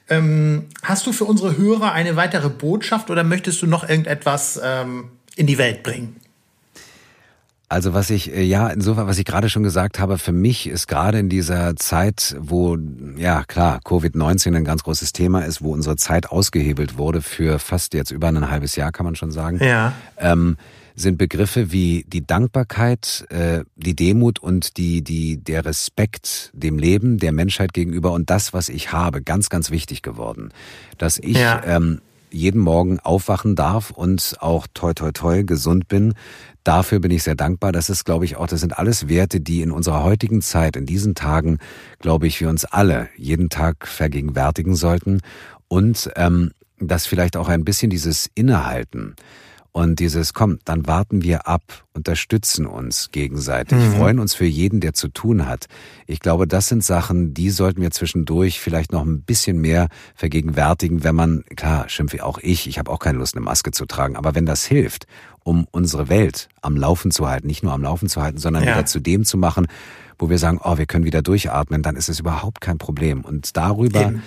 Ähm, 0.07 0.67
hast 0.83 1.07
du 1.07 1.13
für 1.13 1.25
unsere 1.25 1.57
Hörer 1.57 1.91
eine 1.93 2.15
weitere 2.15 2.49
Botschaft 2.49 3.09
oder 3.09 3.23
möchtest 3.23 3.63
du 3.63 3.65
noch 3.65 3.89
irgendetwas 3.89 4.61
ähm, 4.63 5.09
in 5.35 5.47
die 5.47 5.57
Welt 5.57 5.81
bringen? 5.81 6.20
Also 7.71 7.93
was 7.93 8.09
ich, 8.09 8.35
äh, 8.35 8.43
ja, 8.43 8.67
insofern, 8.67 9.07
was 9.07 9.17
ich 9.17 9.23
gerade 9.23 9.47
schon 9.47 9.63
gesagt 9.63 9.97
habe, 9.97 10.17
für 10.17 10.33
mich 10.33 10.67
ist 10.67 10.89
gerade 10.89 11.19
in 11.19 11.29
dieser 11.29 11.77
Zeit, 11.77 12.35
wo, 12.37 12.77
ja 13.15 13.45
klar, 13.45 13.79
Covid-19 13.85 14.57
ein 14.57 14.65
ganz 14.65 14.83
großes 14.83 15.13
Thema 15.13 15.45
ist, 15.45 15.61
wo 15.61 15.71
unsere 15.71 15.95
Zeit 15.95 16.29
ausgehebelt 16.31 16.97
wurde 16.97 17.21
für 17.21 17.59
fast 17.59 17.93
jetzt 17.93 18.11
über 18.11 18.27
ein 18.27 18.51
halbes 18.51 18.75
Jahr, 18.75 18.91
kann 18.91 19.05
man 19.05 19.15
schon 19.15 19.31
sagen, 19.31 19.63
ja. 19.63 19.93
ähm, 20.17 20.57
sind 20.95 21.17
Begriffe 21.17 21.71
wie 21.71 22.03
die 22.09 22.27
Dankbarkeit, 22.27 23.25
äh, 23.29 23.63
die 23.77 23.95
Demut 23.95 24.39
und 24.39 24.75
die, 24.75 25.01
die, 25.01 25.37
der 25.37 25.63
Respekt 25.63 26.51
dem 26.51 26.77
Leben, 26.77 27.19
der 27.19 27.31
Menschheit 27.31 27.73
gegenüber 27.73 28.11
und 28.11 28.29
das, 28.29 28.51
was 28.51 28.67
ich 28.67 28.91
habe, 28.91 29.21
ganz, 29.21 29.49
ganz 29.49 29.71
wichtig 29.71 30.01
geworden. 30.01 30.51
Dass 30.97 31.19
ich 31.19 31.37
ja. 31.37 31.61
ähm, 31.65 32.01
jeden 32.31 32.61
Morgen 32.61 32.99
aufwachen 32.99 33.55
darf 33.55 33.91
und 33.91 34.35
auch 34.39 34.67
toi 34.73 34.93
toi 34.93 35.11
toi 35.11 35.43
gesund 35.43 35.87
bin, 35.87 36.13
Dafür 36.63 36.99
bin 36.99 37.09
ich 37.09 37.23
sehr 37.23 37.35
dankbar. 37.35 37.71
Das 37.71 37.89
ist, 37.89 38.05
glaube 38.05 38.25
ich, 38.25 38.35
auch, 38.35 38.45
das 38.45 38.59
sind 38.59 38.77
alles 38.77 39.07
Werte, 39.07 39.39
die 39.39 39.61
in 39.61 39.71
unserer 39.71 40.03
heutigen 40.03 40.41
Zeit, 40.41 40.75
in 40.75 40.85
diesen 40.85 41.15
Tagen, 41.15 41.57
glaube 41.99 42.27
ich, 42.27 42.39
wir 42.39 42.49
uns 42.49 42.65
alle 42.65 43.09
jeden 43.17 43.49
Tag 43.49 43.87
vergegenwärtigen 43.87 44.75
sollten 44.75 45.21
und 45.67 46.11
ähm, 46.15 46.51
dass 46.79 47.07
vielleicht 47.07 47.35
auch 47.35 47.47
ein 47.47 47.65
bisschen 47.65 47.89
dieses 47.89 48.29
Innehalten 48.35 49.15
und 49.73 49.99
dieses, 49.99 50.33
komm, 50.33 50.59
dann 50.65 50.85
warten 50.85 51.23
wir 51.23 51.47
ab, 51.47 51.63
unterstützen 51.93 52.65
uns 52.65 53.09
gegenseitig, 53.11 53.77
mhm. 53.77 53.93
freuen 53.93 54.19
uns 54.19 54.33
für 54.33 54.45
jeden, 54.45 54.81
der 54.81 54.93
zu 54.93 55.07
tun 55.07 55.47
hat. 55.47 55.67
Ich 56.07 56.19
glaube, 56.19 56.45
das 56.45 56.67
sind 56.67 56.83
Sachen, 56.83 57.33
die 57.33 57.49
sollten 57.49 57.81
wir 57.81 57.91
zwischendurch 57.91 58.59
vielleicht 58.59 58.91
noch 58.91 59.05
ein 59.05 59.21
bisschen 59.21 59.61
mehr 59.61 59.87
vergegenwärtigen, 60.13 61.05
wenn 61.05 61.15
man, 61.15 61.45
klar, 61.55 61.87
schimpfe 61.87 62.25
auch 62.25 62.39
ich, 62.39 62.67
ich 62.67 62.79
habe 62.79 62.91
auch 62.91 62.99
keine 62.99 63.17
Lust, 63.17 63.35
eine 63.35 63.45
Maske 63.45 63.71
zu 63.71 63.85
tragen, 63.85 64.17
aber 64.17 64.35
wenn 64.35 64.45
das 64.45 64.65
hilft, 64.65 65.07
um 65.43 65.65
unsere 65.71 66.09
Welt 66.09 66.49
am 66.61 66.75
Laufen 66.75 67.11
zu 67.11 67.29
halten, 67.29 67.47
nicht 67.47 67.63
nur 67.63 67.71
am 67.71 67.81
Laufen 67.81 68.09
zu 68.09 68.21
halten, 68.21 68.39
sondern 68.39 68.63
ja. 68.63 68.73
wieder 68.73 68.85
zu 68.85 68.99
dem 68.99 69.23
zu 69.23 69.37
machen, 69.37 69.67
wo 70.19 70.29
wir 70.29 70.37
sagen, 70.37 70.59
oh, 70.61 70.77
wir 70.77 70.85
können 70.85 71.05
wieder 71.05 71.21
durchatmen, 71.21 71.81
dann 71.81 71.95
ist 71.95 72.09
es 72.09 72.19
überhaupt 72.19 72.59
kein 72.59 72.77
Problem. 72.77 73.21
Und 73.21 73.55
darüber, 73.55 74.01
Eben. 74.01 74.23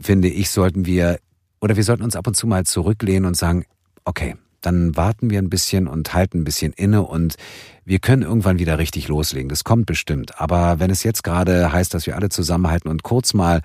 finde 0.00 0.28
ich, 0.28 0.50
sollten 0.50 0.86
wir, 0.86 1.18
oder 1.60 1.76
wir 1.76 1.84
sollten 1.84 2.04
uns 2.04 2.14
ab 2.16 2.28
und 2.28 2.34
zu 2.34 2.46
mal 2.46 2.64
zurücklehnen 2.64 3.26
und 3.26 3.36
sagen, 3.36 3.64
okay, 4.04 4.36
dann 4.60 4.96
warten 4.96 5.30
wir 5.30 5.38
ein 5.38 5.50
bisschen 5.50 5.86
und 5.86 6.14
halten 6.14 6.40
ein 6.40 6.44
bisschen 6.44 6.72
inne 6.72 7.02
und 7.02 7.36
wir 7.84 8.00
können 8.00 8.22
irgendwann 8.22 8.58
wieder 8.58 8.78
richtig 8.78 9.08
loslegen. 9.08 9.48
Das 9.48 9.64
kommt 9.64 9.86
bestimmt. 9.86 10.40
Aber 10.40 10.80
wenn 10.80 10.90
es 10.90 11.02
jetzt 11.04 11.24
gerade 11.24 11.72
heißt, 11.72 11.94
dass 11.94 12.06
wir 12.06 12.16
alle 12.16 12.28
zusammenhalten 12.28 12.90
und 12.90 13.02
kurz 13.02 13.34
mal 13.34 13.62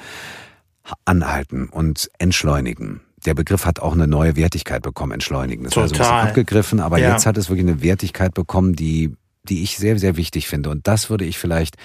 anhalten 1.05 1.69
und 1.69 2.09
entschleunigen, 2.19 3.01
der 3.25 3.33
Begriff 3.33 3.65
hat 3.65 3.79
auch 3.79 3.93
eine 3.93 4.07
neue 4.07 4.35
Wertigkeit 4.35 4.81
bekommen, 4.81 5.13
entschleunigen. 5.13 5.63
Das 5.63 5.73
Total. 5.73 5.83
war 5.83 5.87
so 5.89 5.95
ein 5.95 5.99
bisschen 5.99 6.29
abgegriffen, 6.29 6.79
aber 6.79 6.97
ja. 6.99 7.11
jetzt 7.11 7.25
hat 7.25 7.37
es 7.37 7.49
wirklich 7.49 7.67
eine 7.67 7.81
Wertigkeit 7.81 8.33
bekommen, 8.33 8.75
die, 8.75 9.15
die 9.43 9.63
ich 9.63 9.77
sehr, 9.77 9.97
sehr 9.97 10.17
wichtig 10.17 10.47
finde. 10.47 10.69
Und 10.69 10.87
das 10.87 11.09
würde 11.09 11.25
ich 11.25 11.37
vielleicht 11.37 11.77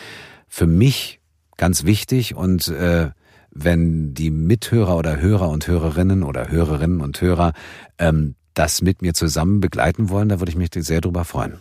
für 0.48 0.66
mich 0.66 1.20
ganz 1.56 1.84
wichtig 1.84 2.34
und 2.34 2.68
äh, 2.68 3.10
wenn 3.50 4.14
die 4.14 4.30
Mithörer 4.30 4.96
oder 4.96 5.20
Hörer 5.20 5.48
und 5.48 5.66
Hörerinnen 5.66 6.22
oder 6.22 6.50
Hörerinnen 6.50 7.00
und 7.00 7.20
Hörer 7.20 7.52
ähm, 7.98 8.34
das 8.58 8.82
mit 8.82 9.02
mir 9.02 9.14
zusammen 9.14 9.60
begleiten 9.60 10.08
wollen, 10.08 10.28
da 10.28 10.40
würde 10.40 10.50
ich 10.50 10.56
mich 10.56 10.70
sehr 10.74 11.00
drüber 11.00 11.24
freuen. 11.24 11.60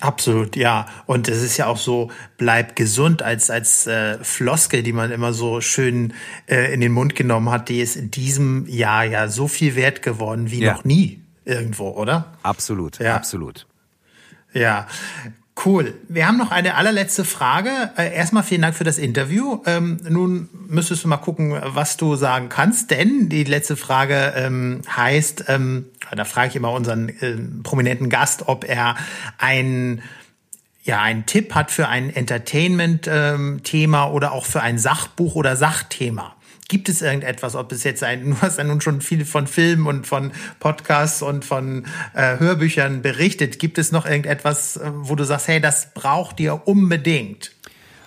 Absolut, 0.00 0.56
ja. 0.56 0.86
Und 1.06 1.28
es 1.28 1.42
ist 1.42 1.56
ja 1.56 1.66
auch 1.66 1.76
so, 1.76 2.10
bleib 2.36 2.76
gesund 2.76 3.22
als, 3.22 3.48
als 3.50 3.86
äh, 3.86 4.22
Floskel, 4.22 4.82
die 4.82 4.92
man 4.92 5.10
immer 5.10 5.32
so 5.32 5.60
schön 5.60 6.12
äh, 6.46 6.74
in 6.74 6.80
den 6.80 6.92
Mund 6.92 7.14
genommen 7.14 7.50
hat, 7.50 7.68
die 7.68 7.80
ist 7.80 7.96
in 7.96 8.10
diesem 8.10 8.66
Jahr 8.66 9.04
ja 9.04 9.28
so 9.28 9.48
viel 9.48 9.76
wert 9.76 10.02
geworden 10.02 10.50
wie 10.50 10.60
ja. 10.60 10.74
noch 10.74 10.84
nie 10.84 11.20
irgendwo, 11.44 11.90
oder? 11.90 12.34
Absolut, 12.42 12.98
ja. 12.98 13.14
absolut. 13.14 13.66
Ja. 14.52 14.86
Cool. 15.62 15.94
Wir 16.08 16.26
haben 16.26 16.36
noch 16.36 16.50
eine 16.50 16.74
allerletzte 16.74 17.24
Frage. 17.24 17.70
Äh, 17.96 18.12
erstmal 18.14 18.42
vielen 18.42 18.62
Dank 18.62 18.74
für 18.74 18.84
das 18.84 18.98
Interview. 18.98 19.62
Ähm, 19.66 20.00
nun 20.08 20.48
müsstest 20.66 21.04
du 21.04 21.08
mal 21.08 21.18
gucken, 21.18 21.56
was 21.62 21.96
du 21.96 22.16
sagen 22.16 22.48
kannst, 22.48 22.90
denn 22.90 23.28
die 23.28 23.44
letzte 23.44 23.76
Frage 23.76 24.34
ähm, 24.36 24.82
heißt, 24.94 25.44
ähm, 25.48 25.86
da 26.14 26.24
frage 26.24 26.48
ich 26.48 26.56
immer 26.56 26.72
unseren 26.72 27.08
äh, 27.08 27.36
prominenten 27.62 28.10
Gast, 28.10 28.48
ob 28.48 28.68
er 28.68 28.96
ein 29.38 30.02
ja, 30.82 31.00
einen 31.00 31.24
Tipp 31.24 31.54
hat 31.54 31.70
für 31.70 31.88
ein 31.88 32.14
Entertainment-Thema 32.14 34.06
ähm, 34.06 34.12
oder 34.12 34.32
auch 34.32 34.44
für 34.44 34.60
ein 34.60 34.78
Sachbuch 34.78 35.34
oder 35.34 35.56
Sachthema. 35.56 36.36
Gibt 36.68 36.88
es 36.88 37.02
irgendetwas, 37.02 37.54
ob 37.54 37.72
es 37.72 37.84
jetzt 37.84 38.02
ein, 38.02 38.24
du 38.30 38.40
hast 38.40 38.58
ja 38.58 38.64
nun 38.64 38.80
schon 38.80 39.00
viel 39.00 39.24
von 39.24 39.46
Filmen 39.46 39.86
und 39.86 40.06
von 40.06 40.32
Podcasts 40.60 41.22
und 41.22 41.44
von 41.44 41.86
äh, 42.14 42.38
Hörbüchern 42.38 43.02
berichtet. 43.02 43.58
Gibt 43.58 43.78
es 43.78 43.92
noch 43.92 44.06
irgendetwas, 44.06 44.76
äh, 44.76 44.90
wo 44.94 45.14
du 45.14 45.24
sagst, 45.24 45.48
hey, 45.48 45.60
das 45.60 45.92
braucht 45.94 46.40
ihr 46.40 46.66
unbedingt? 46.66 47.52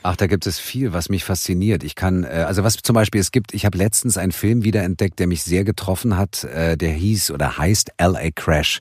Ach, 0.03 0.15
da 0.15 0.27
gibt 0.27 0.47
es 0.47 0.57
viel, 0.57 0.93
was 0.93 1.09
mich 1.09 1.25
fasziniert. 1.25 1.83
Ich 1.83 1.95
kann, 1.95 2.23
äh, 2.23 2.45
also 2.47 2.63
was 2.63 2.77
zum 2.77 2.93
Beispiel 2.93 3.19
es 3.19 3.31
gibt, 3.31 3.53
ich 3.53 3.65
habe 3.65 3.77
letztens 3.77 4.17
einen 4.17 4.31
Film 4.31 4.63
wiederentdeckt, 4.63 5.19
der 5.19 5.27
mich 5.27 5.43
sehr 5.43 5.63
getroffen 5.63 6.17
hat. 6.17 6.45
Äh, 6.45 6.77
der 6.77 6.91
hieß 6.91 7.31
oder 7.31 7.57
heißt 7.57 7.91
L.A. 7.97 8.29
Crash 8.33 8.79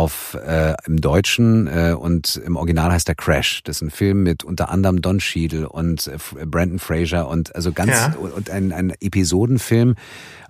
auf 0.00 0.34
äh, 0.46 0.72
im 0.86 0.98
Deutschen 0.98 1.66
äh, 1.66 1.92
und 1.92 2.36
im 2.36 2.56
Original 2.56 2.90
heißt 2.90 3.06
er 3.10 3.14
Crash. 3.14 3.62
Das 3.64 3.76
ist 3.76 3.82
ein 3.82 3.90
Film 3.90 4.22
mit 4.22 4.44
unter 4.44 4.70
anderem 4.70 5.02
Don 5.02 5.18
Cheadle 5.18 5.68
und 5.68 6.06
äh, 6.06 6.46
Brandon 6.46 6.78
Fraser 6.78 7.28
und 7.28 7.54
also 7.54 7.70
ganz 7.70 7.90
ja. 7.90 8.14
und 8.16 8.48
ein, 8.48 8.72
ein 8.72 8.94
Episodenfilm 8.98 9.96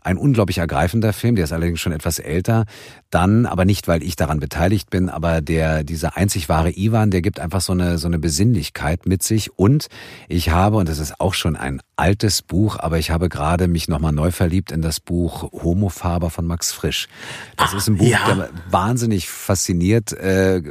ein 0.02 0.16
unglaublich 0.16 0.58
ergreifender 0.58 1.12
Film, 1.12 1.36
der 1.36 1.44
ist 1.44 1.52
allerdings 1.52 1.80
schon 1.80 1.92
etwas 1.92 2.18
älter. 2.18 2.64
Dann, 3.10 3.46
aber 3.46 3.64
nicht, 3.64 3.88
weil 3.88 4.02
ich 4.02 4.16
daran 4.16 4.40
beteiligt 4.40 4.90
bin, 4.90 5.08
aber 5.08 5.40
der, 5.40 5.84
dieser 5.84 6.16
einzig 6.16 6.48
wahre 6.48 6.70
Ivan, 6.76 7.10
der 7.10 7.22
gibt 7.22 7.40
einfach 7.40 7.60
so 7.60 7.72
eine, 7.72 7.98
so 7.98 8.06
eine 8.06 8.18
Besinnlichkeit 8.18 9.06
mit 9.06 9.22
sich. 9.22 9.50
Und 9.58 9.88
ich 10.28 10.50
habe, 10.50 10.76
und 10.76 10.88
das 10.88 10.98
ist 10.98 11.20
auch 11.20 11.34
schon 11.34 11.56
ein 11.56 11.80
altes 11.96 12.42
Buch, 12.42 12.78
aber 12.78 12.98
ich 12.98 13.10
habe 13.10 13.28
gerade 13.28 13.68
mich 13.68 13.88
nochmal 13.88 14.12
neu 14.12 14.30
verliebt 14.30 14.72
in 14.72 14.80
das 14.80 15.00
Buch 15.00 15.50
Homofaber 15.52 16.30
von 16.30 16.46
Max 16.46 16.72
Frisch. 16.72 17.08
Das 17.56 17.74
ah, 17.74 17.76
ist 17.76 17.88
ein 17.88 17.96
Buch, 17.96 18.06
ja. 18.06 18.34
der 18.34 18.50
wahnsinnig 18.70 19.28
fasziniert, 19.28 20.12
äh, 20.12 20.62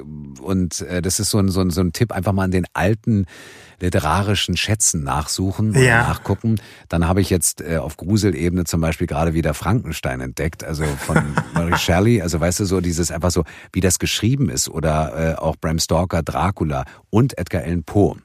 und 0.41 0.81
äh, 0.81 1.01
das 1.01 1.19
ist 1.19 1.29
so 1.29 1.37
ein, 1.39 1.49
so 1.49 1.61
ein, 1.61 1.69
so 1.69 1.81
ein 1.81 1.93
Tipp, 1.93 2.11
einfach 2.11 2.31
mal 2.31 2.43
an 2.43 2.51
den 2.51 2.65
alten 2.73 3.25
literarischen 3.79 4.57
Schätzen 4.57 5.03
nachsuchen 5.03 5.71
oder 5.71 5.81
ja. 5.81 6.01
nachgucken. 6.03 6.59
Dann 6.87 7.07
habe 7.07 7.21
ich 7.21 7.29
jetzt 7.29 7.61
äh, 7.61 7.77
auf 7.77 7.97
Gruselebene 7.97 8.65
zum 8.65 8.81
Beispiel 8.81 9.07
gerade 9.07 9.33
wieder 9.33 9.53
Frankenstein 9.53 10.21
entdeckt, 10.21 10.63
also 10.63 10.83
von 10.85 11.35
Mary 11.53 11.77
Shelley. 11.77 12.21
Also 12.21 12.39
weißt 12.39 12.59
du, 12.61 12.65
so 12.65 12.81
dieses 12.81 13.11
einfach 13.11 13.31
so, 13.31 13.43
wie 13.73 13.81
das 13.81 13.99
geschrieben 13.99 14.49
ist 14.49 14.69
oder 14.69 15.33
äh, 15.33 15.35
auch 15.35 15.55
Bram 15.55 15.79
Stoker, 15.79 16.23
Dracula 16.23 16.85
und 17.09 17.37
Edgar 17.37 17.63
Allan 17.63 17.83
Poe. 17.83 18.17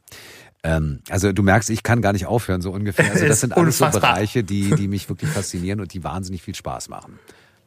Ähm, 0.64 1.01
also 1.11 1.33
du 1.33 1.43
merkst, 1.43 1.71
ich 1.71 1.83
kann 1.83 2.01
gar 2.03 2.12
nicht 2.12 2.27
aufhören, 2.27 2.62
so 2.62 2.73
ungefähr. 2.73 3.11
Also 3.12 3.27
das 3.27 3.40
sind 3.40 3.57
alles 3.57 3.79
so 3.79 3.88
Bereiche, 3.88 4.43
die, 4.43 4.71
die 4.77 4.88
mich 4.88 5.09
wirklich 5.09 5.31
faszinieren 5.31 5.81
und 5.81 5.93
die 5.93 6.03
wahnsinnig 6.03 6.43
viel 6.43 6.55
Spaß 6.55 6.88
machen. 6.88 7.19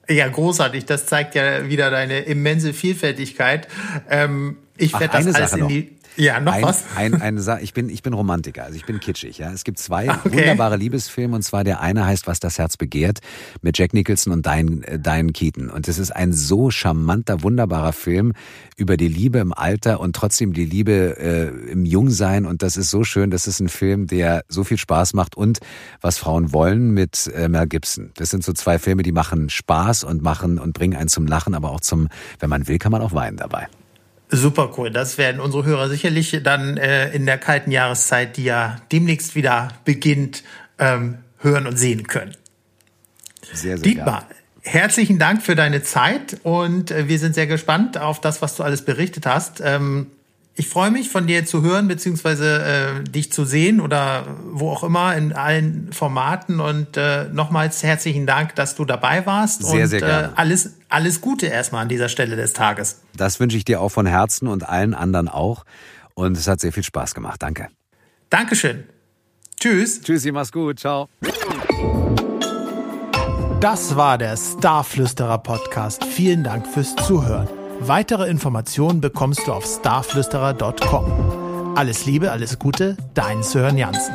Ja, 0.10 0.28
großartig. 0.28 0.86
Das 0.86 1.06
zeigt 1.06 1.36
ja 1.36 1.67
wieder 1.67 1.91
deine 1.91 2.19
immense 2.21 2.73
Vielfältigkeit. 2.73 3.67
Ähm, 4.10 4.58
ich 4.78 4.93
werde 4.93 5.10
das 5.23 5.36
alles 5.36 5.54
in 5.54 5.67
die 5.67 5.96
ja, 6.17 6.39
noch 6.39 6.53
ein, 6.53 6.63
was? 6.63 6.84
Ein, 6.95 7.38
Sache, 7.39 7.62
ich 7.62 7.73
bin, 7.73 7.89
ich 7.89 8.01
bin 8.01 8.13
Romantiker, 8.13 8.63
also 8.63 8.75
ich 8.75 8.86
bin 8.86 8.99
kitschig. 8.99 9.38
Ja. 9.38 9.51
Es 9.51 9.63
gibt 9.63 9.80
zwei 9.80 10.10
okay. 10.25 10.32
wunderbare 10.32 10.75
Liebesfilme 10.75 11.36
und 11.36 11.43
zwar 11.43 11.63
der 11.63 11.82
eine 11.82 12.06
heißt 12.06 12.27
Was 12.27 12.39
das 12.39 12.58
Herz 12.58 12.77
begehrt 12.77 13.19
mit 13.62 13.77
Jack 13.77 13.93
Nicholson 13.93 14.34
und 14.34 14.45
Diane, 14.45 14.86
äh, 14.88 14.99
Diane 14.99 15.32
Keaton. 15.32 15.69
Und 15.69 15.88
es 15.88 15.99
ist 15.99 16.12
ein 16.12 16.34
so 16.34 16.71
charmanter, 16.71 17.43
wunderbarer 17.43 17.93
Film 17.93 18.34
über 18.75 18.97
die 18.97 19.08
Liebe 19.08 19.39
im 19.39 19.53
Alter 19.53 19.99
und 19.99 20.15
trotzdem 20.15 20.53
die 20.53 20.65
Liebe 20.65 21.17
äh, 21.17 21.71
im 21.71 21.86
Jungsein. 21.86 22.45
Und 22.45 22.63
das 22.63 22.77
ist 22.77 22.89
so 22.89 23.03
schön. 23.03 23.30
Das 23.30 23.47
ist 23.47 23.60
ein 23.60 23.69
Film, 23.69 24.08
der 24.08 24.43
so 24.49 24.63
viel 24.63 24.77
Spaß 24.77 25.13
macht 25.13 25.38
und 25.38 25.60
Was 26.01 26.17
Frauen 26.17 26.51
wollen 26.51 26.91
mit 26.91 27.32
äh, 27.36 27.47
Mel 27.47 27.67
Gibson. 27.67 28.12
Das 28.15 28.30
sind 28.30 28.43
so 28.43 28.53
zwei 28.53 28.80
Filme, 28.80 29.03
die 29.03 29.12
machen 29.12 29.49
Spaß 29.49 30.03
und 30.03 30.21
machen 30.21 30.58
und 30.60 30.73
bringen 30.73 30.97
einen 30.97 31.10
zum 31.10 31.27
Lachen, 31.27 31.53
aber 31.53 31.71
auch 31.71 31.82
zum, 31.82 32.08
wenn 32.39 32.49
man 32.49 32.67
will, 32.67 32.77
kann 32.77 32.91
man 32.91 33.01
auch 33.01 33.13
weinen 33.13 33.38
dabei. 33.38 33.67
Super 34.29 34.73
cool. 34.77 34.91
Das 34.91 35.17
werden 35.17 35.39
unsere 35.39 35.63
Hörer 35.63 35.87
sicherlich 35.87 36.39
dann 36.43 36.77
äh, 36.77 37.09
in 37.11 37.25
der 37.25 37.37
kalten 37.37 37.71
Jahreszeit, 37.71 38.35
die 38.35 38.43
ja 38.43 38.77
demnächst 38.91 39.35
wieder 39.35 39.69
beginnt, 39.85 40.43
ähm, 40.79 41.19
hören 41.39 41.65
und 41.65 41.77
sehen 41.77 42.07
können. 42.07 42.35
Sehr, 43.53 43.77
sehr 43.77 43.77
Dietmar, 43.77 44.25
gern. 44.27 44.73
herzlichen 44.73 45.17
Dank 45.17 45.43
für 45.43 45.55
deine 45.55 45.81
Zeit 45.81 46.37
und 46.43 46.91
äh, 46.91 47.07
wir 47.07 47.19
sind 47.19 47.35
sehr 47.35 47.47
gespannt 47.47 47.97
auf 47.97 48.19
das, 48.19 48.41
was 48.41 48.55
du 48.55 48.63
alles 48.63 48.83
berichtet 48.83 49.25
hast. 49.25 49.61
Ähm, 49.63 50.07
ich 50.58 50.67
freue 50.67 50.89
mich, 50.89 51.10
von 51.10 51.28
dir 51.28 51.46
zu 51.46 51.62
hören, 51.62 51.88
beziehungsweise 51.88 52.63
äh, 52.63 53.04
dich 53.04 53.32
zu 53.32 53.46
sehen 53.46 53.80
oder 53.80 54.26
wo 54.52 54.72
auch 54.72 54.84
immer 54.84 55.15
in 55.15 55.32
allen 55.32 55.93
Formaten. 55.93 56.60
Und 56.60 56.98
äh, 56.98 57.26
nochmals 57.26 57.84
herzlichen 57.84 58.26
Dank, 58.26 58.56
dass 58.56 58.76
du 58.76 58.84
dabei 58.84 59.26
warst. 59.28 59.63
Sehr, 59.63 59.84
und 59.84 59.88
sehr 59.88 60.00
gerne. 60.00 60.28
Äh, 60.30 60.32
alles, 60.36 60.74
alles 60.89 61.22
Gute 61.22 61.46
erstmal 61.46 61.84
an 61.84 61.89
dieser 61.89 62.10
Stelle 62.10 62.36
des 62.36 62.54
Tages. 62.54 63.02
Das 63.15 63.39
wünsche 63.39 63.56
ich 63.56 63.65
dir 63.65 63.80
auch 63.82 63.89
von 63.89 64.08
Herzen 64.08 64.48
und 64.48 64.67
allen 64.67 64.96
anderen 64.96 65.28
auch. 65.28 65.63
Und 66.15 66.36
es 66.36 66.48
hat 66.48 66.60
sehr 66.60 66.74
viel 66.74 66.84
Spaß 66.84 67.13
gemacht. 67.13 67.41
Danke. 67.43 67.67
Dankeschön. 68.32 68.84
Tschüss. 69.60 70.02
Tschüssi, 70.02 70.32
mach's 70.32 70.52
gut. 70.52 70.80
Ciao. 70.80 71.08
Das 73.60 73.96
war 73.96 74.17
der 74.17 74.36
Starflüsterer 74.38 75.38
Podcast. 75.38 76.04
Vielen 76.04 76.43
Dank 76.43 76.65
fürs 76.65 76.96
Zuhören. 76.96 77.48
Weitere 77.88 78.30
Informationen 78.30 79.00
bekommst 79.00 79.47
du 79.47 79.54
auf 79.54 79.65
starflüsterer.com. 79.65 81.76
Alles 81.78 82.06
Liebe, 82.06 82.32
alles 82.32 82.60
Gute, 82.60 82.97
dein 83.13 83.43
Sören 83.43 83.78
Jansen. 83.78 84.13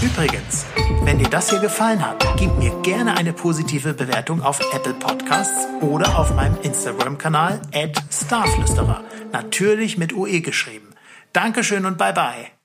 Übrigens, 0.00 0.66
wenn 1.02 1.18
dir 1.18 1.28
das 1.28 1.50
hier 1.50 1.58
gefallen 1.58 2.06
hat, 2.06 2.24
gib 2.36 2.56
mir 2.58 2.70
gerne 2.82 3.16
eine 3.16 3.32
positive 3.32 3.92
Bewertung 3.92 4.40
auf 4.40 4.60
Apple 4.72 4.94
Podcasts 4.94 5.66
oder 5.80 6.16
auf 6.16 6.32
meinem 6.32 6.56
Instagram-Kanal 6.62 7.60
@starflüsterer. 8.08 9.02
Natürlich 9.32 9.98
mit 9.98 10.12
UE 10.12 10.42
geschrieben. 10.42 10.90
Dankeschön 11.32 11.86
und 11.86 11.98
bye 11.98 12.12
bye. 12.12 12.57